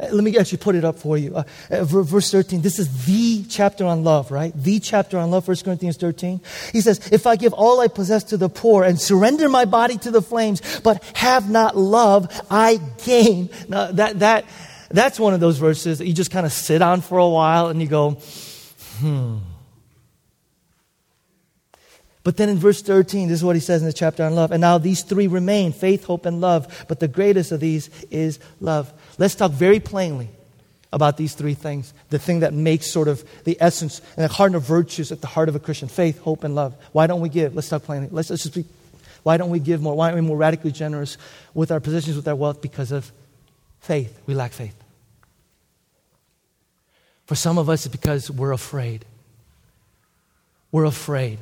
Uh, 0.00 0.08
let 0.12 0.22
me 0.22 0.36
actually 0.38 0.58
put 0.58 0.74
it 0.74 0.84
up 0.84 0.98
for 0.98 1.18
you. 1.18 1.34
Uh, 1.34 1.44
uh 1.70 1.84
verse 1.84 2.30
13, 2.30 2.60
this 2.60 2.78
is 2.78 3.06
the 3.06 3.44
chapter 3.44 3.84
on 3.84 4.04
love, 4.04 4.30
right? 4.30 4.52
The 4.54 4.78
chapter 4.80 5.18
on 5.18 5.30
love, 5.30 5.46
1 5.46 5.56
Corinthians 5.64 5.96
13. 5.96 6.40
He 6.72 6.80
says, 6.80 7.08
If 7.10 7.26
I 7.26 7.36
give 7.36 7.52
all 7.52 7.80
I 7.80 7.88
possess 7.88 8.24
to 8.24 8.36
the 8.36 8.48
poor 8.48 8.84
and 8.84 9.00
surrender 9.00 9.48
my 9.48 9.64
body 9.64 9.98
to 9.98 10.10
the 10.10 10.22
flames, 10.22 10.62
but 10.80 11.02
have 11.14 11.50
not 11.50 11.76
love, 11.76 12.30
I 12.50 12.80
gain. 13.04 13.50
Now, 13.68 13.90
that, 13.92 14.20
that, 14.20 14.44
that's 14.90 15.18
one 15.18 15.34
of 15.34 15.40
those 15.40 15.58
verses 15.58 15.98
that 15.98 16.06
you 16.06 16.14
just 16.14 16.30
kind 16.30 16.46
of 16.46 16.52
sit 16.52 16.82
on 16.82 17.00
for 17.00 17.18
a 17.18 17.28
while 17.28 17.68
and 17.68 17.80
you 17.80 17.88
go, 17.88 18.12
hmm. 18.98 19.38
But 22.28 22.36
then 22.36 22.50
in 22.50 22.58
verse 22.58 22.82
13, 22.82 23.28
this 23.28 23.38
is 23.38 23.44
what 23.44 23.56
he 23.56 23.60
says 23.60 23.80
in 23.80 23.86
the 23.86 23.92
chapter 23.92 24.22
on 24.22 24.34
love. 24.34 24.52
And 24.52 24.60
now 24.60 24.76
these 24.76 25.02
three 25.02 25.28
remain 25.28 25.72
faith, 25.72 26.04
hope, 26.04 26.26
and 26.26 26.42
love. 26.42 26.84
But 26.86 27.00
the 27.00 27.08
greatest 27.08 27.52
of 27.52 27.60
these 27.60 27.88
is 28.10 28.38
love. 28.60 28.92
Let's 29.18 29.34
talk 29.34 29.50
very 29.52 29.80
plainly 29.80 30.30
about 30.92 31.16
these 31.16 31.34
three 31.34 31.54
things. 31.54 31.92
The 32.10 32.18
thing 32.18 32.40
that 32.40 32.54
makes 32.54 32.90
sort 32.90 33.08
of 33.08 33.22
the 33.44 33.56
essence 33.60 34.00
and 34.16 34.24
the 34.24 34.32
heart 34.32 34.54
of 34.54 34.62
virtues 34.62 35.12
at 35.12 35.20
the 35.20 35.26
heart 35.26 35.48
of 35.48 35.56
a 35.56 35.58
Christian 35.58 35.88
faith, 35.88 36.20
hope, 36.20 36.44
and 36.44 36.54
love. 36.54 36.74
Why 36.92 37.06
don't 37.06 37.20
we 37.20 37.28
give? 37.28 37.54
Let's 37.54 37.68
talk 37.68 37.82
plainly. 37.82 38.08
Let's, 38.10 38.30
let's 38.30 38.44
just 38.44 38.54
be, 38.54 38.64
why 39.24 39.36
don't 39.36 39.50
we 39.50 39.58
give 39.58 39.82
more? 39.82 39.94
Why 39.94 40.06
aren't 40.06 40.22
we 40.22 40.26
more 40.26 40.36
radically 40.36 40.72
generous 40.72 41.18
with 41.52 41.70
our 41.70 41.80
positions, 41.80 42.16
with 42.16 42.28
our 42.28 42.36
wealth? 42.36 42.62
Because 42.62 42.92
of 42.92 43.10
faith. 43.80 44.18
We 44.26 44.34
lack 44.34 44.52
faith. 44.52 44.74
For 47.26 47.34
some 47.34 47.58
of 47.58 47.68
us, 47.68 47.84
it's 47.84 47.92
because 47.92 48.30
we're 48.30 48.52
afraid. 48.52 49.04
We're 50.72 50.84
afraid. 50.84 51.38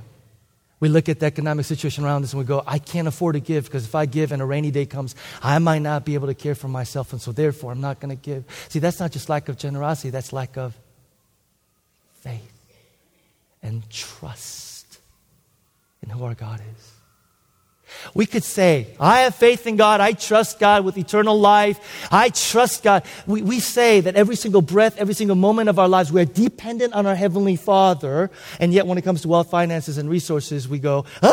We 0.79 0.89
look 0.89 1.09
at 1.09 1.21
the 1.21 1.27
economic 1.27 1.65
situation 1.65 2.05
around 2.05 2.25
us 2.25 2.33
and 2.33 2.39
we 2.39 2.45
go, 2.45 2.63
I 2.67 2.79
can't 2.79 3.09
afford 3.09 3.35
to 3.35 3.41
give 3.41 3.65
because 3.65 3.87
if 3.87 3.95
I 3.95 4.05
give 4.05 4.31
and 4.31 4.43
a 4.43 4.45
rainy 4.45 4.71
day 4.71 4.85
comes, 4.85 5.15
I 5.43 5.59
might 5.59 5.79
not 5.79 6.05
be 6.05 6.15
able 6.15 6.27
to 6.27 6.35
care 6.35 6.55
for 6.55 6.69
myself, 6.69 7.13
and 7.13 7.23
so 7.23 7.33
therefore 7.33 7.73
I'm 7.73 7.81
not 7.81 7.99
going 7.99 8.15
to 8.15 8.23
give. 8.23 8.45
See, 8.69 8.79
that's 8.79 9.01
not 9.01 9.11
just 9.11 9.29
lack 9.29 9.49
of 9.49 9.57
generosity, 9.57 10.11
that's 10.11 10.33
lack 10.33 10.59
of 10.59 10.77
faith 12.21 12.53
and 13.63 13.89
trust 13.89 14.99
in 16.03 16.11
who 16.11 16.25
our 16.25 16.35
God 16.35 16.61
is. 16.77 16.96
We 18.15 18.27
could 18.27 18.45
say, 18.45 18.89
I 18.99 19.21
have 19.21 19.35
faith 19.35 19.67
in 19.67 19.77
God. 19.77 20.01
I 20.01 20.13
trust 20.13 20.59
God 20.59 20.85
with 20.85 20.97
eternal 20.97 21.39
life. 21.39 22.09
I 22.11 22.31
trust 22.31 22.83
God. 22.83 23.05
We, 23.27 23.43
we 23.43 23.61
say 23.61 24.01
that 24.01 24.17
every 24.17 24.37
single 24.37 24.63
breath, 24.63 24.97
every 24.99 25.15
single 25.15 25.37
moment 25.37 25.69
of 25.69 25.79
our 25.79 25.89
lives, 25.89 26.13
we're 26.13 26.25
dependent 26.25 26.95
on 26.95 27.07
our 27.07 27.15
Heavenly 27.15 27.57
Father. 27.57 28.31
And 28.61 28.73
yet, 28.73 28.87
when 28.87 28.99
it 28.99 29.03
comes 29.03 29.23
to 29.23 29.29
wealth, 29.29 29.51
finances, 29.51 29.99
and 29.99 30.09
resources, 30.09 30.69
we 30.69 30.79
go, 30.79 31.05
huh? 31.23 31.33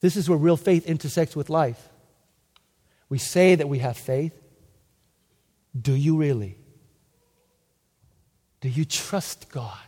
This 0.00 0.16
is 0.16 0.28
where 0.28 0.38
real 0.38 0.56
faith 0.56 0.86
intersects 0.86 1.34
with 1.34 1.50
life. 1.50 1.88
We 3.08 3.18
say 3.18 3.54
that 3.54 3.68
we 3.68 3.78
have 3.78 3.96
faith. 3.96 4.32
Do 5.80 5.94
you 5.94 6.16
really? 6.16 6.58
Do 8.60 8.68
you 8.68 8.84
trust 8.84 9.48
God? 9.50 9.85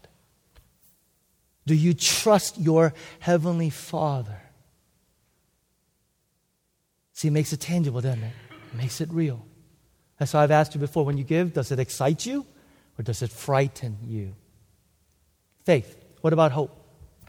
Do 1.69 1.75
you 1.75 1.93
trust 1.93 2.57
your 2.57 2.95
Heavenly 3.19 3.69
Father? 3.69 4.41
See, 7.12 7.29
it 7.29 7.33
makes 7.33 7.53
it 7.53 7.61
tangible, 7.61 8.01
doesn't 8.01 8.23
it? 8.23 8.33
It 8.73 8.79
makes 8.79 9.03
it 9.03 9.11
real. 9.12 9.45
That's 10.16 10.33
why 10.33 10.45
I've 10.45 10.51
asked 10.51 10.75
you 10.75 10.81
before 10.81 11.05
when 11.05 11.19
you 11.19 11.25
give, 11.25 11.53
does 11.53 11.71
it 11.71 11.79
excite 11.79 12.25
you 12.25 12.47
or 12.99 13.03
does 13.03 13.21
it 13.21 13.31
frighten 13.31 13.99
you? 14.03 14.35
Faith. 15.66 15.95
What 16.23 16.33
about 16.33 16.53
hope? 16.53 16.71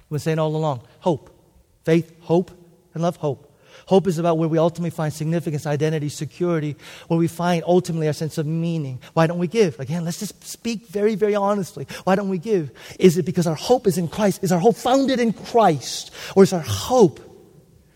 We've 0.08 0.12
been 0.12 0.20
saying 0.20 0.40
all 0.40 0.56
along 0.56 0.84
hope. 1.02 1.38
Faith, 1.84 2.16
hope, 2.22 2.50
and 2.94 3.04
love, 3.04 3.18
hope. 3.18 3.49
Hope 3.90 4.06
is 4.06 4.20
about 4.20 4.38
where 4.38 4.48
we 4.48 4.60
ultimately 4.60 4.92
find 4.92 5.12
significance, 5.12 5.66
identity, 5.66 6.10
security, 6.10 6.76
where 7.08 7.18
we 7.18 7.28
find 7.28 7.64
ultimately 7.66 8.06
our 8.06 8.14
sense 8.14 8.38
of 8.38 8.46
meaning. 8.46 9.00
Why 9.16 9.26
don't 9.26 9.40
we 9.40 9.48
give? 9.48 9.80
Again, 9.80 10.06
let's 10.06 10.20
just 10.20 10.44
speak 10.44 10.86
very, 10.90 11.16
very 11.16 11.34
honestly. 11.34 11.88
Why 12.04 12.14
don't 12.14 12.30
we 12.30 12.38
give? 12.38 12.70
Is 13.00 13.18
it 13.18 13.26
because 13.26 13.48
our 13.48 13.56
hope 13.56 13.88
is 13.88 13.98
in 13.98 14.08
Christ? 14.08 14.44
Is 14.44 14.52
our 14.52 14.60
hope 14.60 14.76
founded 14.76 15.20
in 15.20 15.34
Christ? 15.34 16.12
Or 16.36 16.44
is 16.44 16.54
our 16.54 16.60
hope 16.60 17.20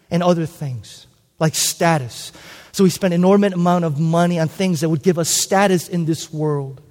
in 0.10 0.24
other 0.24 0.48
things 0.48 1.06
like 1.38 1.54
status? 1.54 2.32
So 2.72 2.84
we 2.84 2.89
spend 2.89 3.14
an 3.14 3.22
enormous 3.22 3.54
amount 3.54 3.86
of 3.86 4.00
money 4.00 4.39
on 4.39 4.48
things 4.48 4.82
that 4.82 4.89
would 4.89 5.04
give 5.04 5.20
us 5.20 5.30
status 5.30 5.88
in 5.88 6.06
this 6.06 6.34
world. 6.34 6.82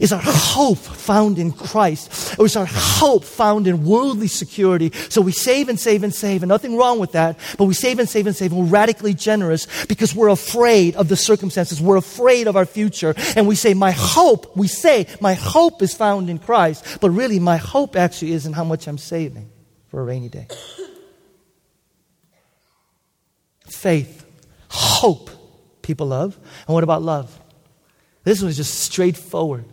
Is 0.00 0.12
our 0.12 0.20
hope 0.22 0.78
found 0.78 1.38
in 1.38 1.52
Christ? 1.52 2.36
Or 2.38 2.46
is 2.46 2.56
our 2.56 2.66
hope 2.68 3.24
found 3.24 3.66
in 3.66 3.84
worldly 3.84 4.28
security? 4.28 4.90
So 5.08 5.20
we 5.20 5.32
save 5.32 5.68
and 5.68 5.78
save 5.78 6.02
and 6.02 6.14
save, 6.14 6.42
and 6.42 6.48
nothing 6.48 6.76
wrong 6.76 6.98
with 6.98 7.12
that, 7.12 7.38
but 7.58 7.66
we 7.66 7.74
save 7.74 7.98
and 7.98 8.08
save 8.08 8.26
and 8.26 8.34
save, 8.34 8.52
and 8.52 8.60
we're 8.60 8.66
radically 8.66 9.14
generous 9.14 9.86
because 9.86 10.14
we're 10.14 10.28
afraid 10.28 10.96
of 10.96 11.08
the 11.08 11.16
circumstances. 11.16 11.80
We're 11.80 11.96
afraid 11.96 12.48
of 12.48 12.56
our 12.56 12.66
future. 12.66 13.14
And 13.36 13.46
we 13.46 13.54
say, 13.54 13.74
My 13.74 13.92
hope, 13.92 14.56
we 14.56 14.68
say, 14.68 15.06
My 15.20 15.34
hope 15.34 15.82
is 15.82 15.94
found 15.94 16.30
in 16.30 16.38
Christ. 16.38 16.98
But 17.00 17.10
really, 17.10 17.38
my 17.38 17.56
hope 17.56 17.96
actually 17.96 18.32
is 18.32 18.46
in 18.46 18.52
how 18.52 18.64
much 18.64 18.86
I'm 18.86 18.98
saving 18.98 19.50
for 19.88 20.00
a 20.00 20.04
rainy 20.04 20.28
day. 20.28 20.48
Faith, 23.68 24.24
hope, 24.68 25.30
people 25.82 26.08
love. 26.08 26.38
And 26.66 26.74
what 26.74 26.84
about 26.84 27.02
love? 27.02 27.38
This 28.24 28.40
one 28.40 28.48
is 28.48 28.56
just 28.56 28.80
straightforward. 28.80 29.66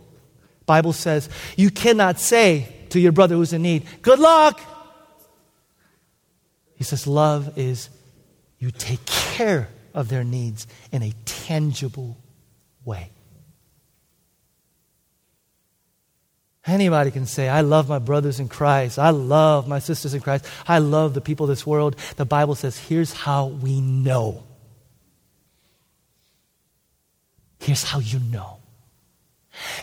Bible 0.66 0.92
says, 0.92 1.28
you 1.56 1.70
cannot 1.70 2.20
say 2.20 2.68
to 2.90 3.00
your 3.00 3.12
brother 3.12 3.34
who's 3.34 3.52
in 3.52 3.62
need, 3.62 3.84
good 4.02 4.18
luck. 4.18 4.60
He 6.74 6.84
says, 6.84 7.06
love 7.06 7.58
is 7.58 7.90
you 8.58 8.70
take 8.70 9.04
care 9.06 9.68
of 9.94 10.08
their 10.08 10.24
needs 10.24 10.66
in 10.90 11.02
a 11.02 11.12
tangible 11.24 12.16
way. 12.84 13.10
Anybody 16.64 17.10
can 17.10 17.26
say, 17.26 17.48
I 17.48 17.62
love 17.62 17.88
my 17.88 17.98
brothers 17.98 18.38
in 18.38 18.48
Christ. 18.48 18.98
I 18.98 19.10
love 19.10 19.66
my 19.66 19.80
sisters 19.80 20.14
in 20.14 20.20
Christ. 20.20 20.46
I 20.66 20.78
love 20.78 21.12
the 21.12 21.20
people 21.20 21.44
of 21.44 21.48
this 21.48 21.66
world. 21.66 21.96
The 22.16 22.24
Bible 22.24 22.54
says, 22.54 22.78
here's 22.78 23.12
how 23.12 23.46
we 23.46 23.80
know. 23.80 24.44
Here's 27.58 27.82
how 27.82 27.98
you 27.98 28.20
know. 28.20 28.61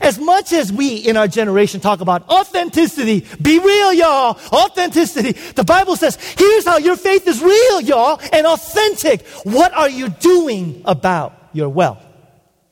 As 0.01 0.17
much 0.17 0.51
as 0.51 0.71
we 0.71 0.97
in 0.97 1.17
our 1.17 1.27
generation 1.27 1.79
talk 1.79 2.01
about 2.01 2.27
authenticity, 2.29 3.25
be 3.41 3.59
real, 3.59 3.93
y'all, 3.93 4.39
authenticity, 4.51 5.33
the 5.53 5.63
Bible 5.63 5.95
says, 5.95 6.17
here's 6.37 6.65
how 6.65 6.77
your 6.77 6.95
faith 6.95 7.27
is 7.27 7.41
real, 7.41 7.81
y'all, 7.81 8.19
and 8.33 8.47
authentic. 8.47 9.25
What 9.43 9.73
are 9.73 9.89
you 9.89 10.09
doing 10.09 10.81
about 10.85 11.49
your 11.53 11.69
wealth, 11.69 12.03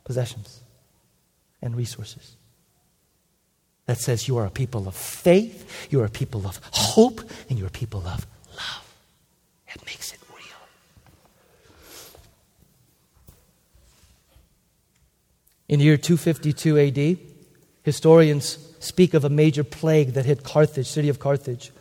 possessions, 0.04 0.62
and 1.62 1.76
resources? 1.76 2.36
That 3.86 4.00
says 4.00 4.28
you 4.28 4.38
are 4.38 4.46
a 4.46 4.52
people 4.52 4.88
of 4.88 4.96
faith, 4.96 5.88
you 5.90 6.02
are 6.02 6.06
a 6.06 6.10
people 6.10 6.46
of 6.46 6.60
hope, 6.72 7.22
and 7.50 7.58
you're 7.58 7.70
a 7.70 7.72
people 7.72 8.02
of 8.02 8.26
love. 8.56 8.94
It 9.68 9.86
makes 9.86 10.14
it 10.14 10.18
In 15.70 15.80
the 15.80 15.86
year 15.86 15.98
252 15.98 16.78
AD, 16.80 17.18
historians 17.84 18.58
speak 18.80 19.14
of 19.14 19.26
a 19.26 19.30
major 19.30 19.64
plague 19.64 20.14
that 20.14 20.26
hit 20.26 20.44
Carthage, 20.44 20.88
city 20.88 21.10
of 21.10 21.20
Carthage. 21.20 21.72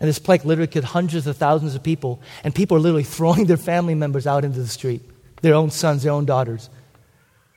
And 0.00 0.08
this 0.08 0.18
plague 0.18 0.44
literally 0.44 0.66
killed 0.66 0.86
hundreds 0.86 1.26
of 1.26 1.36
thousands 1.36 1.74
of 1.74 1.82
people, 1.82 2.20
and 2.42 2.54
people 2.54 2.76
are 2.76 2.80
literally 2.80 3.04
throwing 3.16 3.46
their 3.46 3.56
family 3.56 3.94
members 3.94 4.26
out 4.26 4.44
into 4.44 4.58
the 4.58 4.66
street, 4.66 5.02
their 5.40 5.54
own 5.54 5.70
sons, 5.70 6.02
their 6.02 6.12
own 6.12 6.24
daughters, 6.24 6.68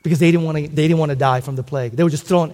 because 0.04 0.20
they 0.20 0.32
didn't 0.32 0.46
want 0.46 0.58
to, 0.58 0.68
they 0.68 0.88
didn't 0.88 1.00
want 1.00 1.10
to 1.10 1.16
die 1.16 1.42
from 1.42 1.56
the 1.56 1.64
plague. 1.64 1.94
They 1.94 2.04
were 2.04 2.10
just 2.10 2.26
thrown. 2.26 2.54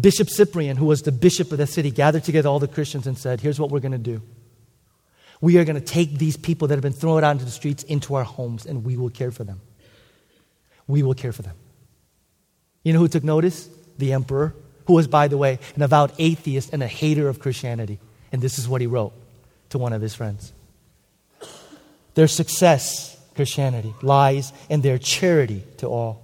Bishop 0.00 0.30
Cyprian, 0.30 0.76
who 0.76 0.86
was 0.86 1.02
the 1.02 1.10
bishop 1.10 1.50
of 1.50 1.58
the 1.58 1.66
city, 1.66 1.90
gathered 1.90 2.22
together 2.22 2.48
all 2.48 2.60
the 2.60 2.68
Christians 2.68 3.08
and 3.08 3.18
said, 3.18 3.40
Here's 3.40 3.58
what 3.58 3.70
we're 3.70 3.80
going 3.80 3.90
to 3.90 3.98
do. 3.98 4.22
We 5.40 5.56
are 5.58 5.64
going 5.64 5.80
to 5.80 5.84
take 5.84 6.18
these 6.18 6.36
people 6.36 6.68
that 6.68 6.74
have 6.74 6.82
been 6.82 6.92
thrown 6.92 7.24
out 7.24 7.32
into 7.32 7.46
the 7.46 7.50
streets 7.50 7.82
into 7.84 8.14
our 8.14 8.22
homes, 8.22 8.66
and 8.66 8.84
we 8.84 8.96
will 8.96 9.10
care 9.10 9.32
for 9.32 9.42
them. 9.42 9.60
We 10.86 11.02
will 11.02 11.14
care 11.14 11.32
for 11.32 11.42
them. 11.42 11.56
You 12.82 12.92
know 12.92 12.98
who 12.98 13.08
took 13.08 13.24
notice? 13.24 13.68
The 13.98 14.12
emperor, 14.12 14.54
who 14.86 14.94
was, 14.94 15.06
by 15.06 15.28
the 15.28 15.36
way, 15.36 15.58
an 15.76 15.82
avowed 15.82 16.12
atheist 16.18 16.72
and 16.72 16.82
a 16.82 16.86
hater 16.86 17.28
of 17.28 17.38
Christianity. 17.38 17.98
And 18.32 18.40
this 18.40 18.58
is 18.58 18.68
what 18.68 18.80
he 18.80 18.86
wrote 18.86 19.12
to 19.70 19.78
one 19.78 19.92
of 19.92 20.02
his 20.02 20.14
friends 20.14 20.52
Their 22.14 22.28
success, 22.28 23.18
Christianity, 23.34 23.94
lies 24.02 24.52
in 24.68 24.80
their 24.80 24.98
charity 24.98 25.62
to 25.78 25.88
all. 25.88 26.22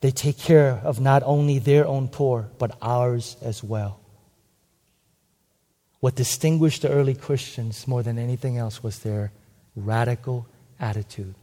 They 0.00 0.10
take 0.10 0.38
care 0.38 0.80
of 0.84 1.00
not 1.00 1.22
only 1.24 1.58
their 1.58 1.86
own 1.86 2.08
poor, 2.08 2.48
but 2.58 2.76
ours 2.80 3.36
as 3.42 3.64
well. 3.64 3.98
What 6.00 6.14
distinguished 6.14 6.82
the 6.82 6.90
early 6.90 7.14
Christians 7.14 7.88
more 7.88 8.04
than 8.04 8.18
anything 8.18 8.56
else 8.56 8.82
was 8.82 9.00
their 9.00 9.32
radical 9.74 10.46
attitude 10.78 11.34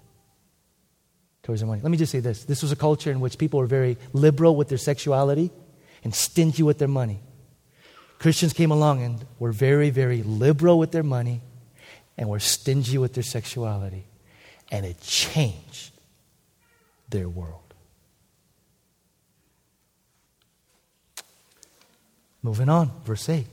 towards 1.45 1.61
their 1.61 1.67
money. 1.67 1.79
Let 1.81 1.91
me 1.91 1.97
just 1.97 2.11
say 2.11 2.19
this 2.19 2.43
this 2.43 2.61
was 2.63 2.71
a 2.71 2.75
culture 2.75 3.11
in 3.11 3.19
which 3.19 3.37
people 3.37 3.59
were 3.59 3.67
very 3.67 3.97
liberal 4.11 4.55
with 4.55 4.67
their 4.67 4.79
sexuality 4.79 5.51
and 6.03 6.13
stingy 6.13 6.63
with 6.63 6.79
their 6.79 6.87
money. 6.87 7.21
Christians 8.17 8.51
came 8.51 8.71
along 8.71 9.03
and 9.03 9.25
were 9.37 9.51
very, 9.51 9.91
very 9.91 10.23
liberal 10.23 10.79
with 10.79 10.91
their 10.91 11.03
money 11.03 11.41
and 12.17 12.27
were 12.29 12.39
stingy 12.39 12.97
with 12.97 13.13
their 13.13 13.23
sexuality. 13.23 14.05
And 14.71 14.85
it 14.85 14.99
changed 15.01 15.91
their 17.09 17.29
world. 17.29 17.61
Moving 22.41 22.69
on, 22.69 22.91
verse 23.03 23.29
8. 23.29 23.45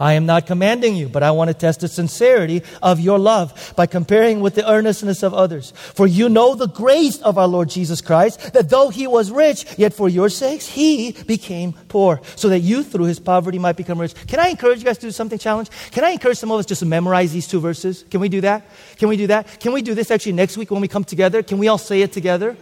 I 0.00 0.14
am 0.14 0.24
not 0.24 0.46
commanding 0.46 0.96
you, 0.96 1.08
but 1.08 1.22
I 1.22 1.32
want 1.32 1.48
to 1.48 1.54
test 1.54 1.80
the 1.80 1.88
sincerity 1.88 2.62
of 2.82 2.98
your 2.98 3.18
love 3.18 3.74
by 3.76 3.86
comparing 3.86 4.40
with 4.40 4.54
the 4.54 4.68
earnestness 4.68 5.22
of 5.22 5.34
others. 5.34 5.72
For 5.76 6.06
you 6.06 6.30
know 6.30 6.54
the 6.54 6.66
grace 6.66 7.20
of 7.20 7.36
our 7.36 7.46
Lord 7.46 7.68
Jesus 7.68 8.00
Christ, 8.00 8.54
that 8.54 8.70
though 8.70 8.88
he 8.88 9.06
was 9.06 9.30
rich, 9.30 9.66
yet 9.78 9.92
for 9.92 10.08
your 10.08 10.30
sakes 10.30 10.66
he 10.66 11.12
became 11.12 11.74
poor, 11.88 12.22
so 12.36 12.48
that 12.48 12.60
you 12.60 12.82
through 12.82 13.04
his 13.04 13.20
poverty 13.20 13.58
might 13.58 13.76
become 13.76 14.00
rich. 14.00 14.14
Can 14.26 14.40
I 14.40 14.48
encourage 14.48 14.78
you 14.78 14.86
guys 14.86 14.98
to 14.98 15.06
do 15.06 15.10
something 15.10 15.38
challenge? 15.38 15.68
Can 15.90 16.04
I 16.04 16.10
encourage 16.10 16.38
some 16.38 16.50
of 16.50 16.58
us 16.58 16.66
just 16.66 16.80
to 16.80 16.86
memorize 16.86 17.32
these 17.32 17.46
two 17.46 17.60
verses? 17.60 18.04
Can 18.10 18.20
we 18.20 18.30
do 18.30 18.40
that? 18.40 18.66
Can 18.96 19.10
we 19.10 19.18
do 19.18 19.26
that? 19.26 19.60
Can 19.60 19.72
we 19.72 19.82
do 19.82 19.94
this 19.94 20.10
actually 20.10 20.32
next 20.32 20.56
week 20.56 20.70
when 20.70 20.80
we 20.80 20.88
come 20.88 21.04
together? 21.04 21.42
Can 21.42 21.58
we 21.58 21.68
all 21.68 21.78
say 21.78 22.00
it 22.00 22.12
together? 22.12 22.56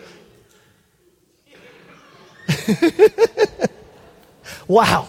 wow. 4.66 5.08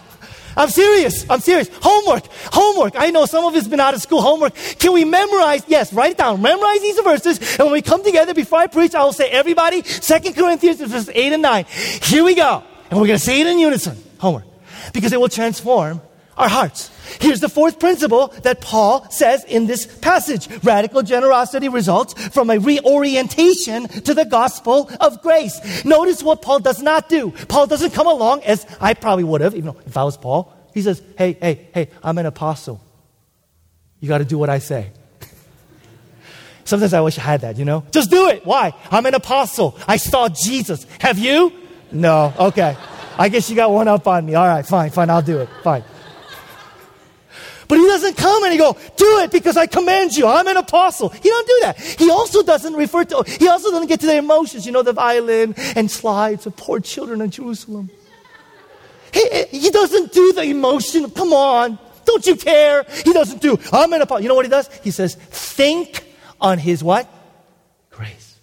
I'm 0.56 0.70
serious. 0.70 1.26
I'm 1.30 1.40
serious. 1.40 1.70
Homework. 1.82 2.26
Homework. 2.52 2.94
I 2.98 3.10
know 3.10 3.26
some 3.26 3.46
of 3.46 3.56
it's 3.56 3.68
been 3.68 3.80
out 3.80 3.94
of 3.94 4.02
school. 4.02 4.22
Homework. 4.22 4.54
Can 4.80 4.94
we 4.94 5.06
memorize? 5.06 5.64
Yes, 5.68 5.94
write 5.94 6.12
it 6.12 6.18
down. 6.18 6.42
Memorize 6.42 6.82
these 6.82 7.00
verses. 7.00 7.40
And 7.58 7.68
when 7.68 7.74
we 7.74 7.82
come 7.82 8.04
together 8.04 8.34
before 8.34 8.60
I 8.60 8.68
preach, 8.68 8.96
I 8.96 9.04
will 9.04 9.14
say, 9.14 9.30
everybody, 9.30 9.84
Second 9.84 10.36
Corinthians 10.36 10.80
verses 10.80 11.10
8 11.14 11.34
and 11.34 11.42
9. 11.42 11.66
Here 12.04 12.24
we 12.24 12.36
go. 12.36 12.64
And 12.90 13.00
we're 13.00 13.08
going 13.08 13.20
to 13.20 13.26
say 13.26 13.42
it 13.42 13.48
in 13.48 13.60
unison. 13.60 13.98
Homework. 14.20 14.46
Because 14.94 15.14
it 15.14 15.20
will 15.20 15.30
transform 15.30 16.02
our 16.38 16.50
hearts. 16.50 16.90
Here's 17.20 17.40
the 17.40 17.50
fourth 17.50 17.80
principle 17.80 18.30
that 18.44 18.62
Paul 18.62 19.10
says 19.10 19.44
in 19.44 19.68
this 19.68 19.86
passage. 19.86 20.48
Radical 20.64 21.04
generosity 21.04 21.68
results 21.68 22.14
from 22.30 22.50
a 22.50 22.58
reorientation 22.58 23.88
to 23.88 24.14
the 24.14 24.26
gospel 24.26 24.90
of 25.00 25.22
grace. 25.22 25.84
Notice 25.84 26.24
what 26.24 26.42
Paul 26.42 26.60
does 26.60 26.82
not 26.82 27.10
do. 27.10 27.32
Paul 27.48 27.68
doesn't 27.68 27.92
come 27.92 28.08
along 28.08 28.44
as 28.44 28.66
I 28.80 28.94
probably 28.94 29.24
would 29.24 29.42
have, 29.42 29.56
even 29.56 29.76
if 29.86 29.98
I 29.98 30.04
was 30.04 30.18
Paul. 30.18 30.54
He 30.74 30.82
says, 30.82 31.02
Hey, 31.18 31.34
hey, 31.34 31.68
hey, 31.74 31.90
I'm 32.02 32.18
an 32.18 32.26
apostle. 32.26 32.82
You 34.00 34.08
got 34.08 34.20
to 34.20 34.26
do 34.26 34.38
what 34.38 34.50
I 34.50 34.60
say. 34.60 34.92
Sometimes 36.64 36.94
I 36.94 37.02
wish 37.02 37.18
I 37.18 37.22
had 37.22 37.42
that, 37.42 37.58
you 37.58 37.66
know? 37.66 37.84
Just 37.92 38.10
do 38.10 38.30
it. 38.30 38.46
Why? 38.46 38.74
I'm 38.90 39.06
an 39.06 39.14
apostle. 39.14 39.78
I 39.88 39.98
saw 39.98 40.30
Jesus. 40.30 40.86
Have 41.00 41.20
you? 41.20 41.54
No. 41.92 42.34
Okay. 42.40 42.78
I 43.18 43.30
guess 43.30 43.50
you 43.50 43.56
got 43.56 43.72
one 43.72 43.88
up 43.88 44.08
on 44.08 44.26
me. 44.26 44.36
All 44.36 44.48
right, 44.48 44.66
fine, 44.66 44.90
fine. 44.90 45.10
I'll 45.10 45.22
do 45.22 45.40
it. 45.40 45.50
Fine. 45.64 45.84
But 47.72 47.80
he 47.80 47.86
doesn't 47.86 48.18
come 48.18 48.44
and 48.44 48.52
he 48.52 48.58
go, 48.58 48.76
do 48.98 49.20
it 49.20 49.32
because 49.32 49.56
I 49.56 49.66
command 49.66 50.12
you. 50.12 50.28
I'm 50.28 50.46
an 50.46 50.58
apostle. 50.58 51.08
He 51.08 51.30
don't 51.30 51.48
do 51.48 51.60
that. 51.62 51.80
He 51.80 52.12
also 52.12 52.44
doesn't 52.44 52.74
refer 52.74 53.06
to, 53.06 53.24
he 53.26 53.48
also 53.48 53.72
doesn't 53.72 53.88
get 53.88 54.02
to 54.02 54.08
the 54.08 54.18
emotions, 54.18 54.66
you 54.66 54.74
know, 54.74 54.84
the 54.84 54.92
violin 54.92 55.54
and 55.78 55.90
slides 55.90 56.46
of 56.46 56.58
poor 56.58 56.82
children 56.82 57.22
in 57.22 57.32
Jerusalem. 57.32 57.90
He, 59.14 59.46
he 59.52 59.70
doesn't 59.70 60.12
do 60.12 60.34
the 60.34 60.44
emotion. 60.44 61.10
Come 61.12 61.32
on. 61.32 61.80
Don't 62.04 62.28
you 62.28 62.36
care? 62.36 62.84
He 63.06 63.14
doesn't 63.14 63.42
do, 63.42 63.58
I'm 63.72 63.94
an 63.94 64.02
apostle. 64.02 64.24
You 64.24 64.28
know 64.28 64.36
what 64.36 64.44
he 64.44 64.52
does? 64.52 64.70
He 64.84 64.92
says, 64.92 65.16
think 65.16 66.04
on 66.42 66.58
his 66.58 66.84
what? 66.84 67.08
Grace. 67.90 68.36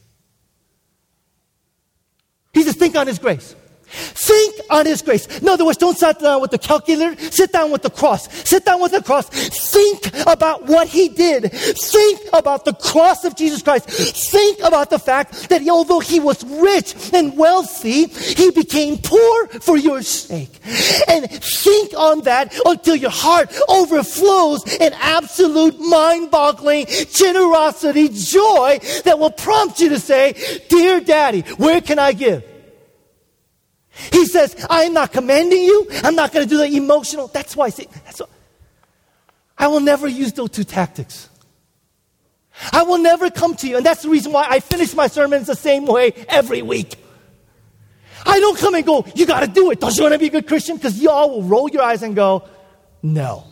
He 2.55 2.65
just 2.65 2.79
think 2.79 2.97
on 2.97 3.07
His 3.07 3.19
grace. 3.19 3.55
Think 3.89 4.57
on 4.71 4.87
His 4.87 5.03
grace. 5.03 5.27
In 5.39 5.49
other 5.49 5.65
words, 5.65 5.79
don't 5.79 5.97
sit 5.97 6.19
down 6.19 6.41
with 6.41 6.51
the 6.51 6.59
calculator. 6.59 7.21
Sit 7.31 7.53
down 7.53 7.71
with 7.71 7.83
the 7.83 7.91
cross. 7.91 8.33
Sit 8.49 8.65
down 8.65 8.81
with 8.81 8.93
the 8.93 9.03
cross. 9.03 9.29
Think 9.29 10.07
about 10.27 10.67
what 10.67 10.89
He 10.89 11.09
did. 11.09 11.51
Think 11.53 12.21
about 12.33 12.65
the 12.65 12.75
cross 12.75 13.25
of 13.25 13.37
Jesus 13.37 13.63
Christ. 13.63 13.89
Think 13.89 14.61
about 14.61 14.91
the 14.91 14.99
fact 14.99 15.49
that 15.49 15.67
although 15.69 16.01
He 16.01 16.21
was 16.21 16.45
rich 16.45 16.95
and 17.13 17.37
wealthy, 17.37 18.07
He 18.07 18.51
became 18.51 18.99
poor 18.99 19.47
for 19.61 19.77
your 19.77 20.03
sake. 20.03 20.51
And 21.09 21.31
think 21.31 21.95
on 21.97 22.23
that 22.23 22.55
until 22.65 22.97
your 22.97 23.11
heart 23.11 23.55
overflows 23.69 24.65
in 24.77 24.93
absolute 24.95 25.79
mind 25.81 26.31
boggling 26.31 26.87
generosity, 27.11 28.09
joy 28.09 28.79
that 29.05 29.19
will 29.19 29.31
prompt 29.31 29.81
you 29.81 29.89
to 29.91 29.99
say, 29.99 30.35
Dear 30.69 31.01
Daddy, 31.01 31.43
where 31.57 31.81
can 31.81 31.99
I 31.99 32.13
give? 32.13 32.45
He 34.13 34.27
says, 34.27 34.55
I'm 34.71 34.93
not 34.93 35.13
commanding 35.13 35.63
you. 35.63 35.89
I'm 36.05 36.15
not 36.15 36.33
going 36.33 36.47
to 36.47 36.49
do 36.49 36.59
the 36.59 36.77
emotional. 36.77 37.29
That's 37.29 37.57
why 37.57 37.67
I 37.67 37.71
say, 37.71 37.87
that's 38.05 38.21
what, 38.21 38.31
I 39.57 39.67
will 39.69 39.81
never 39.81 40.07
use 40.07 40.33
those 40.33 40.51
two 40.51 40.65
tactics. 40.65 41.29
I 42.73 42.83
will 42.83 42.99
never 42.99 43.31
come 43.31 43.55
to 43.57 43.69
you. 43.69 43.77
And 43.77 43.87
that's 43.87 44.03
the 44.03 44.09
reason 44.09 44.33
why 44.33 44.47
I 44.49 44.61
finish 44.61 44.95
my 44.95 45.07
sermons 45.07 45.47
the 45.47 45.55
same 45.55 45.87
way 45.87 46.13
every 46.29 46.63
week. 46.63 46.97
I 48.27 48.41
don't 48.41 48.59
come 48.59 48.75
and 48.75 48.85
go, 48.85 49.07
you 49.15 49.27
got 49.27 49.41
to 49.41 49.47
do 49.47 49.71
it. 49.71 49.81
Don't 49.81 49.97
you 49.97 50.03
want 50.03 50.13
to 50.13 50.19
be 50.19 50.27
a 50.27 50.31
good 50.31 50.47
Christian? 50.47 50.77
Because 50.77 51.01
y'all 51.01 51.31
will 51.31 51.43
roll 51.43 51.69
your 51.69 51.83
eyes 51.83 52.03
and 52.03 52.15
go, 52.15 52.49
no. 53.03 53.45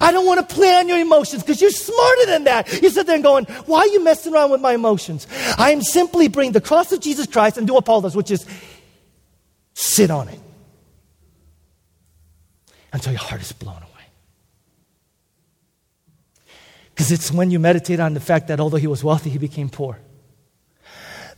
I 0.00 0.12
don't 0.12 0.26
want 0.26 0.46
to 0.46 0.54
play 0.54 0.74
on 0.74 0.88
your 0.88 0.98
emotions 0.98 1.42
because 1.42 1.60
you're 1.60 1.70
smarter 1.70 2.26
than 2.26 2.44
that. 2.44 2.82
You 2.82 2.90
sit 2.90 3.06
there 3.06 3.14
and 3.14 3.24
going, 3.24 3.44
why 3.66 3.80
are 3.80 3.86
you 3.86 4.02
messing 4.04 4.34
around 4.34 4.50
with 4.50 4.60
my 4.60 4.74
emotions? 4.74 5.26
I 5.58 5.70
am 5.70 5.82
simply 5.82 6.28
bring 6.28 6.52
the 6.52 6.60
cross 6.60 6.92
of 6.92 7.00
Jesus 7.00 7.26
Christ 7.26 7.58
and 7.58 7.66
do 7.66 7.74
what 7.74 7.84
Paul 7.84 8.02
does, 8.02 8.14
which 8.14 8.30
is 8.30 8.46
Sit 9.80 10.10
on 10.10 10.28
it 10.28 10.38
until 12.92 13.12
your 13.12 13.20
heart 13.20 13.40
is 13.40 13.50
blown 13.52 13.78
away. 13.78 14.06
Because 16.90 17.10
it's 17.10 17.32
when 17.32 17.50
you 17.50 17.58
meditate 17.58 17.98
on 17.98 18.12
the 18.12 18.20
fact 18.20 18.48
that 18.48 18.60
although 18.60 18.76
he 18.76 18.86
was 18.86 19.02
wealthy, 19.02 19.30
he 19.30 19.38
became 19.38 19.70
poor. 19.70 19.98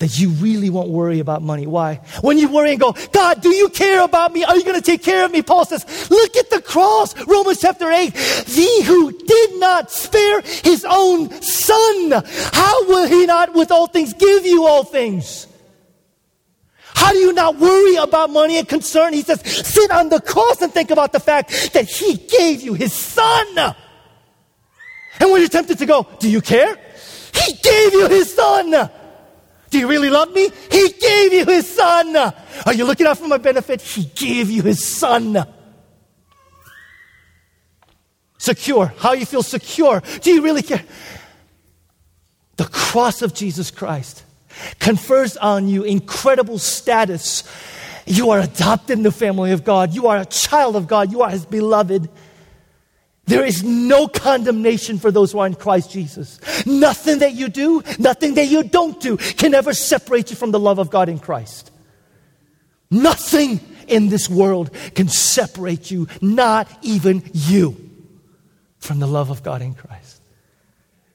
That 0.00 0.18
you 0.18 0.30
really 0.30 0.70
won't 0.70 0.88
worry 0.88 1.20
about 1.20 1.40
money. 1.40 1.68
Why? 1.68 2.00
When 2.20 2.36
you 2.36 2.48
worry 2.48 2.72
and 2.72 2.80
go, 2.80 2.96
God, 3.12 3.42
do 3.42 3.54
you 3.54 3.68
care 3.68 4.02
about 4.02 4.32
me? 4.32 4.42
Are 4.42 4.56
you 4.56 4.64
going 4.64 4.74
to 4.74 4.82
take 4.82 5.04
care 5.04 5.24
of 5.24 5.30
me? 5.30 5.42
Paul 5.42 5.64
says, 5.64 6.10
look 6.10 6.36
at 6.36 6.50
the 6.50 6.60
cross. 6.60 7.16
Romans 7.24 7.60
chapter 7.60 7.88
8. 7.88 8.12
He 8.48 8.82
who 8.82 9.12
did 9.12 9.60
not 9.60 9.92
spare 9.92 10.40
his 10.40 10.84
own 10.90 11.30
son, 11.42 12.24
how 12.52 12.88
will 12.88 13.06
he 13.06 13.24
not 13.24 13.54
with 13.54 13.70
all 13.70 13.86
things 13.86 14.14
give 14.14 14.44
you 14.44 14.66
all 14.66 14.82
things? 14.82 15.46
How 16.94 17.12
do 17.12 17.18
you 17.18 17.32
not 17.32 17.58
worry 17.58 17.96
about 17.96 18.30
money 18.30 18.58
and 18.58 18.68
concern? 18.68 19.12
He 19.12 19.22
says, 19.22 19.40
sit 19.42 19.90
on 19.90 20.08
the 20.08 20.20
cross 20.20 20.62
and 20.62 20.72
think 20.72 20.90
about 20.90 21.12
the 21.12 21.20
fact 21.20 21.72
that 21.72 21.88
He 21.88 22.16
gave 22.16 22.62
you 22.62 22.74
His 22.74 22.92
Son. 22.92 23.74
And 25.18 25.30
when 25.30 25.40
you're 25.40 25.48
tempted 25.48 25.78
to 25.78 25.86
go, 25.86 26.06
do 26.18 26.30
you 26.30 26.40
care? 26.40 26.78
He 27.34 27.52
gave 27.54 27.92
you 27.92 28.08
His 28.08 28.34
Son. 28.34 28.90
Do 29.70 29.78
you 29.78 29.88
really 29.88 30.10
love 30.10 30.32
me? 30.32 30.50
He 30.70 30.88
gave 31.00 31.32
you 31.32 31.46
His 31.46 31.68
Son. 31.68 32.14
Are 32.16 32.74
you 32.74 32.84
looking 32.84 33.06
out 33.06 33.18
for 33.18 33.26
my 33.26 33.38
benefit? 33.38 33.80
He 33.80 34.04
gave 34.04 34.50
you 34.50 34.62
His 34.62 34.84
Son. 34.84 35.46
Secure. 38.38 38.92
How 38.98 39.12
you 39.12 39.24
feel 39.24 39.42
secure? 39.42 40.02
Do 40.20 40.30
you 40.30 40.42
really 40.42 40.62
care? 40.62 40.84
The 42.56 42.64
cross 42.64 43.22
of 43.22 43.32
Jesus 43.32 43.70
Christ 43.70 44.24
confers 44.78 45.36
on 45.36 45.68
you 45.68 45.82
incredible 45.84 46.58
status. 46.58 47.44
You 48.06 48.30
are 48.30 48.40
adopted 48.40 48.98
in 48.98 49.02
the 49.02 49.12
family 49.12 49.52
of 49.52 49.64
God. 49.64 49.94
You 49.94 50.08
are 50.08 50.18
a 50.18 50.24
child 50.24 50.76
of 50.76 50.86
God. 50.86 51.12
You 51.12 51.22
are 51.22 51.30
his 51.30 51.46
beloved. 51.46 52.08
There 53.26 53.44
is 53.44 53.62
no 53.62 54.08
condemnation 54.08 54.98
for 54.98 55.12
those 55.12 55.32
who 55.32 55.38
are 55.38 55.46
in 55.46 55.54
Christ 55.54 55.92
Jesus. 55.92 56.40
Nothing 56.66 57.20
that 57.20 57.34
you 57.34 57.48
do, 57.48 57.82
nothing 57.98 58.34
that 58.34 58.46
you 58.46 58.64
don't 58.64 59.00
do 59.00 59.16
can 59.16 59.54
ever 59.54 59.72
separate 59.72 60.30
you 60.30 60.36
from 60.36 60.50
the 60.50 60.58
love 60.58 60.78
of 60.78 60.90
God 60.90 61.08
in 61.08 61.18
Christ. 61.18 61.70
Nothing 62.90 63.60
in 63.88 64.08
this 64.08 64.28
world 64.28 64.70
can 64.94 65.08
separate 65.08 65.90
you, 65.90 66.08
not 66.20 66.68
even 66.82 67.22
you, 67.32 67.90
from 68.78 68.98
the 68.98 69.06
love 69.06 69.30
of 69.30 69.42
God 69.42 69.62
in 69.62 69.74
Christ. 69.74 70.20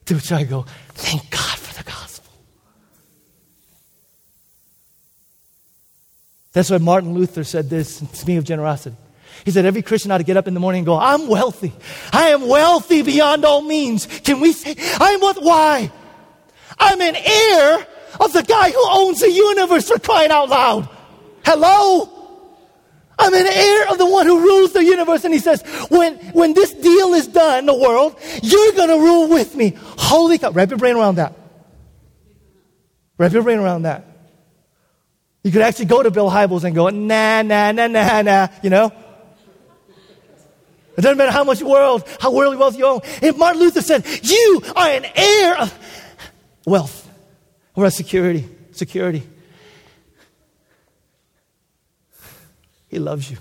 To 0.05 0.15
which 0.15 0.31
I 0.31 0.43
go, 0.43 0.65
thank 0.89 1.29
God 1.29 1.57
for 1.59 1.83
the 1.83 1.83
gospel. 1.83 2.33
That's 6.57 6.71
why 6.71 6.79
Martin 6.79 7.13
Luther 7.13 7.43
said 7.43 7.69
this, 7.69 7.97
speaking 8.13 8.37
of 8.37 8.43
generosity. 8.43 8.95
He 9.45 9.51
said, 9.51 9.67
every 9.67 9.83
Christian 9.83 10.09
ought 10.09 10.17
to 10.17 10.23
get 10.23 10.37
up 10.37 10.47
in 10.47 10.55
the 10.55 10.59
morning 10.59 10.79
and 10.79 10.87
go, 10.87 10.97
I'm 10.97 11.27
wealthy. 11.27 11.71
I 12.11 12.29
am 12.29 12.47
wealthy 12.47 13.03
beyond 13.03 13.45
all 13.45 13.61
means. 13.61 14.07
Can 14.07 14.39
we 14.39 14.53
say, 14.53 14.75
I'm 14.95 15.19
what? 15.19 15.37
Why? 15.39 15.91
I'm 16.79 16.99
an 16.99 17.15
heir 17.15 17.87
of 18.19 18.33
the 18.33 18.41
guy 18.41 18.71
who 18.71 18.83
owns 18.89 19.19
the 19.19 19.31
universe 19.31 19.87
for 19.87 19.99
crying 19.99 20.31
out 20.31 20.49
loud. 20.49 20.89
Hello? 21.45 22.09
I'm 23.19 23.35
an 23.35 23.45
heir 23.45 23.91
of 23.91 23.99
the 23.99 24.07
one 24.07 24.25
who 24.25 24.39
rules 24.39 24.73
the 24.73 24.83
universe. 24.83 25.25
And 25.25 25.35
he 25.35 25.39
says, 25.39 25.61
when, 25.89 26.15
when 26.33 26.55
this 26.55 26.73
deal 26.73 27.13
is 27.13 27.27
done, 27.27 27.67
the 27.67 27.75
world, 27.75 28.19
you're 28.41 28.73
going 28.73 28.89
to 28.89 28.97
rule 28.97 29.29
with 29.29 29.55
me. 29.55 29.77
Holy 29.77 30.39
cow. 30.39 30.49
Wrap 30.49 30.71
your 30.71 30.79
brain 30.79 30.95
around 30.95 31.17
that. 31.17 31.37
Wrap 33.19 33.31
your 33.31 33.43
brain 33.43 33.59
around 33.59 33.83
that. 33.83 34.06
You 35.47 35.53
could 35.53 35.61
actually 35.61 35.85
go 35.85 36.03
to 36.03 36.11
Bill 36.11 36.29
Hybels 36.29 36.65
and 36.65 36.75
go, 36.75 36.89
nah, 36.89 37.41
nah, 37.41 37.71
nah, 37.71 37.87
nah, 37.87 38.21
nah, 38.21 38.47
you 38.61 38.69
know? 38.69 38.91
It 40.97 41.01
doesn't 41.01 41.17
matter 41.17 41.31
how 41.31 41.45
much 41.45 41.61
world, 41.61 42.03
how 42.19 42.33
worldly 42.33 42.57
wealth 42.57 42.77
you 42.77 42.85
own. 42.85 42.99
If 43.21 43.37
Martin 43.37 43.61
Luther 43.61 43.81
said, 43.81 44.05
you 44.23 44.61
are 44.75 44.89
an 44.89 45.05
heir 45.15 45.57
of 45.59 46.59
wealth 46.65 47.09
or 47.75 47.85
a 47.85 47.91
security. 47.91 48.45
Security. 48.73 49.23
He 52.89 52.99
loves 52.99 53.31
you. 53.31 53.37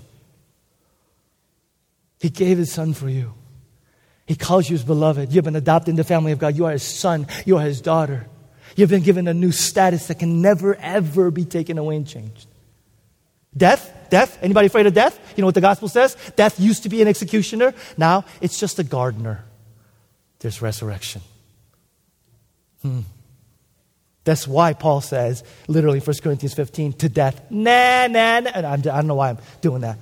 He 2.21 2.29
gave 2.29 2.57
his 2.57 2.71
son 2.71 2.93
for 2.93 3.09
you. 3.09 3.33
He 4.25 4.37
calls 4.37 4.69
you 4.69 4.77
his 4.77 4.85
beloved. 4.85 5.33
You've 5.33 5.43
been 5.43 5.57
adopted 5.57 5.89
in 5.89 5.95
the 5.97 6.05
family 6.05 6.31
of 6.31 6.39
God. 6.39 6.55
You 6.55 6.67
are 6.67 6.71
his 6.71 6.83
son. 6.83 7.27
You 7.45 7.57
are 7.57 7.63
his 7.63 7.81
daughter. 7.81 8.27
You've 8.77 8.91
been 8.91 9.01
given 9.01 9.27
a 9.27 9.33
new 9.33 9.51
status 9.51 10.07
that 10.07 10.19
can 10.19 10.41
never, 10.41 10.75
ever 10.75 11.31
be 11.31 11.45
taken 11.45 11.79
away 11.79 11.97
and 11.97 12.07
changed. 12.07 12.47
Death? 13.57 13.91
Death? 14.11 14.37
Anybody 14.41 14.67
afraid 14.67 14.85
of 14.85 14.93
death? 14.93 15.19
You 15.35 15.41
know 15.41 15.47
what 15.47 15.55
the 15.55 15.61
gospel 15.61 15.89
says? 15.89 16.15
Death 16.35 16.59
used 16.59 16.83
to 16.83 16.89
be 16.89 17.01
an 17.01 17.07
executioner. 17.07 17.73
Now 17.97 18.23
it's 18.39 18.59
just 18.59 18.77
a 18.77 18.83
gardener. 18.83 19.43
There's 20.39 20.61
resurrection. 20.61 21.23
Hmm. 22.83 23.01
That's 24.23 24.47
why 24.47 24.73
Paul 24.73 25.01
says, 25.01 25.43
literally, 25.67 25.99
1 25.99 26.15
Corinthians 26.21 26.53
15, 26.53 26.93
to 26.93 27.09
death. 27.09 27.49
Nah, 27.49 28.07
nah, 28.07 28.41
nah. 28.41 28.51
I 28.53 28.75
don't 28.77 29.07
know 29.07 29.15
why 29.15 29.29
I'm 29.29 29.39
doing 29.61 29.81
that. 29.81 29.97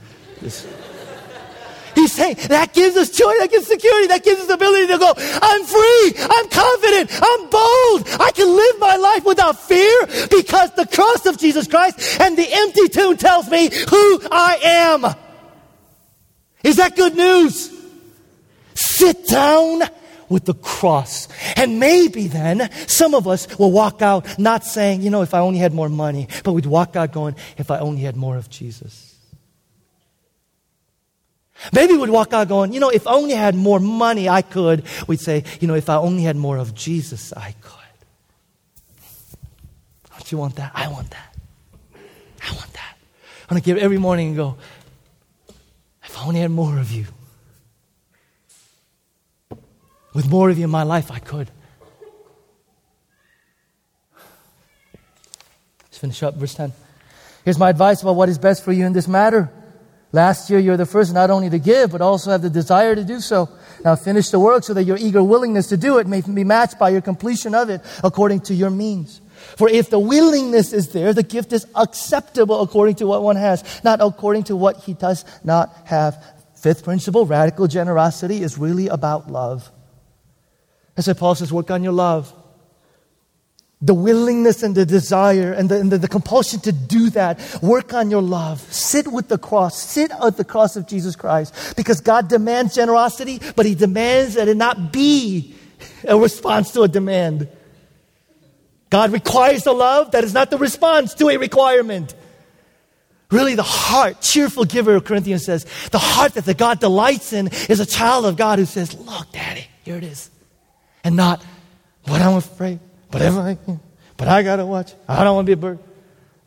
He's 1.95 2.11
saying 2.11 2.35
that 2.49 2.73
gives 2.73 2.97
us 2.97 3.09
joy, 3.09 3.33
that 3.39 3.49
gives 3.49 3.67
security, 3.67 4.07
that 4.07 4.23
gives 4.23 4.41
us 4.41 4.47
the 4.47 4.53
ability 4.53 4.87
to 4.87 4.97
go, 4.97 5.13
I'm 5.17 5.63
free, 5.63 6.13
I'm 6.19 6.49
confident, 6.49 7.09
I'm 7.13 7.49
bold, 7.49 8.21
I 8.21 8.31
can 8.35 8.55
live 8.55 8.79
my 8.79 8.95
life 8.97 9.25
without 9.25 9.59
fear 9.59 10.05
because 10.29 10.71
the 10.75 10.87
cross 10.91 11.25
of 11.25 11.37
Jesus 11.37 11.67
Christ 11.67 12.19
and 12.19 12.37
the 12.37 12.47
empty 12.49 12.89
tomb 12.89 13.17
tells 13.17 13.49
me 13.49 13.69
who 13.89 14.21
I 14.31 14.59
am. 14.63 15.05
Is 16.63 16.77
that 16.77 16.95
good 16.95 17.15
news? 17.15 17.71
Sit 18.73 19.27
down 19.27 19.83
with 20.29 20.45
the 20.45 20.55
cross. 20.55 21.27
And 21.55 21.79
maybe 21.79 22.27
then 22.27 22.69
some 22.87 23.13
of 23.13 23.27
us 23.27 23.47
will 23.59 23.71
walk 23.71 24.01
out 24.01 24.39
not 24.39 24.63
saying, 24.63 25.01
you 25.01 25.09
know, 25.09 25.21
if 25.21 25.33
I 25.33 25.39
only 25.39 25.59
had 25.59 25.73
more 25.73 25.89
money, 25.89 26.27
but 26.43 26.53
we'd 26.53 26.65
walk 26.65 26.95
out 26.95 27.11
going, 27.11 27.35
if 27.57 27.69
I 27.69 27.79
only 27.79 28.01
had 28.01 28.15
more 28.15 28.35
of 28.35 28.49
Jesus. 28.49 29.04
Maybe 31.73 31.95
we'd 31.95 32.09
walk 32.09 32.33
out 32.33 32.47
going, 32.47 32.73
you 32.73 32.79
know, 32.79 32.89
if 32.89 33.07
I 33.07 33.13
only 33.13 33.33
had 33.33 33.55
more 33.55 33.79
money, 33.79 34.27
I 34.29 34.41
could. 34.41 34.83
We'd 35.07 35.19
say, 35.19 35.43
you 35.59 35.67
know, 35.67 35.75
if 35.75 35.89
I 35.89 35.95
only 35.95 36.23
had 36.23 36.35
more 36.35 36.57
of 36.57 36.75
Jesus, 36.75 37.33
I 37.33 37.53
could. 37.61 37.71
Don't 40.11 40.31
you 40.31 40.37
want 40.37 40.55
that? 40.57 40.71
I 40.75 40.87
want 40.89 41.09
that. 41.11 41.35
I 42.47 42.51
want 42.55 42.73
that. 42.73 42.97
I 43.49 43.53
want 43.53 43.63
to 43.63 43.65
give 43.65 43.77
every 43.77 43.97
morning 43.97 44.29
and 44.29 44.35
go, 44.35 44.57
if 46.03 46.17
I 46.17 46.25
only 46.25 46.41
had 46.41 46.51
more 46.51 46.77
of 46.77 46.91
you. 46.91 47.05
With 50.13 50.29
more 50.29 50.49
of 50.49 50.57
you 50.57 50.63
in 50.63 50.69
my 50.69 50.83
life, 50.83 51.11
I 51.11 51.19
could. 51.19 51.51
Let's 55.83 55.97
finish 55.97 56.23
up, 56.23 56.35
verse 56.35 56.53
10. 56.53 56.73
Here's 57.43 57.59
my 57.59 57.69
advice 57.69 58.01
about 58.01 58.15
what 58.15 58.29
is 58.29 58.37
best 58.37 58.63
for 58.63 58.71
you 58.71 58.85
in 58.85 58.93
this 58.93 59.07
matter. 59.07 59.51
Last 60.15 60.49
year, 60.49 60.59
you're 60.59 60.77
the 60.77 60.85
first 60.85 61.13
not 61.13 61.29
only 61.29 61.49
to 61.49 61.59
give, 61.59 61.91
but 61.91 61.99
also 61.99 62.31
have 62.31 62.41
the 62.41 62.49
desire 62.49 62.95
to 62.95 63.03
do 63.03 63.19
so. 63.19 63.49
Now 63.83 63.97
finish 63.97 64.29
the 64.29 64.39
work 64.39 64.63
so 64.63 64.73
that 64.73 64.85
your 64.85 64.95
eager 64.95 65.21
willingness 65.21 65.67
to 65.67 65.77
do 65.77 65.97
it 65.97 66.07
may 66.07 66.21
be 66.21 66.45
matched 66.45 66.79
by 66.79 66.91
your 66.91 67.01
completion 67.01 67.53
of 67.53 67.69
it 67.69 67.81
according 68.01 68.39
to 68.47 68.53
your 68.53 68.69
means. 68.69 69.19
For 69.57 69.67
if 69.67 69.89
the 69.89 69.99
willingness 69.99 70.71
is 70.71 70.93
there, 70.93 71.11
the 71.11 71.21
gift 71.21 71.51
is 71.51 71.67
acceptable 71.75 72.61
according 72.61 72.95
to 72.95 73.07
what 73.07 73.23
one 73.23 73.35
has, 73.35 73.61
not 73.83 73.99
according 73.99 74.45
to 74.45 74.55
what 74.55 74.77
he 74.77 74.93
does 74.93 75.25
not 75.43 75.75
have. 75.83 76.23
Fifth 76.55 76.85
principle 76.85 77.25
radical 77.25 77.67
generosity 77.67 78.41
is 78.41 78.57
really 78.57 78.87
about 78.87 79.29
love. 79.29 79.69
As 80.95 81.13
Paul 81.13 81.35
says, 81.35 81.51
work 81.51 81.71
on 81.71 81.83
your 81.83 81.91
love. 81.91 82.33
The 83.81 83.93
willingness 83.93 84.63
and 84.63 84.73
the 84.73 84.85
desire 84.85 85.51
and, 85.51 85.69
the, 85.69 85.79
and 85.79 85.91
the, 85.91 85.97
the 85.97 86.07
compulsion 86.07 86.59
to 86.61 86.71
do 86.71 87.09
that. 87.11 87.39
Work 87.61 87.93
on 87.93 88.09
your 88.09 88.21
love. 88.21 88.61
Sit 88.73 89.07
with 89.07 89.27
the 89.27 89.37
cross. 89.37 89.79
Sit 89.79 90.11
at 90.11 90.37
the 90.37 90.45
cross 90.45 90.75
of 90.75 90.87
Jesus 90.87 91.15
Christ. 91.15 91.75
Because 91.75 92.01
God 92.01 92.29
demands 92.29 92.73
generosity, 92.75 93.41
but 93.55 93.65
He 93.65 93.75
demands 93.75 94.35
that 94.35 94.47
it 94.47 94.57
not 94.57 94.93
be 94.93 95.55
a 96.07 96.17
response 96.17 96.71
to 96.71 96.83
a 96.83 96.87
demand. 96.87 97.49
God 98.89 99.11
requires 99.11 99.63
the 99.63 99.73
love 99.73 100.11
that 100.11 100.23
is 100.23 100.33
not 100.33 100.49
the 100.49 100.57
response 100.57 101.13
to 101.15 101.29
a 101.29 101.37
requirement. 101.37 102.15
Really, 103.31 103.55
the 103.55 103.63
heart, 103.63 104.21
cheerful 104.21 104.65
giver, 104.65 104.99
Corinthians 105.01 105.43
says, 105.43 105.65
the 105.91 105.99
heart 105.99 106.35
that 106.35 106.45
the 106.45 106.53
God 106.53 106.79
delights 106.79 107.33
in 107.33 107.47
is 107.69 107.79
a 107.79 107.85
child 107.85 108.25
of 108.25 108.37
God 108.37 108.59
who 108.59 108.65
says, 108.65 108.93
Look, 108.93 109.31
Daddy, 109.31 109.67
here 109.83 109.97
it 109.97 110.03
is 110.03 110.29
and 111.05 111.15
not 111.15 111.43
what 112.07 112.21
I'm 112.21 112.35
afraid, 112.35 112.79
whatever 113.15 113.39
I. 113.39 113.57
But 114.17 114.27
I 114.27 114.43
got 114.43 114.57
to 114.57 114.65
watch. 114.65 114.93
I 115.07 115.23
don't 115.23 115.35
want 115.35 115.45
to 115.45 115.49
be 115.49 115.53
a 115.53 115.57
bird. 115.57 115.79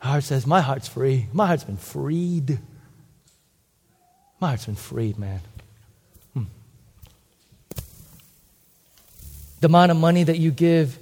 Our 0.01 0.11
heart 0.11 0.23
says, 0.23 0.45
My 0.45 0.61
heart's 0.61 0.87
free. 0.87 1.27
My 1.33 1.47
heart's 1.47 1.63
been 1.63 1.77
freed. 1.77 2.59
My 4.39 4.49
heart's 4.49 4.65
been 4.65 4.75
freed, 4.75 5.17
man. 5.17 5.41
Hmm. 6.33 6.43
The 9.59 9.67
amount 9.67 9.91
of 9.91 9.97
money 9.97 10.23
that 10.23 10.37
you 10.37 10.51
give 10.51 10.97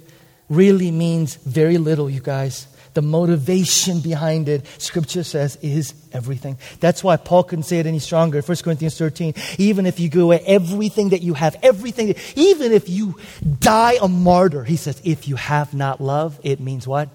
really 0.48 0.90
means 0.90 1.36
very 1.36 1.78
little, 1.78 2.08
you 2.08 2.20
guys 2.20 2.66
the 2.98 3.02
motivation 3.02 4.00
behind 4.00 4.48
it, 4.48 4.66
scripture 4.78 5.22
says, 5.22 5.54
is 5.62 5.94
everything. 6.12 6.58
That's 6.80 7.04
why 7.04 7.16
Paul 7.16 7.44
couldn't 7.44 7.62
say 7.62 7.78
it 7.78 7.86
any 7.86 8.00
stronger. 8.00 8.42
1 8.42 8.56
Corinthians 8.56 8.98
13, 8.98 9.34
even 9.56 9.86
if 9.86 10.00
you 10.00 10.08
give 10.08 10.22
away 10.22 10.40
everything 10.44 11.10
that 11.10 11.22
you 11.22 11.34
have, 11.34 11.54
everything, 11.62 12.16
even 12.34 12.72
if 12.72 12.88
you 12.88 13.14
die 13.60 13.98
a 14.02 14.08
martyr, 14.08 14.64
he 14.64 14.74
says, 14.74 15.00
if 15.04 15.28
you 15.28 15.36
have 15.36 15.74
not 15.74 16.00
love, 16.00 16.40
it 16.42 16.58
means 16.58 16.88
what? 16.88 17.08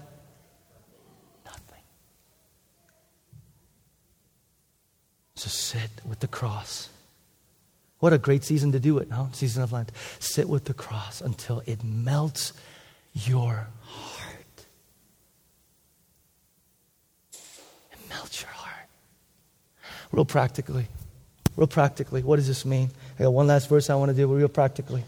Nothing. 1.44 1.82
So 5.34 5.50
sit 5.50 5.90
with 6.08 6.20
the 6.20 6.28
cross. 6.28 6.88
What 7.98 8.14
a 8.14 8.18
great 8.18 8.42
season 8.42 8.72
to 8.72 8.80
do 8.80 8.96
it, 8.96 9.10
no? 9.10 9.28
Season 9.32 9.62
of 9.62 9.70
Lent. 9.70 9.92
Sit 10.18 10.48
with 10.48 10.64
the 10.64 10.72
cross 10.72 11.20
until 11.20 11.62
it 11.66 11.84
melts 11.84 12.54
your 13.12 13.68
your 18.40 18.50
heart. 18.50 18.88
Real 20.12 20.24
practically. 20.24 20.86
Real 21.56 21.66
practically. 21.66 22.22
What 22.22 22.36
does 22.36 22.48
this 22.48 22.64
mean? 22.64 22.90
I 23.18 23.24
got 23.24 23.32
one 23.32 23.46
last 23.46 23.68
verse 23.68 23.90
I 23.90 23.94
want 23.94 24.10
to 24.10 24.16
do, 24.16 24.26
real 24.26 24.48
practically. 24.48 25.04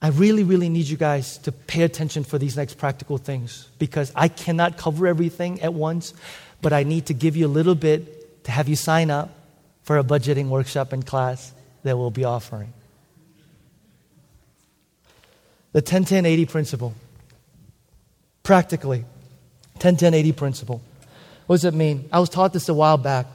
I 0.00 0.08
really, 0.08 0.42
really 0.42 0.68
need 0.68 0.86
you 0.86 0.96
guys 0.96 1.38
to 1.38 1.52
pay 1.52 1.82
attention 1.82 2.24
for 2.24 2.36
these 2.36 2.56
next 2.56 2.76
practical 2.76 3.18
things 3.18 3.68
because 3.78 4.10
I 4.16 4.26
cannot 4.26 4.76
cover 4.76 5.06
everything 5.06 5.62
at 5.62 5.72
once, 5.72 6.12
but 6.60 6.72
I 6.72 6.82
need 6.82 7.06
to 7.06 7.14
give 7.14 7.36
you 7.36 7.46
a 7.46 7.48
little 7.48 7.76
bit 7.76 8.44
to 8.44 8.50
have 8.50 8.68
you 8.68 8.74
sign 8.74 9.10
up 9.10 9.30
for 9.84 9.98
a 9.98 10.02
budgeting 10.02 10.48
workshop 10.48 10.92
and 10.92 11.06
class 11.06 11.52
that 11.84 11.96
we'll 11.96 12.10
be 12.10 12.24
offering. 12.24 12.72
The 15.72 15.82
10 15.82 16.04
10 16.04 16.26
80 16.26 16.46
principle. 16.46 16.94
Practically, 18.42 19.04
10 19.78 19.96
10 19.96 20.14
80 20.14 20.32
principle. 20.32 20.82
What 21.46 21.56
does 21.56 21.64
it 21.64 21.74
mean? 21.74 22.08
I 22.12 22.20
was 22.20 22.28
taught 22.28 22.52
this 22.52 22.68
a 22.68 22.74
while 22.74 22.98
back. 22.98 23.26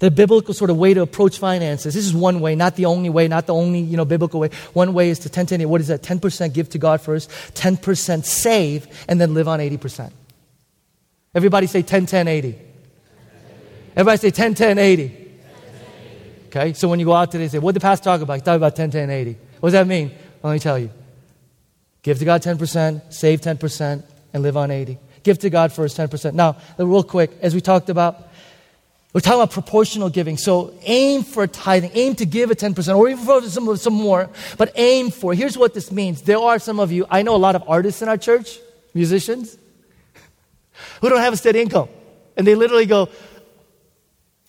The 0.00 0.10
biblical 0.10 0.54
sort 0.54 0.70
of 0.70 0.76
way 0.76 0.94
to 0.94 1.02
approach 1.02 1.38
finances. 1.38 1.94
This 1.94 2.06
is 2.06 2.14
one 2.14 2.40
way, 2.40 2.54
not 2.54 2.76
the 2.76 2.86
only 2.86 3.10
way, 3.10 3.26
not 3.26 3.46
the 3.46 3.54
only, 3.54 3.80
you 3.80 3.96
know, 3.96 4.04
biblical 4.04 4.38
way. 4.38 4.50
One 4.72 4.94
way 4.94 5.10
is 5.10 5.18
to 5.20 5.28
10 5.28 5.46
10 5.46 5.68
What 5.68 5.80
is 5.80 5.88
that? 5.88 6.02
10% 6.02 6.52
give 6.52 6.68
to 6.70 6.78
God 6.78 7.00
first, 7.00 7.30
10% 7.54 8.24
save, 8.24 8.86
and 9.08 9.20
then 9.20 9.34
live 9.34 9.48
on 9.48 9.58
80%. 9.58 10.12
Everybody 11.34 11.66
say 11.66 11.82
10 11.82 12.06
10 12.06 12.28
80. 12.28 12.58
Everybody 13.96 14.18
say 14.18 14.30
10 14.30 14.54
10 14.54 14.78
80. 14.78 15.28
Okay, 16.46 16.72
so 16.72 16.88
when 16.88 16.98
you 16.98 17.04
go 17.04 17.12
out 17.12 17.30
today, 17.30 17.44
and 17.44 17.52
say, 17.52 17.58
what 17.58 17.72
did 17.72 17.82
the 17.82 17.84
pastor 17.84 18.04
talk 18.04 18.20
about? 18.20 18.34
He 18.34 18.40
talked 18.40 18.56
about 18.56 18.76
10 18.76 18.90
10 18.90 19.10
80. 19.10 19.36
What 19.60 19.68
does 19.68 19.72
that 19.72 19.86
mean? 19.86 20.12
Let 20.42 20.52
me 20.52 20.58
tell 20.58 20.78
you. 20.78 20.90
Give 22.02 22.18
to 22.18 22.24
God 22.24 22.42
10%, 22.42 23.12
save 23.12 23.40
10%, 23.40 24.02
and 24.32 24.42
live 24.42 24.56
on 24.56 24.70
80. 24.70 24.98
Give 25.22 25.38
to 25.40 25.50
God 25.50 25.72
first, 25.72 25.96
10%. 25.96 26.34
Now, 26.34 26.56
real 26.78 27.02
quick, 27.02 27.30
as 27.40 27.54
we 27.54 27.60
talked 27.60 27.90
about, 27.90 28.28
we're 29.12 29.20
talking 29.20 29.40
about 29.40 29.52
proportional 29.52 30.10
giving. 30.10 30.36
So 30.36 30.74
aim 30.82 31.22
for 31.22 31.46
tithing. 31.46 31.92
Aim 31.94 32.14
to 32.16 32.26
give 32.26 32.50
a 32.50 32.54
10% 32.54 32.96
or 32.96 33.08
even 33.08 33.24
for 33.24 33.42
some, 33.42 33.76
some 33.76 33.94
more, 33.94 34.28
but 34.58 34.72
aim 34.76 35.10
for. 35.10 35.34
Here's 35.34 35.56
what 35.56 35.74
this 35.74 35.90
means. 35.90 36.22
There 36.22 36.38
are 36.38 36.58
some 36.58 36.78
of 36.78 36.92
you, 36.92 37.06
I 37.10 37.22
know 37.22 37.34
a 37.34 37.38
lot 37.38 37.56
of 37.56 37.64
artists 37.66 38.02
in 38.02 38.08
our 38.08 38.18
church, 38.18 38.58
musicians, 38.94 39.56
who 41.00 41.08
don't 41.08 41.20
have 41.20 41.32
a 41.32 41.36
steady 41.36 41.60
income. 41.60 41.88
And 42.36 42.46
they 42.46 42.54
literally 42.54 42.86
go, 42.86 43.08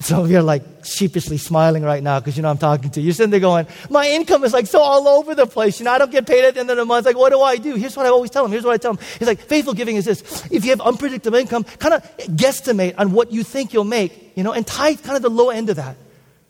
some 0.02 0.24
of 0.24 0.32
you 0.32 0.38
are 0.38 0.44
like 0.44 0.64
sheepishly 0.86 1.38
smiling 1.38 1.84
right 1.84 2.02
now 2.02 2.20
because 2.20 2.38
you 2.38 2.42
know 2.42 2.50
I'm 2.50 2.58
talking 2.58 2.90
to 2.92 3.02
you. 3.02 3.08
You're 3.08 3.14
sitting 3.14 3.32
there 3.32 3.42
going, 3.42 3.68
My 3.90 4.10
income 4.10 4.46
is 4.46 4.54
like 4.54 4.66
so 4.66 4.80
all 4.80 5.10
over 5.10 5.36
the 5.36 5.46
place. 5.46 5.80
You 5.80 5.86
know, 5.86 5.92
I 5.92 5.98
don't 5.98 6.10
get 6.10 6.26
paid 6.26 6.46
at 6.46 6.54
the 6.54 6.62
end 6.62 6.72
of 6.72 6.78
the 6.78 6.86
month. 6.86 7.06
Like, 7.06 7.18
what 7.18 7.32
do 7.32 7.42
I 7.42 7.58
do? 7.58 7.76
Here's 7.76 7.98
what 7.98 8.06
I 8.06 8.10
always 8.10 8.32
tell 8.32 8.44
them. 8.44 8.52
Here's 8.52 8.64
what 8.64 8.74
I 8.74 8.78
tell 8.78 8.94
them. 8.94 9.06
It's 9.16 9.28
like, 9.28 9.40
faithful 9.40 9.74
giving 9.74 9.98
is 9.98 10.06
this. 10.06 10.46
If 10.52 10.64
you 10.64 10.70
have 10.70 10.80
unpredictable 10.80 11.38
income, 11.38 11.66
kind 11.66 11.94
of 11.94 12.18
guesstimate 12.18 12.96
on 12.98 13.12
what 13.12 13.34
you 13.34 13.44
think 13.44 13.74
you'll 13.74 13.84
make, 13.84 14.32
you 14.38 14.44
know, 14.44 14.54
and 14.54 14.66
tithe 14.66 15.04
kind 15.04 15.18
of 15.18 15.22
the 15.22 15.30
low 15.30 15.50
end 15.50 15.70
of 15.70 15.76
that. 15.76 15.98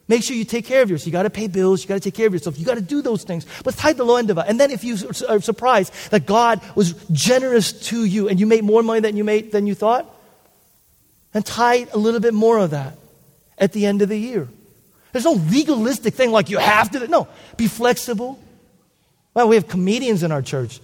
Make 0.06 0.22
sure 0.22 0.36
you 0.36 0.44
take 0.44 0.64
care 0.64 0.82
of 0.82 0.90
yourself. 0.90 1.06
You 1.06 1.12
got 1.12 1.24
to 1.24 1.30
pay 1.30 1.48
bills. 1.48 1.82
You 1.82 1.88
got 1.88 1.94
to 1.94 2.00
take 2.00 2.14
care 2.14 2.28
of 2.28 2.32
yourself. 2.32 2.56
You 2.56 2.64
got 2.64 2.76
to 2.76 2.80
do 2.80 3.02
those 3.02 3.24
things. 3.24 3.46
But 3.64 3.74
tithe 3.74 3.96
the 3.96 4.04
low 4.04 4.16
end 4.16 4.30
of 4.30 4.38
it. 4.38 4.44
And 4.46 4.60
then 4.60 4.70
if 4.70 4.84
you 4.84 4.96
are 5.28 5.40
surprised 5.40 5.92
that 6.10 6.24
God 6.24 6.60
was 6.76 6.92
generous 7.10 7.72
to 7.88 8.04
you 8.04 8.28
and 8.28 8.38
you 8.38 8.46
made 8.46 8.62
more 8.62 8.82
money 8.84 9.00
than 9.00 9.16
you 9.16 9.24
made 9.24 9.50
than 9.50 9.66
you 9.66 9.74
thought, 9.74 10.08
then 11.32 11.42
tithe 11.42 11.88
a 11.92 11.98
little 11.98 12.20
bit 12.20 12.32
more 12.32 12.58
of 12.58 12.70
that 12.70 12.96
at 13.60 13.72
the 13.72 13.86
end 13.86 14.02
of 14.02 14.08
the 14.08 14.18
year. 14.18 14.48
There's 15.12 15.24
no 15.24 15.32
legalistic 15.32 16.14
thing 16.14 16.30
like 16.30 16.50
you 16.50 16.58
have 16.58 16.90
to. 16.92 17.06
No, 17.06 17.28
be 17.56 17.66
flexible. 17.66 18.38
Well, 19.34 19.48
we 19.48 19.56
have 19.56 19.68
comedians 19.68 20.22
in 20.22 20.32
our 20.32 20.42
church, 20.42 20.80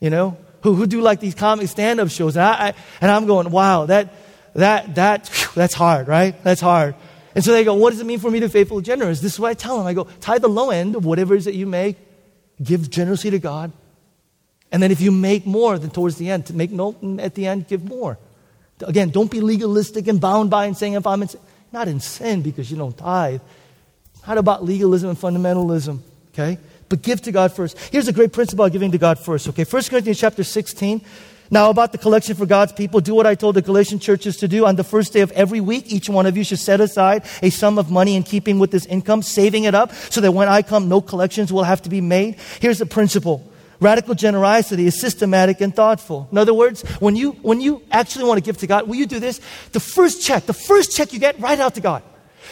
you 0.00 0.10
know, 0.10 0.36
who, 0.62 0.74
who 0.74 0.86
do 0.86 1.00
like 1.00 1.20
these 1.20 1.34
comic 1.34 1.68
stand 1.68 2.00
up 2.00 2.10
shows. 2.10 2.36
And, 2.36 2.44
I, 2.44 2.68
I, 2.68 2.74
and 3.00 3.10
I'm 3.10 3.26
going, 3.26 3.50
wow, 3.50 3.86
that, 3.86 4.12
that, 4.54 4.94
that, 4.96 5.28
whew, 5.28 5.48
that's 5.54 5.74
hard, 5.74 6.08
right? 6.08 6.42
That's 6.44 6.60
hard. 6.60 6.94
And 7.34 7.44
so 7.44 7.52
they 7.52 7.64
go, 7.64 7.74
what 7.74 7.90
does 7.90 8.00
it 8.00 8.06
mean 8.06 8.18
for 8.18 8.30
me 8.30 8.40
to 8.40 8.46
be 8.46 8.52
faithful 8.52 8.78
and 8.78 8.86
generous? 8.86 9.20
This 9.20 9.34
is 9.34 9.40
what 9.40 9.50
I 9.50 9.54
tell 9.54 9.78
them. 9.78 9.86
I 9.86 9.94
go, 9.94 10.04
tie 10.20 10.38
the 10.38 10.48
low 10.48 10.70
end 10.70 10.96
of 10.96 11.04
whatever 11.04 11.34
it 11.34 11.38
is 11.38 11.44
that 11.44 11.54
you 11.54 11.66
make, 11.66 11.96
give 12.62 12.90
generously 12.90 13.30
to 13.30 13.38
God. 13.38 13.72
And 14.72 14.82
then 14.82 14.90
if 14.90 15.00
you 15.00 15.10
make 15.10 15.46
more, 15.46 15.78
then 15.78 15.90
towards 15.90 16.16
the 16.16 16.30
end, 16.30 16.46
to 16.46 16.54
make 16.54 16.70
no, 16.70 16.96
at 17.20 17.34
the 17.34 17.46
end, 17.46 17.68
give 17.68 17.84
more. 17.84 18.18
Again, 18.80 19.10
don't 19.10 19.30
be 19.30 19.40
legalistic 19.40 20.08
and 20.08 20.20
bound 20.20 20.50
by 20.50 20.66
and 20.66 20.76
saying 20.76 20.94
if 20.94 21.06
I'm 21.06 21.22
not 21.72 21.88
in 21.88 22.00
sin 22.00 22.42
because 22.42 22.70
you 22.70 22.76
don't 22.76 22.96
tithe. 22.96 23.40
Not 24.26 24.38
about 24.38 24.64
legalism 24.64 25.10
and 25.10 25.18
fundamentalism, 25.18 26.00
okay? 26.32 26.58
But 26.88 27.02
give 27.02 27.22
to 27.22 27.32
God 27.32 27.52
first. 27.52 27.78
Here's 27.90 28.08
a 28.08 28.12
great 28.12 28.32
principle 28.32 28.64
of 28.64 28.72
giving 28.72 28.92
to 28.92 28.98
God 28.98 29.18
first, 29.18 29.48
okay? 29.48 29.64
1 29.64 29.82
Corinthians 29.84 30.18
chapter 30.18 30.44
16. 30.44 31.02
Now, 31.50 31.70
about 31.70 31.92
the 31.92 31.98
collection 31.98 32.36
for 32.36 32.44
God's 32.44 32.72
people, 32.72 33.00
do 33.00 33.14
what 33.14 33.26
I 33.26 33.34
told 33.34 33.56
the 33.56 33.62
Galatian 33.62 34.00
churches 34.00 34.36
to 34.38 34.48
do. 34.48 34.66
On 34.66 34.76
the 34.76 34.84
first 34.84 35.14
day 35.14 35.20
of 35.20 35.30
every 35.32 35.60
week, 35.60 35.90
each 35.90 36.08
one 36.10 36.26
of 36.26 36.36
you 36.36 36.44
should 36.44 36.58
set 36.58 36.80
aside 36.80 37.24
a 37.42 37.48
sum 37.48 37.78
of 37.78 37.90
money 37.90 38.16
in 38.16 38.22
keeping 38.22 38.58
with 38.58 38.70
this 38.70 38.84
income, 38.84 39.22
saving 39.22 39.64
it 39.64 39.74
up 39.74 39.92
so 39.94 40.20
that 40.20 40.32
when 40.32 40.48
I 40.48 40.60
come, 40.60 40.88
no 40.90 41.00
collections 41.00 41.50
will 41.50 41.64
have 41.64 41.80
to 41.82 41.88
be 41.88 42.02
made. 42.02 42.36
Here's 42.60 42.78
the 42.78 42.86
principle 42.86 43.50
Radical 43.80 44.14
generosity 44.14 44.86
is 44.86 45.00
systematic 45.00 45.60
and 45.60 45.74
thoughtful. 45.74 46.28
In 46.32 46.38
other 46.38 46.54
words, 46.54 46.82
when 46.98 47.14
you, 47.14 47.32
when 47.42 47.60
you 47.60 47.82
actually 47.90 48.24
want 48.24 48.38
to 48.38 48.42
give 48.42 48.58
to 48.58 48.66
God, 48.66 48.88
will 48.88 48.96
you 48.96 49.06
do 49.06 49.20
this? 49.20 49.40
The 49.72 49.80
first 49.80 50.22
check, 50.22 50.46
the 50.46 50.52
first 50.52 50.96
check 50.96 51.12
you 51.12 51.20
get, 51.20 51.38
write 51.38 51.60
out 51.60 51.76
to 51.76 51.80
God. 51.80 52.02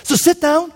So 0.04 0.14
sit 0.14 0.40
down, 0.40 0.72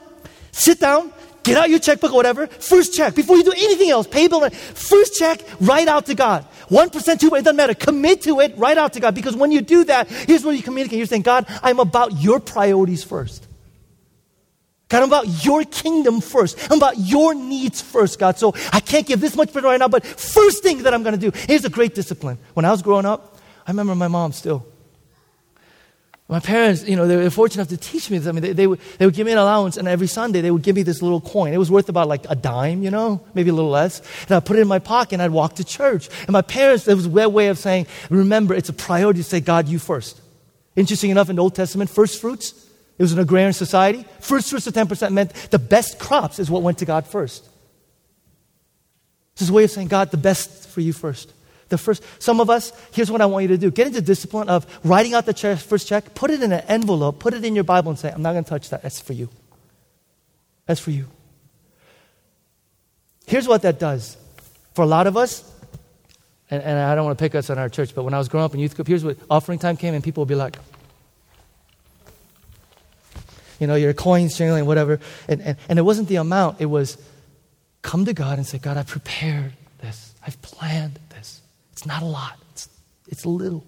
sit 0.51 0.80
down, 0.80 1.12
get 1.44 1.57
out 1.57 1.70
your 1.70 1.78
checkbook 1.78 2.12
or 2.12 2.16
whatever, 2.16 2.48
first 2.48 2.96
check, 2.96 3.14
before 3.14 3.36
you 3.36 3.44
do 3.44 3.53
anything 3.53 3.90
else, 3.90 4.09
pay 4.09 4.26
bill, 4.26 4.48
first 4.51 5.14
check, 5.14 5.40
write 5.61 5.86
out 5.86 6.07
to 6.07 6.14
God. 6.16 6.44
1%, 6.68 6.90
2%, 6.90 7.12
it 7.12 7.30
doesn't 7.44 7.57
matter. 7.57 7.74
Commit 7.74 8.22
to 8.22 8.40
it, 8.40 8.57
write 8.57 8.78
out 8.78 8.92
to 8.94 9.01
God. 9.01 9.14
Because 9.14 9.36
when 9.36 9.53
you 9.53 9.61
do 9.61 9.84
that, 9.84 10.09
here's 10.09 10.44
what 10.44 10.57
you 10.57 10.62
communicate. 10.62 10.98
You're 10.98 11.07
saying, 11.07 11.22
God, 11.22 11.46
I'm 11.62 11.80
about 11.80 12.20
your 12.20 12.40
priorities 12.40 13.05
first. 13.05 13.46
God, 14.91 15.05
I'm 15.05 15.09
about 15.09 15.45
your 15.45 15.62
kingdom 15.64 16.20
first. 16.20 16.59
I'm 16.70 16.78
about 16.78 16.99
your 16.99 17.32
needs 17.32 17.80
first, 17.80 18.18
God. 18.18 18.38
So 18.38 18.55
I 18.72 18.80
can't 18.80 19.07
give 19.07 19.20
this 19.20 19.36
much 19.36 19.53
prayer 19.53 19.64
right 19.64 19.78
now, 19.78 19.86
but 19.86 20.05
first 20.05 20.64
thing 20.64 20.82
that 20.82 20.93
I'm 20.93 21.05
going 21.05 21.18
to 21.18 21.30
do, 21.30 21.36
here's 21.47 21.64
a 21.64 21.70
great 21.70 21.95
discipline. 21.95 22.38
When 22.55 22.64
I 22.64 22.72
was 22.72 22.82
growing 22.82 23.07
up, 23.07 23.38
I 23.66 23.70
remember 23.70 23.95
my 23.95 24.09
mom 24.09 24.32
still. 24.32 24.66
My 26.26 26.41
parents, 26.41 26.88
you 26.88 26.97
know, 26.97 27.07
they 27.07 27.16
were 27.16 27.30
fortunate 27.30 27.70
enough 27.70 27.80
to 27.80 27.91
teach 27.91 28.11
me 28.11 28.18
this. 28.18 28.26
I 28.26 28.32
mean, 28.32 28.43
they, 28.43 28.53
they, 28.53 28.66
would, 28.66 28.80
they 28.99 29.05
would 29.05 29.14
give 29.14 29.26
me 29.26 29.32
an 29.32 29.38
allowance, 29.38 29.76
and 29.76 29.86
every 29.86 30.09
Sunday 30.09 30.41
they 30.41 30.51
would 30.51 30.62
give 30.62 30.74
me 30.74 30.82
this 30.82 31.03
little 31.03 31.20
coin. 31.20 31.53
It 31.53 31.59
was 31.59 31.70
worth 31.70 31.88
about 31.88 32.09
like 32.09 32.24
a 32.28 32.34
dime, 32.34 32.82
you 32.82 32.91
know, 32.91 33.24
maybe 33.34 33.51
a 33.51 33.53
little 33.53 33.70
less. 33.70 34.01
And 34.22 34.32
I'd 34.32 34.45
put 34.45 34.57
it 34.57 34.61
in 34.61 34.68
my 34.68 34.80
pocket, 34.80 35.14
and 35.14 35.22
I'd 35.22 35.30
walk 35.30 35.57
to 35.57 35.64
church. 35.64 36.09
And 36.22 36.30
my 36.30 36.43
parents, 36.43 36.86
it 36.88 36.95
was 36.95 37.09
their 37.09 37.28
way 37.28 37.49
of 37.49 37.59
saying, 37.59 37.86
remember, 38.11 38.55
it's 38.55 38.68
a 38.68 38.72
priority 38.72 39.20
to 39.20 39.24
say, 39.24 39.41
God, 39.41 39.68
you 39.68 39.78
first. 39.78 40.20
Interesting 40.74 41.11
enough, 41.11 41.30
in 41.30 41.36
the 41.36 41.43
Old 41.43 41.55
Testament, 41.55 41.91
first 41.91 42.20
fruits, 42.20 42.70
it 43.01 43.03
was 43.03 43.14
an 43.14 43.18
agrarian 43.18 43.55
society. 43.55 44.05
First 44.18 44.51
fruits 44.51 44.66
of 44.66 44.74
10% 44.74 45.11
meant 45.12 45.32
the 45.51 45.59
best 45.59 45.98
crops 45.98 46.38
is 46.38 46.51
what 46.51 46.61
went 46.61 46.76
to 46.78 46.84
God 46.84 47.07
first. 47.07 47.48
This 49.34 49.44
is 49.44 49.48
a 49.48 49.55
way 49.55 49.64
of 49.64 49.70
saying, 49.70 49.88
God, 49.88 50.11
the 50.11 50.18
best 50.18 50.68
for 50.68 50.82
you 50.82 50.92
first. 50.92 51.32
The 51.70 51.78
first, 51.78 52.05
some 52.18 52.40
of 52.40 52.51
us, 52.51 52.74
here's 52.92 53.11
what 53.11 53.22
I 53.22 53.26
want 53.26 53.44
you 53.44 53.48
to 53.48 53.57
do. 53.57 53.70
Get 53.70 53.86
into 53.86 54.03
the 54.03 54.07
discipline 54.07 54.51
of 54.51 54.66
writing 54.84 55.14
out 55.14 55.24
the 55.24 55.32
check, 55.32 55.57
first 55.61 55.88
check, 55.88 56.14
put 56.14 56.30
it 56.30 56.42
in 56.42 56.53
an 56.53 56.61
envelope, 56.68 57.20
put 57.20 57.32
it 57.32 57.42
in 57.42 57.55
your 57.55 57.64
Bible 57.64 57.88
and 57.88 57.98
say, 57.98 58.12
I'm 58.12 58.20
not 58.20 58.32
going 58.32 58.44
to 58.44 58.51
touch 58.51 58.68
that. 58.68 58.82
That's 58.82 59.01
for 59.01 59.14
you. 59.14 59.30
That's 60.66 60.78
for 60.78 60.90
you. 60.90 61.07
Here's 63.26 63.48
what 63.48 63.62
that 63.62 63.78
does. 63.78 64.18
For 64.74 64.82
a 64.82 64.86
lot 64.86 65.07
of 65.07 65.16
us, 65.16 65.51
and, 66.51 66.62
and 66.62 66.78
I 66.78 66.94
don't 66.94 67.07
want 67.07 67.16
to 67.16 67.24
pick 67.24 67.34
us 67.34 67.48
on 67.48 67.57
our 67.57 67.70
church, 67.70 67.94
but 67.94 68.03
when 68.03 68.12
I 68.12 68.18
was 68.18 68.28
growing 68.28 68.44
up 68.44 68.53
in 68.53 68.61
youth 68.61 68.76
group, 68.76 68.88
here's 68.88 69.07
what 69.07 69.16
offering 69.30 69.59
time 69.59 69.78
came 69.78 69.94
and 69.94 70.05
people 70.05 70.20
would 70.20 70.28
be 70.28 70.34
like, 70.34 70.59
you 73.61 73.67
know, 73.67 73.77
your 73.77 73.93
coins 73.93 74.37
jingling, 74.37 74.67
whatever. 74.67 74.99
And, 75.29 75.41
and, 75.43 75.57
and 75.69 75.79
it 75.79 75.83
wasn't 75.83 76.09
the 76.09 76.17
amount, 76.17 76.61
it 76.61 76.67
was 76.67 76.99
come 77.83 78.05
to 78.07 78.13
God 78.13 78.39
and 78.39 78.47
say, 78.47 78.59
God, 78.59 78.77
I've 78.77 78.89
prepared 78.89 79.53
this, 79.79 80.15
I've 80.27 80.41
planned 80.43 80.99
this. 81.11 81.41
it's 81.73 81.87
not 81.87 82.03
a 82.03 82.07
lot, 82.07 82.39
it's, 82.53 82.69
it's 83.09 83.25
little. 83.25 83.65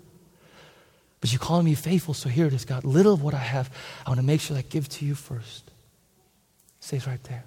But 1.21 1.33
you 1.33 1.39
call 1.39 1.63
me 1.63 1.75
faithful, 1.75 2.15
so 2.15 2.29
here 2.29 2.47
it 2.47 2.53
is, 2.53 2.65
God. 2.65 2.83
Little 2.83 3.15
of 3.15 3.23
what 3.23 3.33
I 3.33 3.39
have, 3.39 3.71
I 4.05 4.11
want 4.11 4.19
to 4.19 4.27
make 4.27 4.41
sure 4.41 4.57
that 4.57 4.67
I 4.67 4.69
give 4.69 4.89
to 4.89 5.05
you 5.05 5.15
first. 5.15 5.69
It 5.69 6.85
Stays 6.85 7.07
right 7.07 7.23
there. 7.25 7.45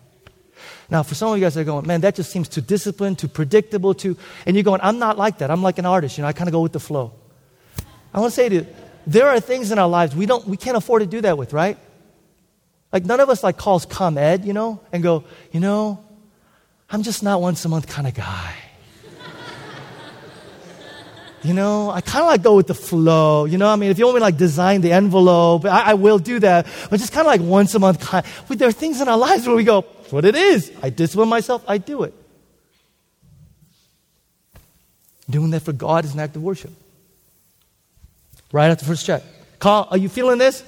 Now, 0.89 1.03
for 1.03 1.13
some 1.13 1.29
of 1.29 1.37
you 1.37 1.43
guys 1.43 1.55
that 1.55 1.61
are 1.61 1.65
going, 1.65 1.85
man, 1.85 1.99
that 2.01 2.15
just 2.15 2.31
seems 2.31 2.47
too 2.47 2.61
disciplined, 2.61 3.19
too 3.19 3.27
predictable, 3.27 3.93
too, 3.93 4.17
and 4.45 4.55
you're 4.55 4.63
going, 4.63 4.79
I'm 4.81 4.97
not 4.97 5.17
like 5.17 5.39
that. 5.39 5.51
I'm 5.51 5.61
like 5.61 5.77
an 5.77 5.85
artist, 5.85 6.17
you 6.17 6.21
know, 6.21 6.29
I 6.29 6.33
kind 6.33 6.47
of 6.47 6.53
go 6.53 6.61
with 6.61 6.71
the 6.71 6.79
flow. 6.79 7.11
I 8.13 8.21
want 8.21 8.31
to 8.31 8.35
say 8.35 8.47
to 8.47 8.55
you, 8.55 8.67
there 9.05 9.27
are 9.27 9.41
things 9.41 9.71
in 9.71 9.77
our 9.77 9.89
lives 9.89 10.15
we 10.15 10.25
don't, 10.25 10.47
we 10.47 10.55
can't 10.55 10.77
afford 10.77 11.01
to 11.01 11.05
do 11.05 11.19
that 11.21 11.37
with, 11.37 11.51
right? 11.51 11.77
Like 12.95 13.03
none 13.03 13.19
of 13.19 13.29
us 13.29 13.43
like 13.43 13.57
calls 13.57 13.85
ComEd, 13.85 14.45
you 14.45 14.53
know, 14.53 14.79
and 14.93 15.03
go, 15.03 15.25
you 15.51 15.59
know, 15.59 16.01
I'm 16.89 17.03
just 17.03 17.23
not 17.23 17.41
once 17.41 17.65
a 17.65 17.67
month 17.67 17.87
kind 17.87 18.07
of 18.07 18.13
guy. 18.13 18.55
You 21.43 21.53
know, 21.53 21.89
I 21.89 21.99
kind 21.99 22.23
of 22.23 22.27
like 22.27 22.41
go 22.41 22.55
with 22.55 22.67
the 22.67 22.73
flow. 22.73 23.43
You 23.43 23.57
know, 23.57 23.67
I 23.67 23.75
mean, 23.75 23.91
if 23.91 23.99
you 23.99 24.05
want 24.05 24.15
me 24.15 24.19
to 24.19 24.23
like 24.23 24.37
design 24.37 24.79
the 24.79 24.93
envelope, 24.93 25.65
I, 25.65 25.91
I 25.91 25.93
will 25.95 26.19
do 26.19 26.39
that. 26.39 26.67
But 26.89 27.01
just 27.01 27.11
kind 27.11 27.27
of 27.27 27.31
like 27.31 27.41
once 27.41 27.75
a 27.75 27.79
month. 27.79 27.99
Kind 27.99 28.25
of, 28.25 28.57
there 28.57 28.69
are 28.69 28.71
things 28.71 29.01
in 29.01 29.09
our 29.09 29.17
lives 29.17 29.45
where 29.45 29.57
we 29.57 29.65
go, 29.65 29.81
that's 29.81 30.13
what 30.13 30.23
it 30.23 30.37
is. 30.37 30.71
I 30.81 30.89
discipline 30.89 31.27
myself, 31.27 31.65
I 31.67 31.79
do 31.79 32.03
it. 32.03 32.13
Doing 35.29 35.49
that 35.49 35.63
for 35.63 35.73
God 35.73 36.05
is 36.05 36.13
an 36.13 36.21
act 36.21 36.37
of 36.37 36.43
worship. 36.43 36.71
Right 38.53 38.69
after 38.69 38.85
the 38.85 38.87
first 38.87 39.05
check. 39.05 39.21
Carl, 39.59 39.85
are 39.91 39.97
you 39.97 40.07
feeling 40.07 40.37
this? 40.37 40.63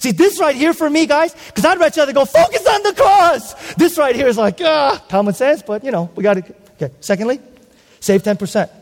See, 0.00 0.12
this 0.12 0.40
right 0.40 0.56
here 0.56 0.72
for 0.72 0.88
me, 0.88 1.06
guys, 1.06 1.34
because 1.46 1.64
I'd 1.64 1.78
rather 1.78 2.12
go, 2.12 2.24
focus 2.24 2.66
on 2.66 2.82
the 2.82 2.94
cross. 2.94 3.74
This 3.74 3.98
right 3.98 4.16
here 4.16 4.26
is 4.26 4.38
like, 4.38 4.58
ah, 4.62 5.02
common 5.10 5.34
sense, 5.34 5.62
but 5.62 5.84
you 5.84 5.90
know, 5.90 6.10
we 6.16 6.22
got 6.22 6.34
to. 6.34 6.54
Okay. 6.80 6.92
Secondly, 7.00 7.38
save 8.00 8.22
10%. 8.22 8.79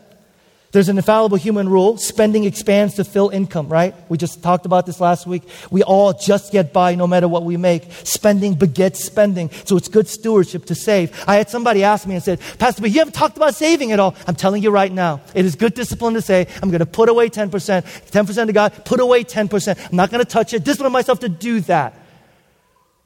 There's 0.71 0.87
an 0.87 0.97
infallible 0.97 1.37
human 1.37 1.67
rule 1.67 1.97
spending 1.97 2.43
expands 2.43 2.93
to 2.95 3.03
fill 3.03 3.29
income, 3.29 3.69
right? 3.69 3.95
We 4.07 4.19
just 4.19 4.43
talked 4.43 4.67
about 4.67 4.85
this 4.85 4.99
last 4.99 5.25
week. 5.25 5.41
We 5.71 5.81
all 5.81 6.13
just 6.13 6.51
get 6.51 6.71
by 6.71 6.93
no 6.93 7.07
matter 7.07 7.27
what 7.27 7.43
we 7.43 7.57
make. 7.57 7.87
Spending 8.03 8.53
begets 8.53 9.03
spending. 9.03 9.49
So 9.65 9.77
it's 9.77 9.87
good 9.87 10.07
stewardship 10.07 10.65
to 10.65 10.75
save. 10.75 11.23
I 11.27 11.37
had 11.37 11.49
somebody 11.49 11.83
ask 11.83 12.05
me 12.05 12.13
and 12.13 12.23
said, 12.23 12.39
Pastor, 12.59 12.83
but 12.83 12.91
you 12.91 12.99
haven't 12.99 13.13
talked 13.13 13.35
about 13.35 13.55
saving 13.55 13.93
at 13.93 13.99
all. 13.99 14.15
I'm 14.27 14.35
telling 14.35 14.61
you 14.61 14.69
right 14.69 14.91
now, 14.91 15.21
it 15.33 15.43
is 15.43 15.55
good 15.55 15.73
discipline 15.73 16.13
to 16.13 16.21
say, 16.21 16.45
I'm 16.61 16.69
going 16.69 16.79
to 16.79 16.85
put 16.85 17.09
away 17.09 17.29
10%, 17.29 17.49
10% 17.49 18.45
to 18.45 18.53
God, 18.53 18.85
put 18.85 18.99
away 18.99 19.23
10%. 19.23 19.89
I'm 19.89 19.95
not 19.95 20.11
going 20.11 20.23
to 20.23 20.29
touch 20.29 20.53
it. 20.53 20.63
Discipline 20.63 20.91
myself 20.91 21.19
to 21.21 21.29
do 21.29 21.61
that. 21.61 21.95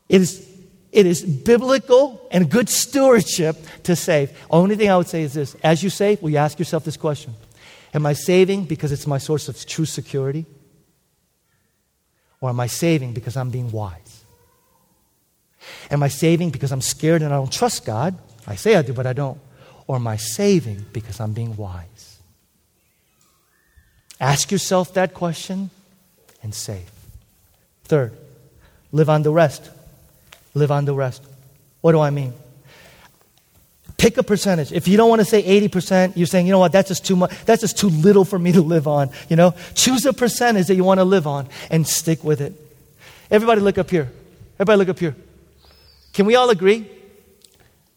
It 0.09 0.19
is 0.19 0.49
it 0.91 1.07
is 1.07 1.23
biblical 1.23 2.27
and 2.29 2.51
good 2.51 2.69
stewardship 2.69 3.57
to 3.81 3.95
save. 3.95 4.31
Only 4.51 4.75
thing 4.75 4.91
I 4.91 4.97
would 4.97 5.07
say 5.07 5.23
is 5.23 5.33
this 5.33 5.55
as 5.63 5.81
you 5.81 5.89
save, 5.89 6.21
will 6.21 6.29
you 6.29 6.37
ask 6.37 6.59
yourself 6.59 6.83
this 6.83 6.97
question 6.97 7.33
Am 7.93 8.05
I 8.05 8.13
saving 8.13 8.65
because 8.65 8.91
it's 8.91 9.05
my 9.05 9.17
source 9.17 9.47
of 9.47 9.65
true 9.65 9.85
security? 9.85 10.45
Or 12.41 12.49
am 12.49 12.59
I 12.59 12.67
saving 12.67 13.13
because 13.13 13.37
I'm 13.37 13.49
being 13.49 13.71
wise? 13.71 14.23
Am 15.89 16.03
I 16.03 16.07
saving 16.07 16.49
because 16.49 16.71
I'm 16.71 16.81
scared 16.81 17.21
and 17.21 17.33
I 17.33 17.37
don't 17.37 17.51
trust 17.51 17.85
God? 17.85 18.17
I 18.45 18.55
say 18.55 18.75
I 18.75 18.81
do, 18.81 18.93
but 18.93 19.05
I 19.05 19.13
don't. 19.13 19.39
Or 19.87 19.95
am 19.97 20.07
I 20.07 20.17
saving 20.17 20.85
because 20.91 21.19
I'm 21.19 21.33
being 21.33 21.55
wise? 21.55 22.19
Ask 24.19 24.51
yourself 24.51 24.93
that 24.93 25.13
question 25.13 25.69
and 26.41 26.53
save. 26.53 26.89
Third, 27.85 28.17
live 28.91 29.09
on 29.09 29.23
the 29.23 29.31
rest. 29.31 29.69
Live 30.53 30.71
on 30.71 30.85
the 30.85 30.93
rest. 30.93 31.23
What 31.81 31.91
do 31.93 31.99
I 31.99 32.09
mean? 32.09 32.33
Pick 34.03 34.17
a 34.17 34.23
percentage. 34.23 34.73
If 34.73 34.89
you 34.89 34.97
don't 34.97 35.07
want 35.09 35.21
to 35.21 35.25
say 35.25 35.41
80%, 35.61 36.17
you're 36.17 36.27
saying, 36.27 36.45
you 36.45 36.51
know 36.51 36.59
what, 36.59 36.73
that's 36.73 36.89
just 36.89 37.05
too 37.05 37.15
much, 37.15 37.31
that's 37.45 37.61
just 37.61 37.77
too 37.77 37.87
little 37.87 38.25
for 38.25 38.37
me 38.37 38.51
to 38.51 38.61
live 38.61 38.85
on. 38.85 39.09
You 39.29 39.37
know, 39.37 39.55
choose 39.75 40.05
a 40.05 40.11
percentage 40.11 40.67
that 40.67 40.75
you 40.75 40.83
want 40.83 40.99
to 40.99 41.05
live 41.05 41.25
on 41.25 41.47
and 41.71 41.87
stick 41.87 42.21
with 42.21 42.41
it. 42.41 42.53
Everybody 43.31 43.61
look 43.61 43.77
up 43.77 43.89
here. 43.89 44.11
Everybody 44.55 44.79
look 44.79 44.89
up 44.89 44.99
here. 44.99 45.15
Can 46.11 46.25
we 46.25 46.35
all 46.35 46.49
agree 46.49 46.85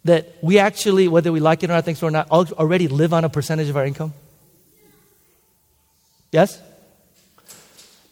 that 0.05 0.33
we 0.43 0.61
actually, 0.61 1.09
whether 1.09 1.33
we 1.33 1.41
like 1.41 1.65
it 1.65 1.71
or 1.71 1.73
not, 1.73 1.85
thanks 1.85 2.01
or 2.05 2.13
not, 2.13 2.31
already 2.31 2.87
live 2.87 3.13
on 3.13 3.25
a 3.25 3.29
percentage 3.29 3.69
of 3.69 3.77
our 3.77 3.85
income? 3.85 4.15
Yes? 6.31 6.63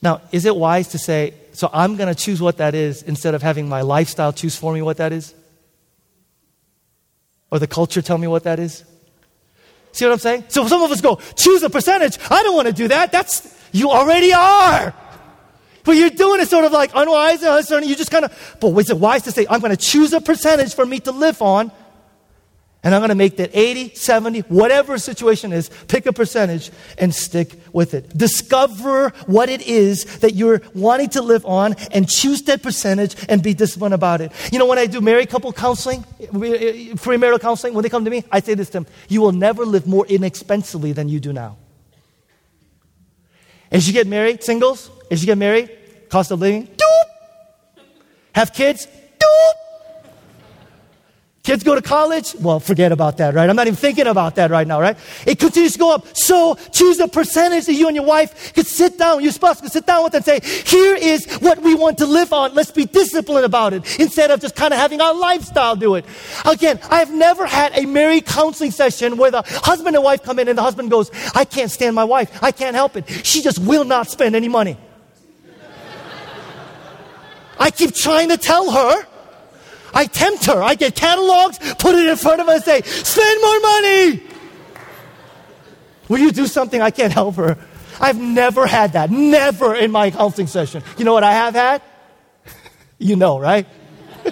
Now, 0.03 0.21
is 0.33 0.47
it 0.47 0.57
wise 0.57 0.89
to 0.89 0.99
say, 0.99 1.35
so 1.53 1.71
I'm 1.73 1.95
going 1.95 2.13
to 2.13 2.21
choose 2.21 2.43
what 2.43 2.57
that 2.57 2.75
is 2.75 3.05
instead 3.05 3.37
of 3.37 3.43
having 3.43 3.69
my 3.69 3.83
lifestyle 3.83 4.33
choose 4.33 4.57
for 4.57 4.73
me 4.73 4.83
what 4.83 4.97
that 4.97 5.13
is? 5.13 5.33
Or 7.51 7.59
the 7.59 7.67
culture 7.67 8.03
tell 8.03 8.19
me 8.19 8.27
what 8.27 8.45
that 8.45 8.59
is? 8.59 8.85
See 9.93 10.05
what 10.05 10.13
I'm 10.13 10.19
saying? 10.19 10.45
So 10.49 10.67
some 10.67 10.83
of 10.83 10.91
us 10.91 11.01
go, 11.01 11.17
choose 11.37 11.63
a 11.63 11.71
percentage. 11.71 12.19
I 12.31 12.43
don't 12.43 12.57
want 12.57 12.67
to 12.67 12.75
do 12.75 12.89
that. 12.89 13.13
That's, 13.13 13.57
you 13.73 13.91
already 13.91 14.33
are. 14.33 14.93
But 15.85 15.93
you're 15.93 16.11
doing 16.11 16.41
it 16.41 16.49
sort 16.49 16.65
of 16.65 16.73
like 16.73 16.91
unwise 16.95 17.43
and 17.43 17.57
uncertain. 17.57 17.89
You 17.89 17.95
just 17.95 18.11
kind 18.11 18.25
of, 18.25 18.57
but 18.61 18.77
is 18.79 18.91
it 18.91 18.99
wise 18.99 19.23
to 19.23 19.31
say, 19.31 19.47
I'm 19.49 19.61
going 19.61 19.71
to 19.71 19.77
choose 19.77 20.13
a 20.13 20.21
percentage 20.21 20.75
for 20.75 20.85
me 20.85 20.99
to 21.01 21.13
live 21.13 21.41
on 21.43 21.71
and 22.85 22.95
I'm 22.95 23.01
going 23.01 23.09
to 23.09 23.15
make 23.15 23.39
that 23.39 23.51
80, 23.55 23.95
70, 23.95 24.41
whatever 24.41 24.99
situation 24.99 25.55
is, 25.55 25.71
pick 25.89 26.05
a 26.05 26.13
percentage 26.13 26.71
and 26.99 27.15
stick 27.15 27.59
with 27.73 27.95
it. 27.95 28.17
Discover 28.17 29.09
what 29.27 29.49
it 29.49 29.63
is 29.67 30.05
that 30.19 30.35
you're 30.35 30.61
wanting 30.75 31.09
to 31.11 31.23
live 31.23 31.47
on 31.47 31.77
and 31.93 32.07
choose 32.07 32.43
that 32.43 32.63
percentage 32.63 33.17
and 33.31 33.43
be 33.43 33.55
disciplined 33.55 33.95
about 33.95 34.21
it. 34.21 34.33
You 34.53 34.59
know, 34.59 34.67
when 34.67 34.79
I 34.79 34.85
do 34.85 35.01
married 35.01 35.31
couple 35.31 35.51
counseling, 35.55 36.05
uh, 36.21 36.25
premarital 37.01 37.41
counseling, 37.41 37.73
when 37.73 37.83
they 37.83 37.89
come 37.89 38.05
to 38.05 38.11
me, 38.11 38.23
I 38.31 38.41
say 38.41 38.53
this 38.53 38.69
to 38.69 38.73
them 38.75 38.87
You 39.09 39.23
will 39.23 39.33
never 39.33 39.65
live 39.65 39.87
more 39.87 40.07
inexpensively 40.07 40.93
than 40.93 41.09
you 41.09 41.21
do 41.21 41.33
now. 41.33 41.57
As 43.71 43.89
you 43.89 43.95
get 43.95 44.07
married, 44.07 44.45
singles, 44.45 44.91
as 45.11 45.23
you 45.23 45.27
get 45.27 45.39
married, 45.39 45.71
cost 46.11 46.31
of 46.31 46.39
living, 46.39 46.67
doop. 46.67 47.85
Have 48.35 48.53
kids. 48.53 48.87
Kids 51.45 51.63
go 51.63 51.75
to 51.75 51.83
college? 51.83 52.35
Well, 52.37 52.59
forget 52.59 52.91
about 52.91 53.19
that, 53.19 53.35
right? 53.35 53.51
I'm 53.51 53.55
not 53.55 53.67
even 53.67 53.77
thinking 53.77 54.07
about 54.07 54.37
that 54.37 54.51
right 54.51 54.67
now, 54.67 54.81
right? 54.81 54.97
It 55.27 55.39
continues 55.39 55.75
to 55.75 55.79
go 55.79 55.95
up. 55.95 56.07
So 56.17 56.55
choose 56.73 56.99
a 57.01 57.07
percentage 57.07 57.67
that 57.67 57.75
you 57.75 57.87
and 57.87 57.95
your 57.95 58.07
wife 58.07 58.55
could 58.55 58.67
sit 58.67 58.99
down, 58.99 59.23
your 59.23 59.31
spouse 59.31 59.61
could 59.61 59.71
sit 59.71 59.85
down 59.85 60.05
with 60.05 60.15
and 60.15 60.25
say, 60.25 60.41
here 60.41 60.95
is 60.95 61.31
what 61.41 61.59
we 61.61 61.75
want 61.75 61.99
to 61.99 62.07
live 62.07 62.33
on. 62.33 62.55
Let's 62.55 62.71
be 62.71 62.87
disciplined 62.87 63.45
about 63.45 63.75
it 63.75 64.01
instead 64.01 64.31
of 64.31 64.41
just 64.41 64.57
kind 64.57 64.73
of 64.73 64.81
having 64.81 65.03
our 65.03 65.13
lifestyle 65.13 65.77
do 65.77 65.97
it. 65.97 66.07
Again, 66.47 66.81
I've 66.89 67.13
never 67.13 67.45
had 67.45 67.77
a 67.77 67.85
married 67.85 68.25
counseling 68.25 68.71
session 68.71 69.19
where 69.19 69.31
the 69.31 69.43
husband 69.47 69.97
and 69.97 70.03
wife 70.03 70.23
come 70.23 70.39
in 70.39 70.49
and 70.49 70.57
the 70.57 70.63
husband 70.63 70.91
goes, 70.91 71.11
I 71.35 71.45
can't 71.45 71.71
stand 71.71 71.95
my 71.95 72.05
wife. 72.05 72.43
I 72.43 72.53
can't 72.53 72.75
help 72.75 72.97
it. 72.97 73.07
She 73.23 73.43
just 73.43 73.59
will 73.59 73.85
not 73.85 74.09
spend 74.09 74.35
any 74.35 74.49
money. 74.49 74.79
I 77.59 77.71
keep 77.71 77.95
trying 77.95 78.31
to 78.31 78.39
tell 78.39 78.71
her 78.71 79.07
I 79.95 80.07
tempt 80.07 80.47
her. 80.47 80.63
I 80.63 80.75
get 80.75 80.95
catalogs, 80.95 81.59
put 81.79 81.95
it 81.95 82.09
in 82.09 82.17
front 82.17 82.41
of 82.41 82.47
her, 82.49 82.55
and 82.55 82.65
say, 82.65 82.83
spend 82.83 83.41
more 83.41 83.61
money. 83.61 84.23
Will 86.09 86.19
you 86.19 86.33
do 86.33 86.47
something? 86.47 86.83
I 86.83 86.91
can't 86.91 87.13
help 87.13 87.37
her. 87.37 87.57
I've 88.01 88.21
never 88.21 88.67
had 88.67 88.95
that. 88.95 89.11
Never 89.11 89.75
in 89.75 89.91
my 89.91 90.11
counseling 90.11 90.49
session. 90.49 90.83
You 90.99 91.05
know 91.05 91.15
what 91.15 91.25
I 91.25 91.33
have 91.33 91.55
had? 91.55 91.83
you 92.99 93.17
know, 93.17 93.39
right? 93.39 93.67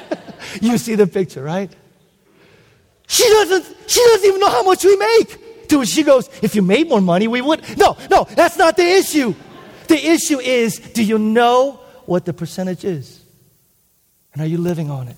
you 0.61 0.77
see 0.79 0.97
the 0.97 1.07
picture, 1.07 1.43
right? 1.43 1.71
She 3.07 3.25
doesn't, 3.25 3.77
she 3.89 4.01
doesn't 4.07 4.27
even 4.27 4.41
know 4.41 4.51
how 4.51 4.65
much 4.65 4.85
we 4.85 4.97
make. 4.97 5.69
Dude, 5.69 5.89
she 5.89 6.03
goes, 6.03 6.29
if 6.43 6.55
you 6.55 6.63
made 6.63 6.89
more 6.89 7.01
money, 7.01 7.29
we 7.29 7.41
would. 7.41 7.79
No, 7.79 7.97
no, 8.11 8.25
that's 8.25 8.59
not 8.59 8.77
the 8.77 8.85
issue. 8.85 9.35
The 9.89 10.07
issue 10.07 10.41
is 10.41 10.79
do 10.79 11.03
you 11.05 11.19
know 11.19 11.81
what 12.07 12.25
the 12.25 12.33
percentage 12.33 12.85
is? 12.85 13.23
And 14.33 14.43
are 14.43 14.47
you 14.47 14.59
living 14.59 14.91
on 14.91 15.09
it? 15.09 15.17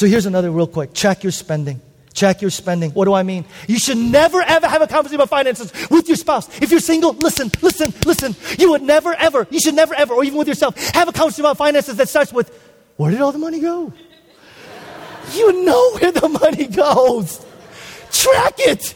So 0.00 0.06
here's 0.06 0.24
another 0.24 0.50
real 0.50 0.66
quick 0.66 0.94
check 0.94 1.22
your 1.24 1.30
spending. 1.30 1.78
Check 2.14 2.40
your 2.40 2.50
spending. 2.50 2.92
What 2.92 3.04
do 3.04 3.12
I 3.12 3.22
mean? 3.22 3.44
You 3.68 3.78
should 3.78 3.98
never 3.98 4.40
ever 4.40 4.66
have 4.66 4.80
a 4.80 4.86
conversation 4.86 5.16
about 5.16 5.28
finances 5.28 5.74
with 5.90 6.08
your 6.08 6.16
spouse. 6.16 6.48
If 6.62 6.70
you're 6.70 6.80
single, 6.80 7.12
listen, 7.12 7.50
listen, 7.60 7.92
listen. 8.06 8.34
You 8.58 8.70
would 8.70 8.80
never 8.80 9.12
ever, 9.12 9.46
you 9.50 9.60
should 9.60 9.74
never 9.74 9.94
ever, 9.94 10.14
or 10.14 10.24
even 10.24 10.38
with 10.38 10.48
yourself, 10.48 10.74
have 10.94 11.06
a 11.08 11.12
conversation 11.12 11.44
about 11.44 11.58
finances 11.58 11.96
that 11.96 12.08
starts 12.08 12.32
with, 12.32 12.48
where 12.96 13.10
did 13.10 13.20
all 13.20 13.30
the 13.30 13.38
money 13.38 13.60
go? 13.60 13.92
you 15.34 15.64
know 15.66 15.98
where 15.98 16.12
the 16.12 16.30
money 16.30 16.66
goes. 16.66 17.44
Track 18.10 18.54
it. 18.56 18.94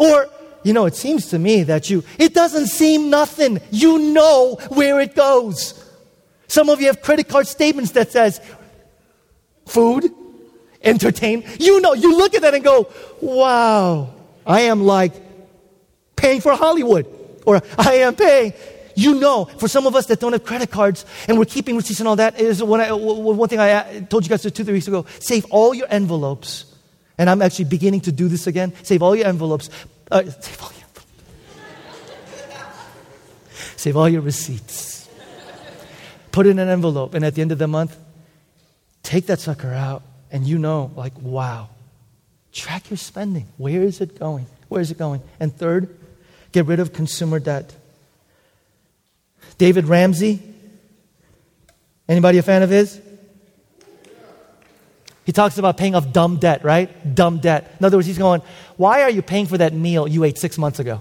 Or, 0.00 0.26
you 0.64 0.72
know, 0.72 0.86
it 0.86 0.96
seems 0.96 1.26
to 1.26 1.38
me 1.38 1.62
that 1.62 1.88
you, 1.88 2.02
it 2.18 2.34
doesn't 2.34 2.66
seem 2.66 3.08
nothing. 3.08 3.60
You 3.70 4.00
know 4.00 4.56
where 4.70 4.98
it 4.98 5.14
goes. 5.14 5.80
Some 6.48 6.68
of 6.68 6.80
you 6.80 6.88
have 6.88 7.02
credit 7.02 7.28
card 7.28 7.46
statements 7.46 7.92
that 7.92 8.10
says 8.10 8.40
food, 9.66 10.12
entertain. 10.82 11.44
You 11.58 11.80
know, 11.80 11.94
you 11.94 12.16
look 12.16 12.34
at 12.34 12.42
that 12.42 12.54
and 12.54 12.64
go, 12.64 12.88
wow, 13.20 14.14
I 14.46 14.62
am 14.62 14.84
like 14.84 15.12
paying 16.16 16.40
for 16.40 16.54
Hollywood. 16.54 17.06
Or 17.46 17.60
I 17.78 17.96
am 17.96 18.14
paying. 18.14 18.52
You 18.96 19.18
know, 19.18 19.46
for 19.46 19.66
some 19.68 19.86
of 19.86 19.96
us 19.96 20.06
that 20.06 20.20
don't 20.20 20.32
have 20.32 20.44
credit 20.44 20.70
cards 20.70 21.04
and 21.26 21.36
we're 21.36 21.46
keeping 21.46 21.76
receipts 21.76 21.98
and 21.98 22.08
all 22.08 22.16
that, 22.16 22.40
is 22.40 22.62
one, 22.62 22.80
one 23.36 23.48
thing 23.48 23.58
I 23.58 24.00
told 24.08 24.24
you 24.24 24.30
guys 24.30 24.42
two, 24.42 24.50
three 24.50 24.74
weeks 24.74 24.86
ago. 24.86 25.04
Save 25.18 25.46
all 25.46 25.74
your 25.74 25.88
envelopes. 25.90 26.66
And 27.18 27.28
I'm 27.28 27.42
actually 27.42 27.66
beginning 27.66 28.00
to 28.02 28.12
do 28.12 28.28
this 28.28 28.46
again. 28.46 28.72
Save 28.82 29.02
all 29.02 29.16
your 29.16 29.26
envelopes. 29.26 29.70
Uh, 30.10 30.22
save 30.22 30.62
all 30.62 30.72
your 30.78 30.84
Save 33.76 33.96
all 33.96 34.08
your 34.08 34.22
receipts. 34.22 35.08
Put 36.30 36.46
in 36.46 36.58
an 36.58 36.68
envelope. 36.68 37.14
And 37.14 37.24
at 37.24 37.34
the 37.34 37.42
end 37.42 37.52
of 37.52 37.58
the 37.58 37.68
month, 37.68 37.96
take 39.04 39.26
that 39.26 39.38
sucker 39.38 39.72
out 39.72 40.02
and 40.32 40.44
you 40.44 40.58
know, 40.58 40.90
like, 40.96 41.16
wow, 41.20 41.68
track 42.52 42.90
your 42.90 42.96
spending. 42.96 43.46
Where 43.56 43.82
is 43.82 44.00
it 44.00 44.18
going? 44.18 44.46
Where 44.68 44.80
is 44.80 44.90
it 44.90 44.98
going? 44.98 45.22
And 45.38 45.56
third, 45.56 45.96
get 46.50 46.66
rid 46.66 46.80
of 46.80 46.92
consumer 46.92 47.38
debt. 47.38 47.72
David 49.58 49.86
Ramsey, 49.86 50.42
anybody 52.08 52.38
a 52.38 52.42
fan 52.42 52.62
of 52.64 52.70
his? 52.70 53.00
He 55.24 55.32
talks 55.32 55.56
about 55.56 55.76
paying 55.76 55.94
off 55.94 56.12
dumb 56.12 56.38
debt, 56.38 56.64
right? 56.64 57.14
Dumb 57.14 57.38
debt. 57.38 57.76
In 57.78 57.86
other 57.86 57.96
words, 57.96 58.06
he's 58.06 58.18
going, 58.18 58.42
Why 58.76 59.02
are 59.02 59.10
you 59.10 59.22
paying 59.22 59.46
for 59.46 59.58
that 59.58 59.72
meal 59.72 60.08
you 60.08 60.24
ate 60.24 60.36
six 60.36 60.58
months 60.58 60.80
ago? 60.80 61.00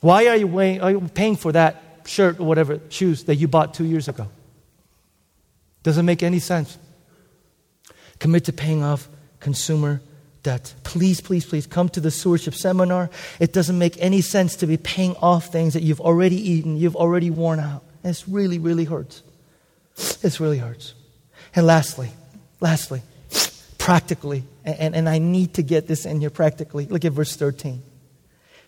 Why 0.00 0.28
are 0.28 0.36
you, 0.36 1.10
paying 1.12 1.36
for 1.36 1.52
that 1.52 1.89
shirt 2.10 2.40
or 2.40 2.44
whatever, 2.44 2.80
shoes 2.88 3.24
that 3.24 3.36
you 3.36 3.46
bought 3.46 3.72
two 3.72 3.84
years 3.84 4.08
ago. 4.08 4.28
Doesn't 5.82 6.04
make 6.04 6.22
any 6.22 6.40
sense. 6.40 6.76
Commit 8.18 8.44
to 8.46 8.52
paying 8.52 8.82
off 8.82 9.08
consumer 9.38 10.02
debt. 10.42 10.74
Please, 10.82 11.20
please, 11.20 11.44
please 11.44 11.66
come 11.66 11.88
to 11.90 12.00
the 12.00 12.10
stewardship 12.10 12.54
seminar. 12.54 13.10
It 13.38 13.52
doesn't 13.52 13.78
make 13.78 13.96
any 13.98 14.20
sense 14.20 14.56
to 14.56 14.66
be 14.66 14.76
paying 14.76 15.14
off 15.16 15.46
things 15.46 15.74
that 15.74 15.82
you've 15.82 16.00
already 16.00 16.36
eaten, 16.36 16.76
you've 16.76 16.96
already 16.96 17.30
worn 17.30 17.60
out. 17.60 17.84
And 18.02 18.10
it's 18.10 18.28
really, 18.28 18.58
really 18.58 18.84
hurts. 18.84 19.22
It 20.22 20.40
really 20.40 20.58
hurts. 20.58 20.94
And 21.54 21.66
lastly, 21.66 22.10
lastly, 22.60 23.02
practically, 23.78 24.44
and, 24.64 24.94
and 24.94 25.08
I 25.08 25.18
need 25.18 25.54
to 25.54 25.62
get 25.62 25.86
this 25.86 26.06
in 26.06 26.20
here 26.20 26.30
practically. 26.30 26.86
Look 26.86 27.04
at 27.04 27.12
verse 27.12 27.36
13. 27.36 27.82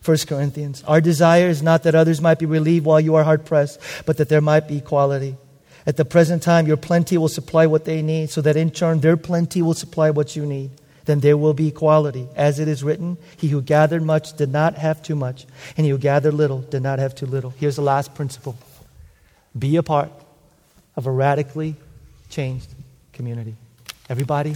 1 0.03 0.17
Corinthians. 0.27 0.83
Our 0.85 0.99
desire 0.99 1.47
is 1.47 1.63
not 1.63 1.83
that 1.83 1.95
others 1.95 2.19
might 2.19 2.39
be 2.39 2.45
relieved 2.45 2.85
while 2.85 2.99
you 2.99 3.15
are 3.15 3.23
hard 3.23 3.45
pressed, 3.45 3.79
but 4.05 4.17
that 4.17 4.29
there 4.29 4.41
might 4.41 4.67
be 4.67 4.77
equality. 4.77 5.37
At 5.85 5.97
the 5.97 6.05
present 6.05 6.43
time, 6.43 6.67
your 6.67 6.77
plenty 6.77 7.17
will 7.17 7.29
supply 7.29 7.67
what 7.67 7.85
they 7.85 8.01
need, 8.01 8.29
so 8.29 8.41
that 8.41 8.55
in 8.55 8.71
turn 8.71 8.99
their 8.99 9.17
plenty 9.17 9.61
will 9.61 9.73
supply 9.73 10.09
what 10.09 10.35
you 10.35 10.45
need. 10.45 10.71
Then 11.05 11.19
there 11.19 11.37
will 11.37 11.53
be 11.53 11.67
equality. 11.67 12.27
As 12.35 12.59
it 12.59 12.67
is 12.67 12.83
written, 12.83 13.17
he 13.37 13.49
who 13.49 13.61
gathered 13.61 14.03
much 14.03 14.35
did 14.37 14.49
not 14.49 14.75
have 14.75 15.01
too 15.01 15.15
much, 15.15 15.45
and 15.75 15.85
he 15.85 15.91
who 15.91 15.97
gathered 15.97 16.33
little 16.33 16.61
did 16.61 16.81
not 16.81 16.99
have 16.99 17.15
too 17.15 17.25
little. 17.25 17.51
Here's 17.51 17.75
the 17.75 17.81
last 17.81 18.15
principle 18.15 18.57
be 19.57 19.75
a 19.75 19.83
part 19.83 20.11
of 20.95 21.05
a 21.05 21.11
radically 21.11 21.75
changed 22.29 22.73
community. 23.11 23.55
Everybody, 24.09 24.55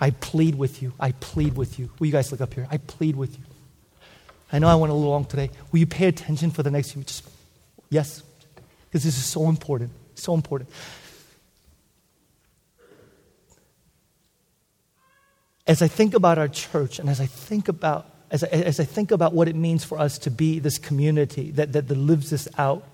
I 0.00 0.10
plead 0.10 0.54
with 0.54 0.82
you. 0.82 0.92
I 1.00 1.12
plead 1.12 1.56
with 1.56 1.78
you. 1.78 1.90
Will 1.98 2.06
you 2.06 2.12
guys 2.12 2.30
look 2.30 2.40
up 2.40 2.54
here? 2.54 2.68
I 2.70 2.76
plead 2.76 3.16
with 3.16 3.36
you. 3.36 3.44
I 4.54 4.60
know 4.60 4.68
I 4.68 4.76
went 4.76 4.92
a 4.92 4.94
little 4.94 5.10
long 5.10 5.24
today. 5.24 5.50
Will 5.72 5.80
you 5.80 5.86
pay 5.86 6.06
attention 6.06 6.52
for 6.52 6.62
the 6.62 6.70
next 6.70 6.92
few 6.92 7.00
weeks? 7.00 7.24
Yes, 7.90 8.22
because 8.84 9.02
this 9.02 9.18
is 9.18 9.24
so 9.24 9.48
important. 9.48 9.90
So 10.14 10.32
important. 10.32 10.70
As 15.66 15.82
I 15.82 15.88
think 15.88 16.14
about 16.14 16.38
our 16.38 16.46
church 16.46 17.00
and 17.00 17.10
as 17.10 17.20
I 17.20 17.26
think 17.26 17.66
about 17.66 18.06
as 18.30 18.44
I, 18.44 18.46
as 18.46 18.78
I 18.78 18.84
think 18.84 19.10
about 19.10 19.32
what 19.32 19.48
it 19.48 19.56
means 19.56 19.82
for 19.82 19.98
us 19.98 20.18
to 20.18 20.30
be 20.30 20.60
this 20.60 20.78
community 20.78 21.50
that, 21.52 21.72
that, 21.72 21.88
that 21.88 21.96
lives 21.96 22.30
this 22.30 22.46
out, 22.56 22.84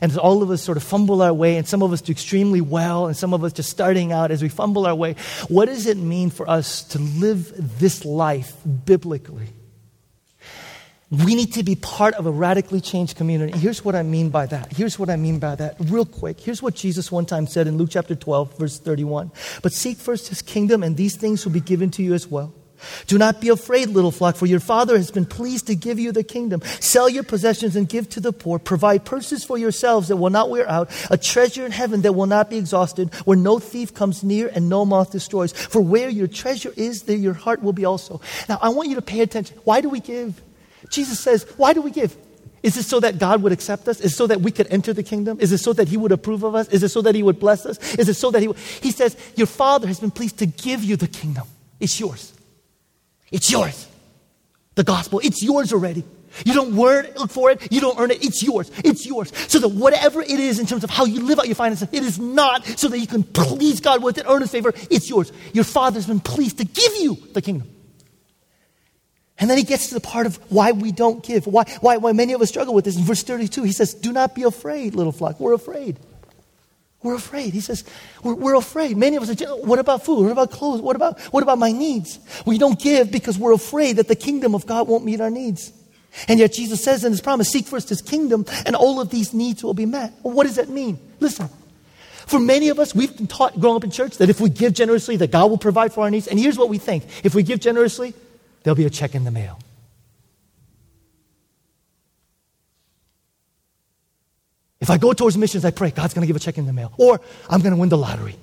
and 0.00 0.12
as 0.12 0.18
all 0.18 0.44
of 0.44 0.50
us 0.50 0.62
sort 0.62 0.76
of 0.76 0.84
fumble 0.84 1.22
our 1.22 1.34
way, 1.34 1.56
and 1.56 1.66
some 1.66 1.82
of 1.82 1.92
us 1.92 2.00
do 2.00 2.12
extremely 2.12 2.60
well, 2.60 3.06
and 3.06 3.16
some 3.16 3.34
of 3.34 3.42
us 3.42 3.52
just 3.52 3.68
starting 3.68 4.12
out, 4.12 4.30
as 4.30 4.42
we 4.42 4.48
fumble 4.48 4.86
our 4.86 4.94
way, 4.94 5.16
what 5.48 5.66
does 5.66 5.86
it 5.86 5.96
mean 5.96 6.30
for 6.30 6.48
us 6.48 6.82
to 6.84 6.98
live 7.00 7.52
this 7.78 8.04
life 8.04 8.54
biblically? 8.84 9.48
We 11.10 11.34
need 11.34 11.54
to 11.54 11.64
be 11.64 11.74
part 11.74 12.14
of 12.14 12.26
a 12.26 12.30
radically 12.30 12.80
changed 12.80 13.16
community. 13.16 13.58
Here's 13.58 13.84
what 13.84 13.96
I 13.96 14.04
mean 14.04 14.28
by 14.28 14.46
that. 14.46 14.72
Here's 14.72 14.96
what 14.96 15.10
I 15.10 15.16
mean 15.16 15.40
by 15.40 15.56
that. 15.56 15.74
Real 15.80 16.04
quick. 16.04 16.38
Here's 16.38 16.62
what 16.62 16.76
Jesus 16.76 17.10
one 17.10 17.26
time 17.26 17.48
said 17.48 17.66
in 17.66 17.76
Luke 17.78 17.90
chapter 17.90 18.14
12, 18.14 18.56
verse 18.56 18.78
31. 18.78 19.32
But 19.60 19.72
seek 19.72 19.98
first 19.98 20.28
his 20.28 20.40
kingdom, 20.40 20.84
and 20.84 20.96
these 20.96 21.16
things 21.16 21.44
will 21.44 21.50
be 21.50 21.60
given 21.60 21.90
to 21.92 22.02
you 22.04 22.14
as 22.14 22.28
well. 22.28 22.54
Do 23.08 23.18
not 23.18 23.40
be 23.40 23.48
afraid, 23.48 23.88
little 23.88 24.12
flock, 24.12 24.36
for 24.36 24.46
your 24.46 24.60
Father 24.60 24.96
has 24.96 25.10
been 25.10 25.26
pleased 25.26 25.66
to 25.66 25.74
give 25.74 25.98
you 25.98 26.12
the 26.12 26.22
kingdom. 26.22 26.62
Sell 26.78 27.08
your 27.08 27.24
possessions 27.24 27.74
and 27.74 27.88
give 27.88 28.08
to 28.10 28.20
the 28.20 28.32
poor. 28.32 28.60
Provide 28.60 29.04
purses 29.04 29.42
for 29.42 29.58
yourselves 29.58 30.08
that 30.08 30.16
will 30.16 30.30
not 30.30 30.48
wear 30.48 30.68
out, 30.68 30.90
a 31.10 31.18
treasure 31.18 31.66
in 31.66 31.72
heaven 31.72 32.02
that 32.02 32.12
will 32.12 32.26
not 32.26 32.50
be 32.50 32.56
exhausted, 32.56 33.12
where 33.24 33.36
no 33.36 33.58
thief 33.58 33.92
comes 33.94 34.22
near 34.22 34.46
and 34.46 34.68
no 34.68 34.84
moth 34.84 35.10
destroys. 35.10 35.52
For 35.52 35.80
where 35.80 36.08
your 36.08 36.28
treasure 36.28 36.72
is, 36.76 37.02
there 37.02 37.16
your 37.16 37.34
heart 37.34 37.62
will 37.62 37.72
be 37.72 37.84
also. 37.84 38.20
Now, 38.48 38.58
I 38.62 38.68
want 38.68 38.88
you 38.88 38.94
to 38.94 39.02
pay 39.02 39.20
attention. 39.20 39.58
Why 39.64 39.80
do 39.80 39.88
we 39.88 39.98
give? 39.98 40.40
Jesus 40.90 41.20
says, 41.20 41.46
Why 41.56 41.72
do 41.72 41.80
we 41.80 41.90
give? 41.90 42.16
Is 42.62 42.76
it 42.76 42.82
so 42.82 43.00
that 43.00 43.18
God 43.18 43.42
would 43.42 43.52
accept 43.52 43.88
us? 43.88 44.00
Is 44.00 44.12
it 44.12 44.16
so 44.16 44.26
that 44.26 44.42
we 44.42 44.50
could 44.50 44.66
enter 44.70 44.92
the 44.92 45.02
kingdom? 45.02 45.38
Is 45.40 45.50
it 45.50 45.58
so 45.58 45.72
that 45.72 45.88
He 45.88 45.96
would 45.96 46.12
approve 46.12 46.42
of 46.42 46.54
us? 46.54 46.68
Is 46.68 46.82
it 46.82 46.90
so 46.90 47.00
that 47.02 47.14
He 47.14 47.22
would 47.22 47.40
bless 47.40 47.64
us? 47.64 47.94
Is 47.94 48.08
it 48.08 48.14
so 48.14 48.30
that 48.30 48.42
He 48.42 48.48
would? 48.48 48.58
He 48.58 48.90
says, 48.90 49.16
Your 49.36 49.46
Father 49.46 49.86
has 49.86 50.00
been 50.00 50.10
pleased 50.10 50.38
to 50.40 50.46
give 50.46 50.84
you 50.84 50.96
the 50.96 51.08
kingdom. 51.08 51.46
It's 51.78 51.98
yours. 51.98 52.34
It's 53.30 53.50
yours. 53.50 53.86
The 54.74 54.84
gospel, 54.84 55.20
it's 55.24 55.42
yours 55.42 55.72
already. 55.72 56.04
You 56.44 56.54
don't 56.54 56.76
work 56.76 57.16
for 57.28 57.50
it. 57.50 57.72
You 57.72 57.80
don't 57.80 57.98
earn 57.98 58.10
it. 58.10 58.24
It's 58.24 58.42
yours. 58.42 58.70
It's 58.84 59.04
yours. 59.04 59.32
So 59.48 59.58
that 59.58 59.68
whatever 59.68 60.22
it 60.22 60.30
is 60.30 60.58
in 60.60 60.66
terms 60.66 60.84
of 60.84 60.90
how 60.90 61.04
you 61.04 61.22
live 61.22 61.38
out 61.38 61.46
your 61.46 61.56
finances, 61.56 61.88
it 61.90 62.02
is 62.02 62.18
not 62.18 62.64
so 62.64 62.88
that 62.88 62.98
you 62.98 63.06
can 63.06 63.24
please 63.24 63.80
God 63.80 64.02
with 64.02 64.18
it, 64.18 64.26
earn 64.28 64.42
His 64.42 64.50
favor. 64.50 64.72
It's 64.90 65.08
yours. 65.08 65.32
Your 65.52 65.64
Father's 65.64 66.06
been 66.06 66.20
pleased 66.20 66.58
to 66.58 66.64
give 66.64 66.92
you 66.96 67.16
the 67.32 67.42
kingdom. 67.42 67.68
And 69.40 69.48
then 69.48 69.56
he 69.56 69.64
gets 69.64 69.88
to 69.88 69.94
the 69.94 70.00
part 70.00 70.26
of 70.26 70.36
why 70.50 70.72
we 70.72 70.92
don't 70.92 71.24
give, 71.24 71.46
why, 71.46 71.64
why, 71.80 71.96
why 71.96 72.12
many 72.12 72.34
of 72.34 72.42
us 72.42 72.50
struggle 72.50 72.74
with 72.74 72.84
this. 72.84 72.96
In 72.96 73.04
verse 73.04 73.22
32, 73.22 73.62
he 73.62 73.72
says, 73.72 73.94
Do 73.94 74.12
not 74.12 74.34
be 74.34 74.42
afraid, 74.42 74.94
little 74.94 75.12
flock. 75.12 75.40
We're 75.40 75.54
afraid. 75.54 75.98
We're 77.02 77.14
afraid. 77.14 77.54
He 77.54 77.60
says, 77.60 77.84
we're, 78.22 78.34
we're, 78.34 78.56
afraid. 78.56 78.96
Many 78.96 79.16
of 79.16 79.22
us 79.22 79.40
are, 79.40 79.56
what 79.56 79.78
about 79.78 80.04
food? 80.04 80.22
What 80.22 80.32
about 80.32 80.50
clothes? 80.50 80.82
What 80.82 80.96
about, 80.96 81.18
what 81.32 81.42
about 81.42 81.58
my 81.58 81.72
needs? 81.72 82.18
We 82.44 82.58
don't 82.58 82.78
give 82.78 83.10
because 83.10 83.38
we're 83.38 83.54
afraid 83.54 83.96
that 83.96 84.06
the 84.06 84.14
kingdom 84.14 84.54
of 84.54 84.66
God 84.66 84.86
won't 84.86 85.04
meet 85.04 85.20
our 85.20 85.30
needs. 85.30 85.72
And 86.28 86.38
yet 86.38 86.52
Jesus 86.52 86.82
says 86.84 87.04
in 87.04 87.12
his 87.12 87.22
promise, 87.22 87.48
seek 87.48 87.66
first 87.66 87.88
his 87.88 88.02
kingdom 88.02 88.44
and 88.66 88.76
all 88.76 89.00
of 89.00 89.08
these 89.08 89.32
needs 89.32 89.64
will 89.64 89.72
be 89.72 89.86
met. 89.86 90.12
Well, 90.22 90.34
what 90.34 90.46
does 90.46 90.56
that 90.56 90.68
mean? 90.68 90.98
Listen. 91.20 91.48
For 92.26 92.38
many 92.38 92.68
of 92.68 92.78
us, 92.78 92.94
we've 92.94 93.16
been 93.16 93.26
taught 93.26 93.58
growing 93.58 93.76
up 93.76 93.84
in 93.84 93.90
church 93.90 94.18
that 94.18 94.28
if 94.28 94.40
we 94.40 94.50
give 94.50 94.74
generously, 94.74 95.16
that 95.16 95.30
God 95.30 95.50
will 95.50 95.58
provide 95.58 95.94
for 95.94 96.02
our 96.02 96.10
needs. 96.10 96.28
And 96.28 96.38
here's 96.38 96.58
what 96.58 96.68
we 96.68 96.78
think. 96.78 97.04
If 97.24 97.34
we 97.34 97.42
give 97.42 97.60
generously, 97.60 98.14
there'll 98.62 98.76
be 98.76 98.86
a 98.86 98.90
check 98.90 99.14
in 99.14 99.24
the 99.24 99.30
mail. 99.30 99.58
If 104.80 104.88
I 104.88 104.96
go 104.96 105.12
towards 105.12 105.36
missions, 105.36 105.64
I 105.64 105.70
pray 105.70 105.90
God's 105.90 106.14
going 106.14 106.22
to 106.22 106.26
give 106.26 106.36
a 106.36 106.40
check 106.40 106.56
in 106.56 106.66
the 106.66 106.72
mail, 106.72 106.92
or 106.96 107.20
I'm 107.48 107.60
going 107.60 107.74
to 107.74 107.80
win 107.80 107.90
the 107.90 107.98
lottery. 107.98 108.36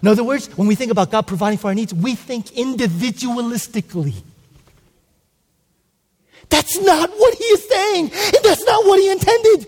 In 0.00 0.08
other 0.08 0.24
words, 0.24 0.48
when 0.56 0.68
we 0.68 0.74
think 0.74 0.90
about 0.90 1.10
God 1.10 1.26
providing 1.26 1.58
for 1.58 1.68
our 1.68 1.74
needs, 1.74 1.94
we 1.94 2.14
think 2.14 2.46
individualistically. 2.48 4.14
That's 6.50 6.78
not 6.80 7.10
what 7.10 7.34
he 7.34 7.44
is 7.44 7.68
saying, 7.68 8.04
and 8.04 8.44
that's 8.44 8.64
not 8.64 8.86
what 8.86 9.00
he 9.00 9.10
intended. 9.10 9.66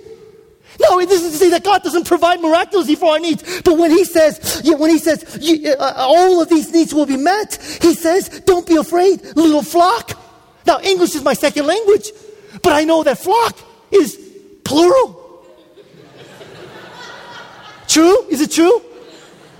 No, 0.81 1.05
this 1.05 1.23
is 1.23 1.33
to 1.33 1.39
say 1.39 1.51
that 1.51 1.65
God 1.65 1.83
doesn't 1.83 2.07
provide 2.07 2.41
miraculously 2.41 2.95
for 2.95 3.13
our 3.13 3.19
needs. 3.19 3.63
But 3.63 3.79
when 3.79 3.91
He 3.91 4.05
says, 4.05 4.63
when 4.65 4.91
He 4.91 4.99
says 4.99 5.25
uh, 5.79 5.95
all 5.97 6.41
of 6.41 6.49
these 6.49 6.73
needs 6.73 6.93
will 6.95 7.07
be 7.07 7.17
met, 7.17 7.59
He 7.81 7.95
says, 7.95 8.29
"Don't 8.45 8.67
be 8.67 8.77
afraid, 8.77 9.23
little 9.37 9.63
flock." 9.63 10.19
Now, 10.67 10.81
English 10.81 11.15
is 11.15 11.23
my 11.23 11.35
second 11.35 11.67
language, 11.67 12.11
but 12.63 12.73
I 12.73 12.85
know 12.85 13.03
that 13.05 13.19
flock 13.19 13.57
is 13.91 14.19
plural. 14.65 15.45
true? 17.87 18.27
Is 18.29 18.41
it 18.41 18.51
true? 18.51 18.83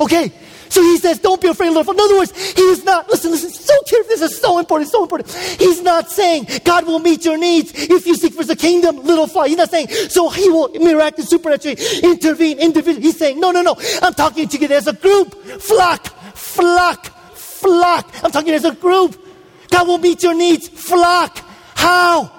Okay. 0.01 0.33
So 0.69 0.83
he 0.83 0.99
says, 0.99 1.19
don't 1.19 1.41
be 1.41 1.49
afraid, 1.49 1.71
little. 1.71 1.93
In 1.93 2.01
other 2.01 2.19
words, 2.19 2.53
he 2.53 2.63
is 2.63 2.85
not, 2.85 3.09
listen, 3.09 3.31
listen, 3.31 3.51
so 3.51 3.75
careful. 3.87 4.09
This 4.09 4.23
is 4.23 4.41
so 4.41 4.59
important, 4.59 4.91
so 4.91 5.03
important. 5.03 5.31
He's 5.59 5.83
not 5.83 6.11
saying 6.11 6.49
God 6.65 6.87
will 6.87 6.99
meet 6.99 7.25
your 7.25 7.39
needs 7.39 7.73
if 7.75 8.07
you 8.07 8.15
seek 8.15 8.35
for 8.35 8.45
the 8.45 8.57
kingdom, 8.57 8.97
little 9.05 9.27
flock. 9.27 9.47
He's 9.47 9.57
not 9.57 9.71
saying, 9.71 9.89
so 9.89 10.29
he 10.29 10.49
will 10.49 10.69
miraculously, 10.75 11.39
supernaturally 11.39 11.77
intervene 12.03 12.59
individually. 12.59 13.07
He's 13.07 13.19
saying, 13.19 13.41
no, 13.41 13.51
no, 13.51 13.63
no. 13.63 13.77
I'm 14.03 14.15
talking 14.15 14.49
to 14.49 14.59
you 14.59 14.69
as 14.69 14.87
a 14.87 14.93
group. 14.93 15.35
Flock, 15.61 16.07
flock, 16.35 17.07
flock. 17.35 18.13
I'm 18.23 18.31
talking 18.31 18.55
as 18.55 18.65
a 18.65 18.75
group. 18.75 19.23
God 19.71 19.87
will 19.89 19.99
meet 19.99 20.23
your 20.23 20.35
needs. 20.35 20.69
Flock. 20.69 21.39
How? 21.75 22.33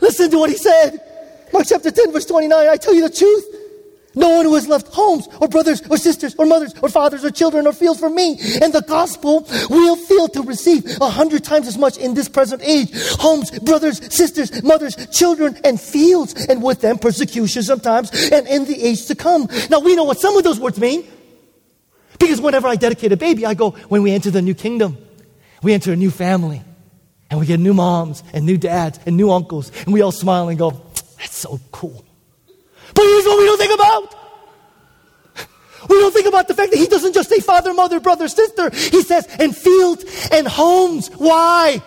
Listen 0.00 0.30
to 0.30 0.38
what 0.38 0.50
he 0.50 0.56
said. 0.56 1.00
Mark 1.52 1.66
chapter 1.68 1.90
10, 1.90 2.12
verse 2.12 2.26
29. 2.26 2.68
I 2.68 2.76
tell 2.76 2.94
you 2.94 3.08
the 3.08 3.14
truth. 3.14 3.55
No 4.16 4.30
one 4.30 4.46
who 4.46 4.54
has 4.54 4.66
left 4.66 4.88
homes 4.88 5.28
or 5.40 5.46
brothers 5.46 5.82
or 5.88 5.98
sisters 5.98 6.34
or 6.38 6.46
mothers 6.46 6.74
or 6.82 6.88
fathers 6.88 7.24
or 7.24 7.30
children 7.30 7.66
or 7.66 7.72
fields 7.72 8.00
for 8.00 8.10
me 8.10 8.38
and 8.62 8.72
the 8.72 8.82
gospel 8.88 9.46
will 9.68 9.96
fail 9.96 10.28
to 10.28 10.42
receive 10.42 10.84
a 11.00 11.10
hundred 11.10 11.44
times 11.44 11.68
as 11.68 11.76
much 11.76 11.98
in 11.98 12.14
this 12.14 12.28
present 12.28 12.62
age. 12.64 12.90
Homes, 13.18 13.50
brothers, 13.60 14.00
sisters, 14.14 14.62
mothers, 14.62 14.96
children, 15.12 15.58
and 15.64 15.80
fields, 15.80 16.46
and 16.46 16.62
with 16.62 16.80
them 16.80 16.98
persecution 16.98 17.62
sometimes, 17.62 18.10
and 18.32 18.46
in 18.48 18.64
the 18.64 18.82
age 18.82 19.06
to 19.06 19.14
come. 19.14 19.48
Now 19.70 19.80
we 19.80 19.94
know 19.94 20.04
what 20.04 20.18
some 20.18 20.36
of 20.36 20.44
those 20.44 20.58
words 20.58 20.80
mean. 20.80 21.06
Because 22.18 22.40
whenever 22.40 22.66
I 22.66 22.76
dedicate 22.76 23.12
a 23.12 23.16
baby, 23.16 23.44
I 23.44 23.52
go, 23.52 23.72
when 23.88 24.02
we 24.02 24.12
enter 24.12 24.30
the 24.30 24.40
new 24.40 24.54
kingdom, 24.54 24.96
we 25.62 25.74
enter 25.74 25.92
a 25.92 25.96
new 25.96 26.10
family. 26.10 26.62
And 27.28 27.40
we 27.40 27.46
get 27.46 27.60
new 27.60 27.74
moms 27.74 28.22
and 28.32 28.46
new 28.46 28.56
dads 28.56 29.00
and 29.04 29.16
new 29.16 29.30
uncles, 29.30 29.72
and 29.84 29.92
we 29.92 30.00
all 30.00 30.12
smile 30.12 30.48
and 30.48 30.58
go, 30.58 30.70
that's 31.18 31.36
so 31.36 31.60
cool. 31.72 32.05
But 32.96 33.04
here's 33.04 33.24
what 33.24 33.38
we 33.38 33.44
don't 33.44 33.58
think 33.58 33.74
about. 33.74 34.14
We 35.88 36.00
don't 36.00 36.12
think 36.12 36.26
about 36.26 36.48
the 36.48 36.54
fact 36.54 36.72
that 36.72 36.78
he 36.78 36.86
doesn't 36.86 37.12
just 37.12 37.28
say 37.28 37.40
father, 37.40 37.72
mother, 37.72 38.00
brother, 38.00 38.26
sister. 38.26 38.70
He 38.70 39.02
says, 39.02 39.26
and 39.38 39.56
fields 39.56 40.28
and 40.32 40.48
homes. 40.48 41.08
Why? 41.10 41.82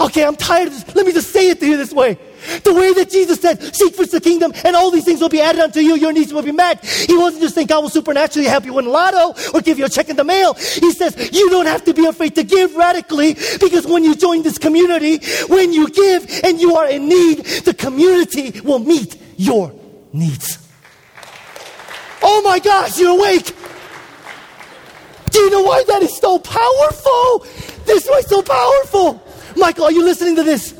Okay, 0.00 0.24
I'm 0.24 0.36
tired 0.36 0.68
of 0.68 0.74
this. 0.74 0.94
Let 0.94 1.06
me 1.06 1.12
just 1.12 1.32
say 1.32 1.50
it 1.50 1.60
to 1.60 1.66
you 1.66 1.76
this 1.76 1.92
way. 1.92 2.18
The 2.64 2.72
way 2.72 2.92
that 2.94 3.10
Jesus 3.10 3.40
said, 3.40 3.60
seek 3.74 3.94
first 3.94 4.12
the 4.12 4.20
kingdom 4.20 4.52
and 4.64 4.76
all 4.76 4.90
these 4.90 5.04
things 5.04 5.20
will 5.20 5.28
be 5.28 5.40
added 5.40 5.60
unto 5.60 5.80
you, 5.80 5.96
your 5.96 6.12
needs 6.12 6.32
will 6.32 6.42
be 6.42 6.52
met. 6.52 6.84
He 6.84 7.16
wasn't 7.16 7.42
just 7.42 7.56
saying 7.56 7.66
God 7.66 7.82
will 7.82 7.90
supernaturally 7.90 8.48
help 8.48 8.64
you 8.64 8.74
win 8.74 8.86
lotto 8.86 9.34
or 9.52 9.60
give 9.60 9.78
you 9.78 9.84
a 9.84 9.88
check 9.88 10.08
in 10.08 10.16
the 10.16 10.24
mail. 10.24 10.54
He 10.54 10.92
says, 10.92 11.30
you 11.32 11.50
don't 11.50 11.66
have 11.66 11.84
to 11.84 11.94
be 11.94 12.06
afraid 12.06 12.36
to 12.36 12.44
give 12.44 12.76
radically 12.76 13.34
because 13.60 13.86
when 13.86 14.04
you 14.04 14.14
join 14.14 14.42
this 14.42 14.56
community, 14.56 15.18
when 15.46 15.72
you 15.72 15.88
give 15.88 16.28
and 16.44 16.60
you 16.60 16.76
are 16.76 16.88
in 16.88 17.08
need, 17.08 17.44
the 17.64 17.74
community 17.74 18.60
will 18.60 18.78
meet 18.78 19.16
your 19.36 19.72
needs. 20.18 20.58
Oh 22.22 22.42
my 22.42 22.58
gosh, 22.58 22.98
you're 22.98 23.16
awake. 23.18 23.54
Do 25.30 25.38
you 25.40 25.50
know 25.50 25.62
why 25.62 25.84
that 25.86 26.02
is 26.02 26.16
so 26.16 26.38
powerful? 26.38 27.46
This 27.84 28.06
is 28.06 28.26
so 28.26 28.42
powerful. 28.42 29.22
Michael, 29.56 29.84
are 29.84 29.92
you 29.92 30.04
listening 30.04 30.36
to 30.36 30.42
this? 30.42 30.72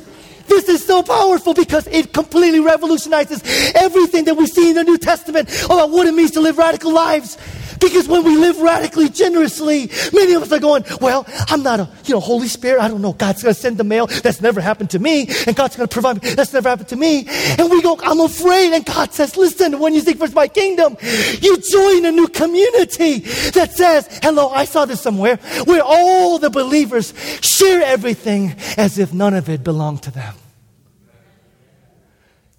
This 0.47 0.67
is 0.67 0.83
so 0.83 1.03
powerful 1.03 1.53
because 1.53 1.85
it 1.87 2.11
completely 2.11 2.59
revolutionizes 2.59 3.41
everything 3.75 4.25
that 4.25 4.35
we 4.35 4.47
see 4.47 4.71
in 4.71 4.75
the 4.75 4.83
New 4.83 4.97
Testament 4.97 5.47
about 5.65 5.91
what 5.91 6.07
it 6.07 6.13
means 6.13 6.31
to 6.31 6.41
live 6.41 6.57
radical 6.57 6.91
lives. 6.91 7.37
Because 7.79 8.07
when 8.07 8.23
we 8.23 8.37
live 8.37 8.59
radically 8.59 9.09
generously, 9.09 9.89
many 10.13 10.33
of 10.33 10.43
us 10.43 10.51
are 10.51 10.59
going, 10.59 10.83
well, 11.01 11.25
I'm 11.47 11.63
not 11.63 11.79
a, 11.79 11.89
you 12.05 12.13
know, 12.13 12.19
Holy 12.19 12.47
Spirit. 12.47 12.81
I 12.81 12.87
don't 12.87 13.01
know. 13.01 13.13
God's 13.13 13.43
going 13.43 13.53
to 13.53 13.59
send 13.59 13.77
the 13.77 13.83
mail. 13.83 14.07
That's 14.07 14.41
never 14.41 14.61
happened 14.61 14.89
to 14.91 14.99
me. 14.99 15.27
And 15.47 15.55
God's 15.55 15.75
going 15.75 15.87
to 15.87 15.93
provide 15.93 16.21
me. 16.23 16.33
That's 16.33 16.53
never 16.53 16.69
happened 16.69 16.89
to 16.89 16.95
me. 16.95 17.25
And 17.27 17.69
we 17.69 17.81
go, 17.81 17.97
I'm 18.03 18.19
afraid. 18.19 18.73
And 18.73 18.85
God 18.85 19.13
says, 19.13 19.37
listen, 19.37 19.79
when 19.79 19.93
you 19.93 20.01
seek 20.01 20.17
first 20.17 20.33
my 20.33 20.47
kingdom, 20.47 20.97
you 21.41 21.57
join 21.57 22.05
a 22.05 22.11
new 22.11 22.27
community 22.27 23.19
that 23.51 23.73
says, 23.73 24.19
hello, 24.21 24.49
I 24.49 24.65
saw 24.65 24.85
this 24.85 25.01
somewhere, 25.01 25.37
where 25.65 25.81
all 25.83 26.39
the 26.39 26.49
believers 26.49 27.13
share 27.41 27.81
everything 27.81 28.55
as 28.77 28.97
if 28.97 29.13
none 29.13 29.33
of 29.33 29.49
it 29.49 29.63
belonged 29.63 30.03
to 30.03 30.11
them. 30.11 30.33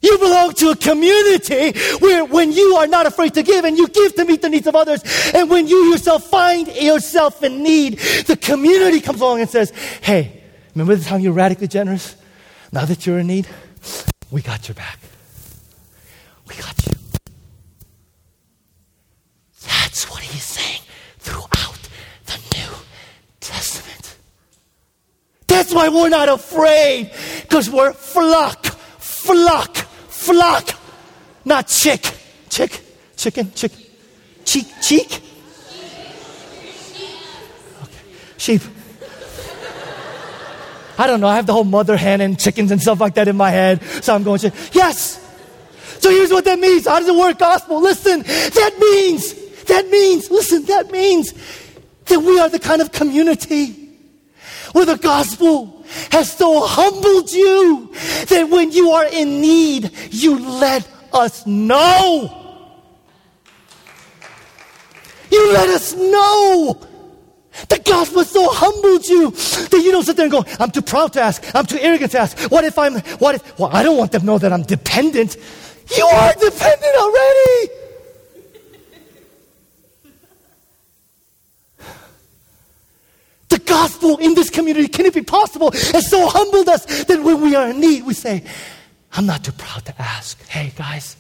You 0.03 0.16
belong 0.18 0.55
to 0.55 0.70
a 0.70 0.76
community 0.76 1.78
where 1.98 2.24
when 2.24 2.53
you 2.53 2.76
are 2.76 2.86
not 2.86 3.07
afraid 3.07 3.34
to 3.34 3.42
give 3.42 3.64
and 3.66 3.76
you 3.76 3.86
give 3.88 4.14
to 4.14 4.24
meet 4.24 4.40
the 4.40 4.48
needs 4.48 4.66
of 4.66 4.74
others, 4.74 5.03
and 5.34 5.51
when 5.51 5.68
you 5.68 5.90
yourself 5.90 6.24
find 6.24 6.68
yourself 6.68 7.42
in 7.42 7.62
need, 7.62 7.98
the 8.26 8.36
community 8.36 9.01
comes 9.01 9.20
along 9.20 9.40
and 9.40 9.51
says, 9.51 9.70
Hey, 10.01 10.42
remember 10.74 10.96
the 10.96 11.05
time 11.05 11.20
you 11.20 11.30
were 11.30 11.36
radically 11.36 11.68
generous? 11.68 12.16
Now 12.72 12.86
that 12.86 13.07
you're 13.07 13.18
in 13.18 13.26
need, 13.26 13.46
we 14.30 14.40
got 14.40 14.68
your 14.68 14.74
back. 14.74 14.98
We 16.48 16.55
got 16.55 16.86
you. 16.86 16.92
That's 19.66 20.11
what 20.11 20.20
he's 20.20 20.44
saying 20.44 20.80
throughout 21.18 21.78
the 22.24 22.38
New 22.57 22.74
Testament. 23.40 24.16
That's 25.46 25.74
why 25.74 25.90
we're 25.90 26.09
not 26.09 26.30
afraid, 26.30 27.11
because 27.42 27.68
we're 27.68 27.92
flock, 27.92 28.64
flock 28.64 29.89
flock, 30.21 30.71
not 31.45 31.66
chick. 31.66 32.03
Chick? 32.49 32.81
Chicken? 33.16 33.53
Chick? 33.53 33.73
Cheek? 34.45 34.66
Cheek? 34.83 35.23
Okay. 37.83 38.05
Sheep. 38.37 38.62
I 40.99 41.07
don't 41.07 41.21
know. 41.21 41.29
I 41.29 41.37
have 41.37 41.47
the 41.47 41.55
whole 41.55 41.64
mother 41.64 41.97
hen 41.97 42.21
and 42.21 42.39
chickens 42.39 42.71
and 42.71 42.81
stuff 42.83 43.01
like 43.01 43.14
that 43.14 43.29
in 43.29 43.37
my 43.37 43.51
head. 43.51 43.83
So 44.03 44.14
I'm 44.14 44.23
going 44.23 44.41
to, 44.41 44.53
yes. 44.73 45.18
So 46.01 46.11
here's 46.11 46.31
what 46.31 46.45
that 46.45 46.59
means. 46.59 46.87
How 46.87 46.99
does 46.99 47.09
it 47.09 47.16
work, 47.16 47.39
gospel? 47.39 47.81
Listen, 47.81 48.21
that 48.23 48.77
means, 48.79 49.35
that 49.64 49.89
means, 49.89 50.31
listen, 50.31 50.64
that 50.66 50.91
means 50.91 51.33
that 52.07 52.21
we 52.21 52.39
are 52.39 52.51
the 52.51 52.59
kind 52.59 52.83
of 52.83 52.93
community 52.93 53.89
where 54.73 54.85
the 54.85 54.97
gospel 54.97 55.80
has 56.11 56.32
so 56.32 56.66
humbled 56.66 57.30
you 57.32 57.91
that 58.28 58.49
when 58.51 58.72
you 58.72 58.91
are 58.91 59.07
in 59.07 59.41
need, 59.41 59.91
you 60.11 60.38
let 60.38 60.88
us 61.12 61.47
know. 61.47 62.36
You 65.30 65.53
let 65.53 65.68
us 65.68 65.95
know. 65.95 66.86
The 67.68 67.78
gospel 67.84 68.24
so 68.24 68.49
humbled 68.51 69.07
you 69.07 69.30
that 69.30 69.80
you 69.84 69.93
don't 69.93 70.05
sit 70.05 70.16
there 70.16 70.24
and 70.24 70.32
go, 70.32 70.45
I'm 70.59 70.70
too 70.70 70.82
proud 70.82 71.12
to 71.14 71.20
ask. 71.20 71.45
I'm 71.55 71.66
too 71.66 71.78
arrogant 71.80 72.12
to 72.12 72.20
ask. 72.20 72.38
What 72.51 72.64
if 72.64 72.78
I'm, 72.78 72.95
what 73.18 73.34
if, 73.34 73.59
well, 73.59 73.70
I 73.72 73.82
don't 73.82 73.97
want 73.97 74.12
them 74.12 74.22
to 74.22 74.26
know 74.26 74.38
that 74.38 74.53
I'm 74.53 74.62
dependent. 74.62 75.36
You 75.97 76.05
are 76.05 76.32
dependent 76.32 76.97
already. 76.97 77.80
Gospel 83.71 84.18
in 84.18 84.35
this 84.35 84.51
community, 84.51 84.89
can 84.89 85.07
it 85.07 85.14
be 85.14 85.23
possible? 85.23 85.71
Has 85.71 86.11
so 86.11 86.29
humbled 86.29 86.68
us 86.68 86.85
that 87.05 87.23
when 87.23 87.41
we 87.41 87.55
are 87.55 87.71
in 87.71 87.81
need, 87.81 88.05
we 88.05 88.14
say, 88.14 88.45
I'm 89.12 89.27
not 89.27 89.45
too 89.45 89.53
proud 89.53 89.85
to 89.87 89.95
ask. 90.03 90.41
Hey, 90.49 90.73
guys, 90.77 91.16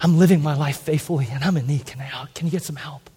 I'm 0.00 0.16
living 0.18 0.42
my 0.42 0.54
life 0.54 0.78
faithfully 0.78 1.26
and 1.30 1.44
I'm 1.44 1.56
in 1.56 1.66
need. 1.66 1.84
Can, 1.86 2.00
I, 2.00 2.26
can 2.34 2.46
you 2.46 2.52
get 2.52 2.62
some 2.62 2.76
help? 2.76 3.10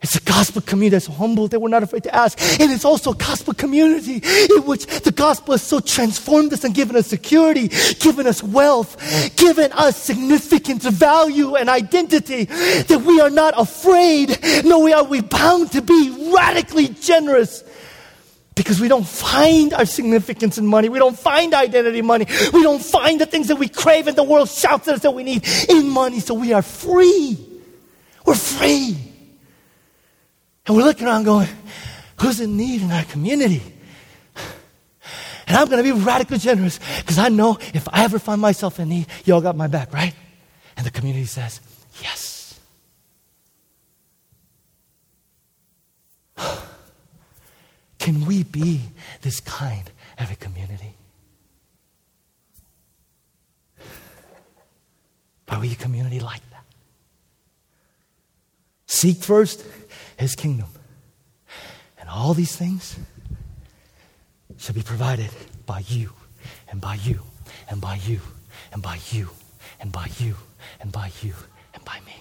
It's 0.00 0.14
a 0.14 0.20
gospel 0.20 0.62
community 0.62 0.90
that's 0.90 1.06
humble 1.06 1.48
that 1.48 1.58
we're 1.58 1.70
not 1.70 1.82
afraid 1.82 2.04
to 2.04 2.14
ask. 2.14 2.40
And 2.60 2.70
it's 2.70 2.84
also 2.84 3.12
a 3.12 3.16
gospel 3.16 3.52
community 3.52 4.22
in 4.54 4.62
which 4.64 4.86
the 4.86 5.10
gospel 5.10 5.54
has 5.54 5.62
so 5.62 5.80
transformed 5.80 6.52
us 6.52 6.62
and 6.62 6.72
given 6.72 6.94
us 6.94 7.08
security, 7.08 7.68
given 7.98 8.28
us 8.28 8.40
wealth, 8.40 8.96
given 9.36 9.72
us 9.72 10.00
significance, 10.00 10.86
value, 10.86 11.56
and 11.56 11.68
identity 11.68 12.44
that 12.44 13.02
we 13.04 13.20
are 13.20 13.30
not 13.30 13.54
afraid. 13.56 14.38
No, 14.64 14.78
we 14.78 14.92
are 14.92 15.02
we 15.02 15.20
bound 15.20 15.72
to 15.72 15.82
be 15.82 16.32
radically 16.32 16.88
generous 16.88 17.64
because 18.54 18.80
we 18.80 18.86
don't 18.86 19.06
find 19.06 19.74
our 19.74 19.86
significance 19.86 20.58
in 20.58 20.66
money. 20.66 20.88
We 20.88 21.00
don't 21.00 21.18
find 21.18 21.52
identity 21.54 21.98
in 21.98 22.06
money. 22.06 22.26
We 22.52 22.62
don't 22.62 22.82
find 22.82 23.20
the 23.20 23.26
things 23.26 23.48
that 23.48 23.56
we 23.56 23.68
crave 23.68 24.06
and 24.06 24.16
the 24.16 24.22
world 24.22 24.48
shouts 24.48 24.86
at 24.86 24.94
us 24.94 25.02
that 25.02 25.12
we 25.12 25.24
need 25.24 25.44
in 25.68 25.88
money. 25.88 26.20
So 26.20 26.34
we 26.34 26.52
are 26.52 26.62
free. 26.62 27.36
We're 28.24 28.36
free. 28.36 29.07
And 30.68 30.76
we're 30.76 30.84
looking 30.84 31.06
around 31.06 31.24
going, 31.24 31.48
who's 32.20 32.40
in 32.40 32.58
need 32.58 32.82
in 32.82 32.92
our 32.92 33.04
community? 33.04 33.62
And 35.46 35.56
I'm 35.56 35.66
going 35.66 35.82
to 35.82 35.94
be 35.94 35.98
radically 35.98 36.36
generous 36.36 36.78
because 36.98 37.16
I 37.16 37.30
know 37.30 37.56
if 37.72 37.88
I 37.90 38.04
ever 38.04 38.18
find 38.18 38.38
myself 38.38 38.78
in 38.78 38.90
need, 38.90 39.06
y'all 39.24 39.40
got 39.40 39.56
my 39.56 39.66
back, 39.66 39.94
right? 39.94 40.14
And 40.76 40.84
the 40.84 40.90
community 40.90 41.24
says, 41.24 41.62
yes. 42.02 42.60
Can 47.98 48.26
we 48.26 48.42
be 48.42 48.82
this 49.22 49.40
kind 49.40 49.90
of 50.18 50.30
a 50.30 50.36
community? 50.36 50.92
Are 55.48 55.60
we 55.60 55.72
a 55.72 55.76
community 55.76 56.20
like 56.20 56.42
that? 56.50 56.64
Seek 58.86 59.16
first 59.16 59.64
his 60.18 60.34
kingdom, 60.34 60.68
and 61.98 62.08
all 62.08 62.34
these 62.34 62.54
things 62.56 62.98
shall 64.58 64.74
be 64.74 64.82
provided 64.82 65.30
by 65.64 65.84
you, 65.86 66.12
and 66.70 66.80
by 66.80 66.94
you, 66.96 67.20
and 67.70 67.80
by 67.80 67.94
you, 68.04 68.20
and 68.72 68.82
by 68.82 68.98
you, 69.10 69.30
and 69.80 69.92
by 69.92 70.08
you, 70.18 70.34
and 70.80 70.90
by 70.90 71.10
you, 71.22 71.34
and 71.72 71.84
by 71.84 72.00
me. 72.04 72.16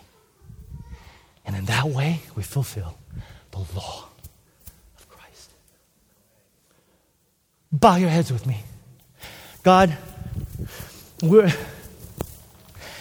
And 1.45 1.55
in 1.55 1.65
that 1.65 1.85
way, 1.85 2.21
we 2.35 2.43
fulfill 2.43 2.97
the 3.51 3.59
law 3.75 4.09
of 4.97 5.09
Christ. 5.09 5.49
Bow 7.71 7.95
your 7.95 8.09
heads 8.09 8.31
with 8.31 8.45
me. 8.45 8.63
God, 9.63 9.97
we're. 11.21 11.51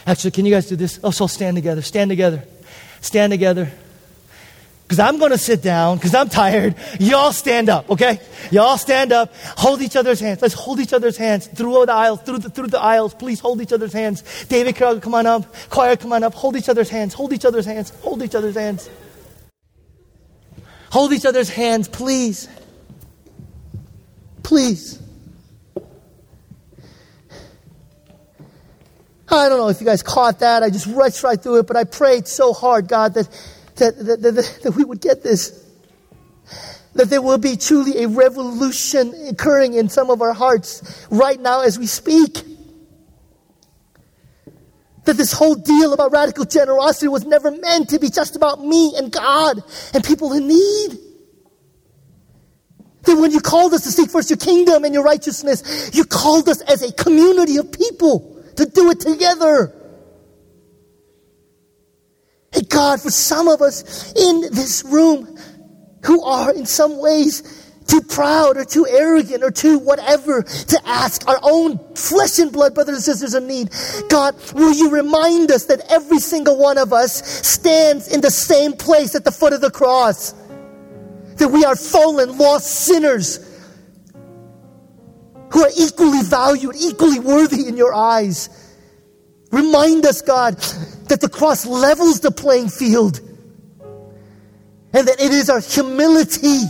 Actually, 0.07 0.30
can 0.30 0.47
you 0.47 0.53
guys 0.53 0.66
do 0.66 0.76
this? 0.76 1.01
Oh, 1.03 1.09
Us, 1.09 1.20
all 1.20 1.28
stand 1.28 1.57
together. 1.57 1.82
Stand 1.82 2.11
together. 2.11 2.44
Stand 3.01 3.32
together. 3.32 3.70
Because 4.87 5.01
I'm 5.01 5.18
going 5.18 5.32
to 5.32 5.39
sit 5.39 5.62
down 5.62 5.97
because 5.97 6.14
I'm 6.14 6.28
tired. 6.28 6.76
Y'all 7.01 7.32
stand 7.32 7.68
up, 7.68 7.91
okay? 7.91 8.20
Y'all 8.53 8.78
stand 8.78 9.11
up. 9.11 9.34
Hold 9.57 9.82
each 9.82 9.97
other's 9.97 10.20
hands. 10.20 10.41
Let's 10.41 10.55
hold 10.55 10.78
each 10.78 10.93
other's 10.93 11.16
hands 11.16 11.49
through 11.49 11.87
the 11.87 11.93
aisles, 11.93 12.22
through 12.22 12.39
the, 12.39 12.51
through 12.51 12.68
the 12.68 12.80
aisles. 12.80 13.12
Please 13.12 13.41
hold 13.41 13.61
each 13.61 13.72
other's 13.72 13.93
hands. 13.93 14.22
David 14.45 14.76
come 14.76 15.14
on 15.14 15.26
up. 15.26 15.53
Choir, 15.70 15.97
come 15.97 16.12
on 16.12 16.22
up. 16.22 16.34
Hold 16.34 16.55
each 16.55 16.68
other's 16.68 16.89
hands. 16.89 17.14
Hold 17.14 17.32
each 17.32 17.45
other's 17.45 17.66
hands. 17.66 17.91
Hold 18.03 18.22
each 18.22 18.37
other's 18.37 18.55
hands. 18.55 18.89
Hold 20.93 21.12
each 21.12 21.26
other's 21.26 21.49
hands, 21.49 21.89
please. 21.89 22.49
Please. 24.45 25.03
I 29.28 29.49
don't 29.49 29.59
know 29.59 29.68
if 29.68 29.80
you 29.80 29.87
guys 29.87 30.05
caught 30.05 30.39
that. 30.39 30.62
I 30.62 30.70
just 30.70 30.87
rushed 30.87 31.24
right 31.24 31.43
through 31.43 31.59
it, 31.59 31.66
but 31.66 31.76
I 31.76 31.82
prayed 31.82 32.28
so 32.28 32.53
hard, 32.53 32.87
God, 32.87 33.14
that, 33.14 33.28
that, 33.77 33.99
that, 33.99 34.22
that, 34.22 34.59
that 34.62 34.72
we 34.72 34.85
would 34.85 35.01
get 35.01 35.22
this. 35.22 35.64
That 36.95 37.11
there 37.11 37.20
will 37.20 37.39
be 37.39 37.57
truly 37.57 38.03
a 38.05 38.09
revolution 38.09 39.14
occurring 39.29 39.74
in 39.74 39.89
some 39.89 40.11
of 40.11 40.22
our 40.22 40.33
hearts 40.33 41.07
right 41.11 41.39
now 41.39 41.61
as 41.61 41.79
we 41.79 41.87
speak. 41.87 42.39
That 45.05 45.16
this 45.16 45.33
whole 45.33 45.55
deal 45.55 45.93
about 45.93 46.11
radical 46.11 46.45
generosity 46.45 47.09
was 47.09 47.24
never 47.24 47.51
meant 47.51 47.91
to 47.91 47.99
be 47.99 48.11
just 48.11 48.35
about 48.35 48.64
me 48.64 48.95
and 48.97 49.12
God 49.12 49.62
and 49.95 50.03
people 50.03 50.33
in 50.33 50.49
need. 50.49 50.99
That 53.03 53.16
when 53.16 53.31
you 53.31 53.41
called 53.41 53.72
us 53.72 53.85
to 53.85 53.91
seek 53.93 54.11
first 54.11 54.31
your 54.31 54.37
kingdom 54.39 54.85
and 54.85 54.93
your 54.93 55.05
righteousness, 55.05 55.91
you 55.95 56.05
called 56.05 56.49
us 56.49 56.61
as 56.62 56.83
a 56.83 56.93
community 56.93 57.57
of 57.59 57.70
people 57.70 58.43
to 58.57 58.66
do 58.66 58.91
it 58.91 59.01
together. 59.01 59.72
God, 62.62 63.00
for 63.00 63.11
some 63.11 63.48
of 63.48 63.62
us 63.62 64.12
in 64.14 64.42
this 64.52 64.84
room 64.84 65.36
who 66.04 66.22
are 66.24 66.52
in 66.52 66.66
some 66.66 66.98
ways 66.98 67.64
too 67.86 68.00
proud 68.00 68.57
or 68.57 68.64
too 68.64 68.86
arrogant 68.86 69.42
or 69.42 69.50
too 69.50 69.78
whatever 69.78 70.42
to 70.42 70.80
ask 70.84 71.26
our 71.28 71.38
own 71.42 71.78
flesh 71.94 72.38
and 72.38 72.52
blood 72.52 72.74
brothers 72.74 72.96
and 72.96 73.04
sisters 73.04 73.34
in 73.34 73.46
need. 73.46 73.70
God, 74.09 74.34
will 74.54 74.72
you 74.72 74.90
remind 74.90 75.50
us 75.50 75.66
that 75.66 75.80
every 75.88 76.18
single 76.18 76.59
one 76.59 76.78
of 76.78 76.92
us 76.92 77.46
stands 77.46 78.09
in 78.09 78.20
the 78.20 78.30
same 78.30 78.72
place 78.72 79.14
at 79.14 79.24
the 79.24 79.32
foot 79.32 79.52
of 79.52 79.61
the 79.61 79.70
cross? 79.70 80.34
That 81.36 81.48
we 81.48 81.64
are 81.64 81.76
fallen, 81.76 82.38
lost 82.38 82.66
sinners 82.66 83.38
who 85.52 85.62
are 85.62 85.70
equally 85.78 86.22
valued, 86.22 86.74
equally 86.76 87.20
worthy 87.20 87.68
in 87.68 87.76
your 87.76 87.94
eyes. 87.94 88.65
Remind 89.57 90.04
us, 90.04 90.20
God, 90.20 90.59
that 91.09 91.22
the 91.22 91.30
cross 91.30 91.64
levels 91.64 92.20
the 92.20 92.30
playing 92.30 92.68
field 92.68 93.20
and 94.92 95.09
that 95.09 95.18
it 95.18 95.32
is 95.32 95.48
our 95.48 95.61
humility 95.61 96.61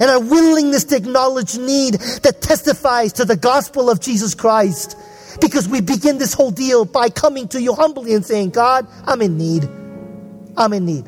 and 0.00 0.10
our 0.10 0.18
willingness 0.18 0.84
to 0.84 0.96
acknowledge 0.96 1.58
need 1.58 1.94
that 2.22 2.40
testifies 2.40 3.12
to 3.12 3.26
the 3.26 3.36
gospel 3.36 3.90
of 3.90 4.00
Jesus 4.00 4.34
Christ. 4.34 4.96
Because 5.38 5.68
we 5.68 5.82
begin 5.82 6.16
this 6.16 6.32
whole 6.32 6.50
deal 6.50 6.86
by 6.86 7.10
coming 7.10 7.46
to 7.48 7.60
you 7.60 7.74
humbly 7.74 8.14
and 8.14 8.24
saying, 8.24 8.50
God, 8.50 8.86
I'm 9.04 9.20
in 9.20 9.36
need. 9.36 9.68
I'm 10.56 10.72
in 10.72 10.86
need. 10.86 11.06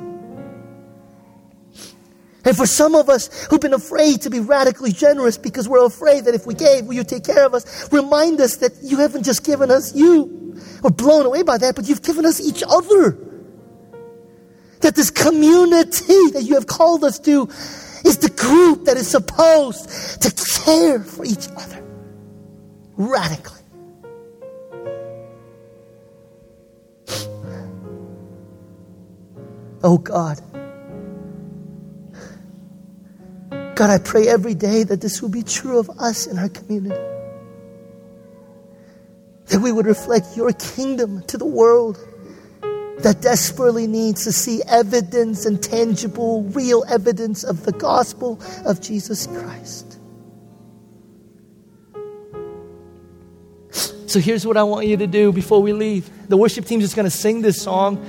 And 2.45 2.55
for 2.55 2.67
some 2.67 2.95
of 2.95 3.09
us 3.09 3.47
who've 3.47 3.61
been 3.61 3.73
afraid 3.73 4.21
to 4.23 4.29
be 4.31 4.41
radically 4.41 4.93
generous 4.93 5.39
because 5.39 5.67
we're 5.67 5.87
afraid 5.87 6.27
that 6.27 6.35
if 6.35 6.47
we 6.47 6.53
gave, 6.53 6.85
will 6.85 6.95
you 6.95 7.05
take 7.05 7.25
care 7.25 7.47
of 7.47 7.55
us? 7.55 7.91
Remind 7.91 8.39
us 8.43 8.59
that 8.59 8.73
you 8.83 8.99
haven't 8.99 9.23
just 9.23 9.47
given 9.47 9.71
us 9.71 9.95
you. 9.95 10.40
We're 10.83 10.91
blown 10.91 11.27
away 11.27 11.43
by 11.43 11.59
that, 11.59 11.77
but 11.77 11.89
you've 11.89 12.03
given 12.03 12.25
us 12.25 12.41
each 12.41 12.63
other. 12.67 13.19
That 14.81 14.95
this 14.95 15.11
community 15.11 16.31
that 16.33 16.43
you 16.43 16.55
have 16.55 16.67
called 16.67 17.05
us 17.05 17.19
to 17.21 17.49
is 18.05 18.19
the 18.19 18.31
group 18.31 18.87
that 18.87 18.97
is 18.97 19.07
supposed 19.09 20.23
to 20.23 20.31
care 20.65 21.01
for 21.01 21.25
each 21.25 21.49
other 21.57 21.85
radically. 22.97 23.61
Oh 29.83 29.99
God. 29.99 30.41
God, 33.75 33.91
I 33.91 33.99
pray 33.99 34.29
every 34.29 34.55
day 34.55 34.83
that 34.85 35.01
this 35.01 35.23
will 35.23 35.31
be 35.31 35.43
true 35.43 35.79
of 35.79 35.89
us 35.99 36.27
in 36.27 36.39
our 36.39 36.51
community. 36.51 37.20
That 39.51 39.61
we 39.63 39.73
would 39.73 39.87
reflect 39.87 40.37
your 40.37 40.53
kingdom 40.53 41.23
to 41.27 41.37
the 41.39 41.47
world 41.47 41.99
that 43.03 43.23
desperately 43.23 43.87
needs 43.87 44.25
to 44.25 44.33
see 44.33 44.63
evidence 44.69 45.47
and 45.47 45.63
tangible, 45.63 46.43
real 46.45 46.85
evidence 46.89 47.45
of 47.45 47.65
the 47.65 47.73
gospel 47.73 48.41
of 48.65 48.81
Jesus 48.81 49.27
Christ. 49.27 49.99
So 54.07 54.19
here's 54.19 54.45
what 54.45 54.57
I 54.57 54.65
want 54.65 54.89
you 54.89 54.97
to 54.97 55.07
do 55.07 55.31
before 55.33 55.63
we 55.63 55.73
leave. 55.73 56.11
The 56.29 56.37
worship 56.37 56.65
team 56.65 56.81
is 56.81 56.95
going 56.95 57.05
to 57.05 57.11
sing 57.11 57.43
this 57.43 57.63
song 57.63 58.05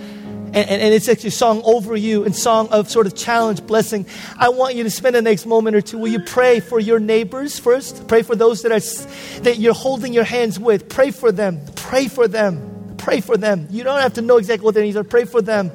and, 0.53 0.69
and, 0.69 0.81
and, 0.81 0.93
it's 0.93 1.07
actually 1.07 1.29
a 1.29 1.31
song 1.31 1.61
over 1.63 1.95
you 1.95 2.25
and 2.25 2.35
song 2.35 2.67
of 2.69 2.89
sort 2.89 3.07
of 3.07 3.15
challenge, 3.15 3.65
blessing. 3.65 4.05
I 4.37 4.49
want 4.49 4.75
you 4.75 4.83
to 4.83 4.89
spend 4.89 5.15
the 5.15 5.21
next 5.21 5.45
moment 5.45 5.77
or 5.77 5.81
two. 5.81 5.97
Will 5.97 6.09
you 6.11 6.19
pray 6.19 6.59
for 6.59 6.77
your 6.77 6.99
neighbors 6.99 7.57
first? 7.57 8.07
Pray 8.09 8.21
for 8.21 8.35
those 8.35 8.61
that 8.63 8.71
are 8.71 9.41
that 9.43 9.59
you're 9.59 9.73
holding 9.73 10.13
your 10.13 10.25
hands 10.25 10.59
with. 10.59 10.89
Pray 10.89 11.11
for 11.11 11.31
them. 11.31 11.63
Pray 11.75 12.09
for 12.09 12.27
them. 12.27 12.95
Pray 12.97 13.21
for 13.21 13.37
them. 13.37 13.67
You 13.71 13.83
don't 13.83 14.01
have 14.01 14.13
to 14.13 14.21
know 14.21 14.37
exactly 14.37 14.65
what 14.65 14.73
their 14.73 14.83
needs 14.83 14.97
are. 14.97 15.05
Pray 15.05 15.25
for 15.25 15.41
them. 15.41 15.71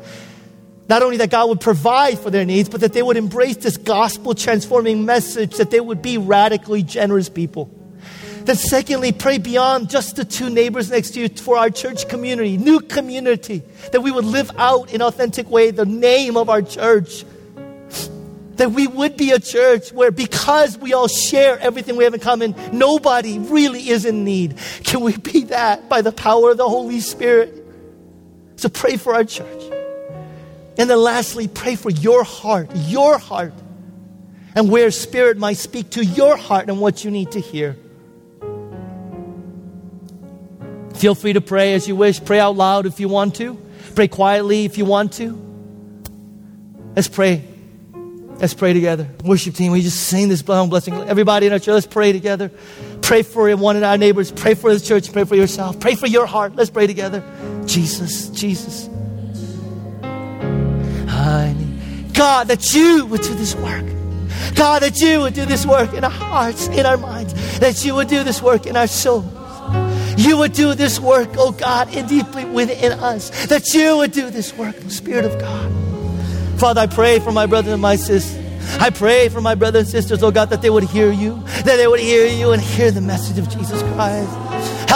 Not 0.88 1.02
only 1.02 1.16
that 1.16 1.30
God 1.30 1.48
would 1.48 1.60
provide 1.60 2.18
for 2.18 2.30
their 2.30 2.44
needs, 2.44 2.68
but 2.68 2.82
that 2.82 2.92
they 2.92 3.02
would 3.02 3.16
embrace 3.16 3.56
this 3.56 3.76
gospel 3.76 4.34
transforming 4.34 5.04
message, 5.04 5.56
that 5.56 5.70
they 5.70 5.80
would 5.80 6.02
be 6.02 6.18
radically 6.18 6.82
generous 6.82 7.28
people. 7.28 7.70
Then, 8.46 8.54
secondly, 8.54 9.10
pray 9.10 9.38
beyond 9.38 9.90
just 9.90 10.14
the 10.14 10.24
two 10.24 10.48
neighbors 10.50 10.88
next 10.88 11.10
to 11.10 11.20
you 11.20 11.28
for 11.28 11.56
our 11.58 11.68
church 11.68 12.08
community, 12.08 12.56
new 12.56 12.78
community, 12.78 13.60
that 13.90 14.00
we 14.00 14.12
would 14.12 14.24
live 14.24 14.52
out 14.56 14.94
in 14.94 15.02
authentic 15.02 15.50
way 15.50 15.72
the 15.72 15.84
name 15.84 16.36
of 16.36 16.48
our 16.48 16.62
church. 16.62 17.24
That 18.54 18.70
we 18.70 18.86
would 18.86 19.16
be 19.16 19.32
a 19.32 19.40
church 19.40 19.92
where, 19.92 20.12
because 20.12 20.78
we 20.78 20.92
all 20.92 21.08
share 21.08 21.58
everything 21.58 21.96
we 21.96 22.04
have 22.04 22.14
in 22.14 22.20
common, 22.20 22.54
nobody 22.72 23.40
really 23.40 23.88
is 23.88 24.04
in 24.04 24.24
need. 24.24 24.56
Can 24.84 25.00
we 25.00 25.16
be 25.16 25.44
that 25.46 25.88
by 25.88 26.00
the 26.00 26.12
power 26.12 26.52
of 26.52 26.56
the 26.56 26.68
Holy 26.68 27.00
Spirit? 27.00 27.52
So 28.54 28.68
pray 28.68 28.96
for 28.96 29.12
our 29.12 29.24
church. 29.24 29.62
And 30.78 30.88
then, 30.88 30.98
lastly, 30.98 31.48
pray 31.48 31.74
for 31.74 31.90
your 31.90 32.22
heart, 32.22 32.70
your 32.74 33.18
heart, 33.18 33.54
and 34.54 34.70
where 34.70 34.92
Spirit 34.92 35.36
might 35.36 35.56
speak 35.56 35.90
to 35.90 36.04
your 36.04 36.36
heart 36.36 36.68
and 36.68 36.80
what 36.80 37.04
you 37.04 37.10
need 37.10 37.32
to 37.32 37.40
hear. 37.40 37.76
Feel 40.96 41.14
free 41.14 41.34
to 41.34 41.40
pray 41.40 41.74
as 41.74 41.86
you 41.86 41.94
wish. 41.94 42.24
Pray 42.24 42.40
out 42.40 42.56
loud 42.56 42.86
if 42.86 43.00
you 43.00 43.08
want 43.08 43.34
to. 43.36 43.60
Pray 43.94 44.08
quietly 44.08 44.64
if 44.64 44.78
you 44.78 44.84
want 44.84 45.12
to. 45.14 45.42
Let's 46.94 47.08
pray. 47.08 47.44
Let's 48.38 48.54
pray 48.54 48.72
together. 48.72 49.08
Worship 49.24 49.54
team, 49.54 49.72
we 49.72 49.82
just 49.82 50.08
sing 50.08 50.28
this 50.28 50.42
blessing. 50.42 50.94
Everybody 50.94 51.46
in 51.46 51.52
our 51.52 51.58
church, 51.58 51.68
let's 51.68 51.86
pray 51.86 52.12
together. 52.12 52.50
Pray 53.02 53.22
for 53.22 53.54
one 53.56 53.76
of 53.76 53.82
our 53.82 53.98
neighbors. 53.98 54.32
Pray 54.32 54.54
for 54.54 54.72
the 54.72 54.80
church. 54.80 55.12
Pray 55.12 55.24
for 55.24 55.36
yourself. 55.36 55.78
Pray 55.80 55.94
for 55.94 56.06
your 56.06 56.26
heart. 56.26 56.54
Let's 56.54 56.70
pray 56.70 56.86
together. 56.86 57.22
Jesus, 57.66 58.28
Jesus. 58.30 58.88
I 60.02 61.54
need 61.56 62.14
God 62.14 62.48
that 62.48 62.74
you 62.74 63.06
would 63.06 63.22
do 63.22 63.34
this 63.34 63.54
work. 63.54 63.84
God, 64.54 64.82
that 64.82 65.00
you 65.00 65.20
would 65.20 65.34
do 65.34 65.44
this 65.44 65.66
work 65.66 65.92
in 65.92 66.04
our 66.04 66.10
hearts, 66.10 66.68
in 66.68 66.84
our 66.86 66.96
minds, 66.96 67.58
that 67.58 67.84
you 67.84 67.94
would 67.94 68.08
do 68.08 68.22
this 68.22 68.42
work 68.42 68.66
in 68.66 68.76
our 68.76 68.86
souls 68.86 69.24
you 70.16 70.36
would 70.38 70.52
do 70.52 70.74
this 70.74 70.98
work, 70.98 71.28
oh 71.36 71.52
God, 71.52 71.94
and 71.94 72.08
deeply 72.08 72.44
within 72.44 72.92
us. 72.92 73.46
That 73.46 73.72
you 73.74 73.98
would 73.98 74.12
do 74.12 74.30
this 74.30 74.56
work, 74.56 74.76
the 74.76 74.90
Spirit 74.90 75.24
of 75.24 75.38
God. 75.38 75.70
Father, 76.58 76.82
I 76.82 76.86
pray 76.86 77.18
for 77.20 77.32
my 77.32 77.46
brothers 77.46 77.72
and 77.72 77.82
my 77.82 77.96
sisters. 77.96 78.44
I 78.80 78.90
pray 78.90 79.28
for 79.28 79.40
my 79.40 79.54
brothers 79.54 79.82
and 79.82 79.90
sisters, 79.90 80.22
oh 80.22 80.30
God, 80.30 80.50
that 80.50 80.60
they 80.60 80.70
would 80.70 80.84
hear 80.84 81.12
you, 81.12 81.42
that 81.64 81.76
they 81.76 81.86
would 81.86 82.00
hear 82.00 82.26
you 82.26 82.52
and 82.52 82.60
hear 82.60 82.90
the 82.90 83.00
message 83.00 83.38
of 83.38 83.48
Jesus 83.48 83.80
Christ. 83.94 84.45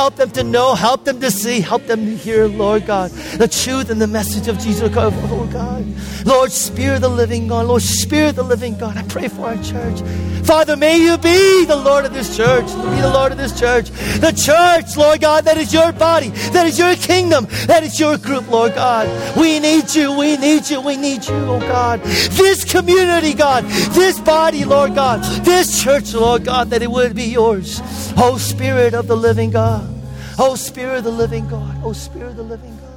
Help 0.00 0.16
them 0.16 0.30
to 0.30 0.42
know, 0.42 0.74
help 0.74 1.04
them 1.04 1.20
to 1.20 1.30
see, 1.30 1.60
help 1.60 1.84
them 1.84 2.06
to 2.06 2.16
hear, 2.16 2.48
Lord 2.48 2.86
God, 2.86 3.10
the 3.10 3.46
truth 3.46 3.90
and 3.90 4.00
the 4.00 4.06
message 4.06 4.48
of 4.48 4.58
Jesus, 4.58 4.90
oh 4.96 5.28
Lord 5.30 5.52
God. 5.52 5.84
Lord, 6.24 6.50
Spirit 6.50 6.96
of 6.96 7.02
the 7.02 7.10
living 7.10 7.48
God, 7.48 7.66
Lord, 7.66 7.82
Spirit 7.82 8.30
of 8.30 8.36
the 8.36 8.42
living 8.44 8.78
God, 8.78 8.96
I 8.96 9.02
pray 9.02 9.28
for 9.28 9.48
our 9.48 9.62
church. 9.62 10.00
Father, 10.46 10.74
may 10.74 10.96
you 10.96 11.18
be 11.18 11.66
the 11.66 11.76
Lord 11.76 12.06
of 12.06 12.14
this 12.14 12.34
church, 12.34 12.64
be 12.64 13.00
the 13.02 13.10
Lord 13.12 13.30
of 13.30 13.36
this 13.36 13.60
church. 13.60 13.90
The 13.90 14.32
church, 14.32 14.96
Lord 14.96 15.20
God, 15.20 15.44
that 15.44 15.58
is 15.58 15.70
your 15.70 15.92
body, 15.92 16.30
that 16.54 16.66
is 16.66 16.78
your 16.78 16.96
kingdom, 16.96 17.46
that 17.66 17.82
is 17.82 18.00
your 18.00 18.16
group, 18.16 18.50
Lord 18.50 18.74
God. 18.74 19.06
We 19.36 19.60
need 19.60 19.94
you, 19.94 20.16
we 20.16 20.38
need 20.38 20.70
you, 20.70 20.80
we 20.80 20.96
need 20.96 21.28
you, 21.28 21.34
oh 21.34 21.60
God. 21.60 22.00
This 22.00 22.64
community, 22.64 23.34
God, 23.34 23.64
this 23.92 24.18
body, 24.18 24.64
Lord 24.64 24.94
God, 24.94 25.22
this 25.44 25.84
church, 25.84 26.14
Lord 26.14 26.46
God, 26.46 26.70
that 26.70 26.80
it 26.80 26.90
would 26.90 27.14
be 27.14 27.24
yours. 27.24 27.82
Oh, 28.16 28.38
Spirit 28.38 28.94
of 28.94 29.06
the 29.06 29.16
living 29.16 29.50
God. 29.50 29.89
Oh, 30.38 30.54
Spirit 30.54 30.98
of 30.98 31.04
the 31.04 31.10
living 31.10 31.48
God. 31.48 31.76
Oh, 31.84 31.92
Spirit 31.92 32.30
of 32.30 32.36
the 32.36 32.42
living 32.42 32.76
God. 32.78 32.90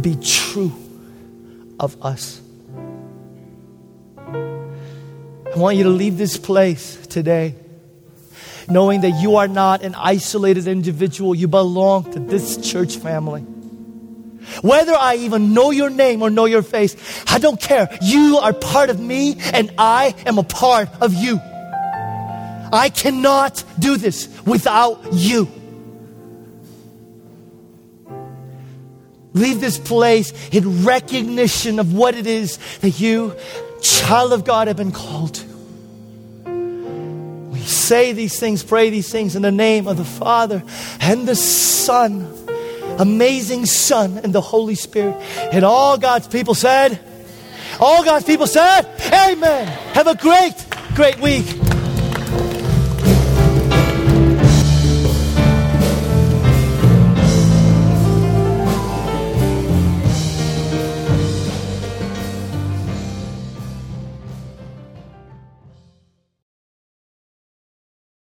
be 0.00 0.16
true 0.16 0.72
of 1.78 1.96
us. 2.04 2.40
I 5.54 5.58
want 5.58 5.76
you 5.76 5.84
to 5.84 5.90
leave 5.90 6.18
this 6.18 6.36
place 6.36 6.96
today 7.06 7.54
knowing 8.68 9.02
that 9.02 9.10
you 9.10 9.36
are 9.36 9.46
not 9.46 9.82
an 9.82 9.94
isolated 9.94 10.66
individual. 10.66 11.34
You 11.34 11.48
belong 11.48 12.10
to 12.12 12.18
this 12.18 12.56
church 12.56 12.96
family. 12.96 13.42
Whether 14.62 14.94
I 14.94 15.16
even 15.16 15.54
know 15.54 15.70
your 15.70 15.90
name 15.90 16.22
or 16.22 16.30
know 16.30 16.46
your 16.46 16.62
face, 16.62 16.96
I 17.28 17.38
don't 17.38 17.60
care. 17.60 17.88
You 18.02 18.38
are 18.38 18.52
part 18.52 18.90
of 18.90 18.98
me 18.98 19.36
and 19.52 19.72
I 19.78 20.14
am 20.26 20.38
a 20.38 20.42
part 20.42 20.88
of 21.00 21.14
you. 21.14 21.38
I 22.72 22.90
cannot 22.92 23.62
do 23.78 23.96
this 23.96 24.28
without 24.44 25.12
you. 25.12 25.48
Leave 29.34 29.60
this 29.60 29.78
place 29.78 30.32
in 30.50 30.84
recognition 30.84 31.78
of 31.80 31.92
what 31.92 32.14
it 32.14 32.26
is 32.26 32.58
that 32.78 33.00
you, 33.00 33.36
child 33.84 34.32
of 34.32 34.44
God, 34.44 34.68
have 34.68 34.76
been 34.76 34.92
called 34.92 35.34
to. 35.34 35.46
We 37.50 37.60
say 37.60 38.12
these 38.12 38.40
things, 38.40 38.62
pray 38.62 38.90
these 38.90 39.10
things 39.12 39.36
in 39.36 39.42
the 39.42 39.52
name 39.52 39.86
of 39.86 39.96
the 39.96 40.04
Father 40.04 40.62
and 41.00 41.28
the 41.28 41.36
Son, 41.36 42.26
amazing 42.98 43.66
Son, 43.66 44.18
and 44.18 44.32
the 44.32 44.40
Holy 44.40 44.74
Spirit. 44.74 45.14
And 45.52 45.64
all 45.64 45.98
God's 45.98 46.26
people 46.26 46.54
said, 46.54 46.98
all 47.78 48.04
God's 48.04 48.24
people 48.24 48.46
said, 48.46 48.82
Amen. 49.12 49.66
Have 49.94 50.06
a 50.06 50.14
great, 50.14 50.54
great 50.94 51.20
week. 51.20 51.73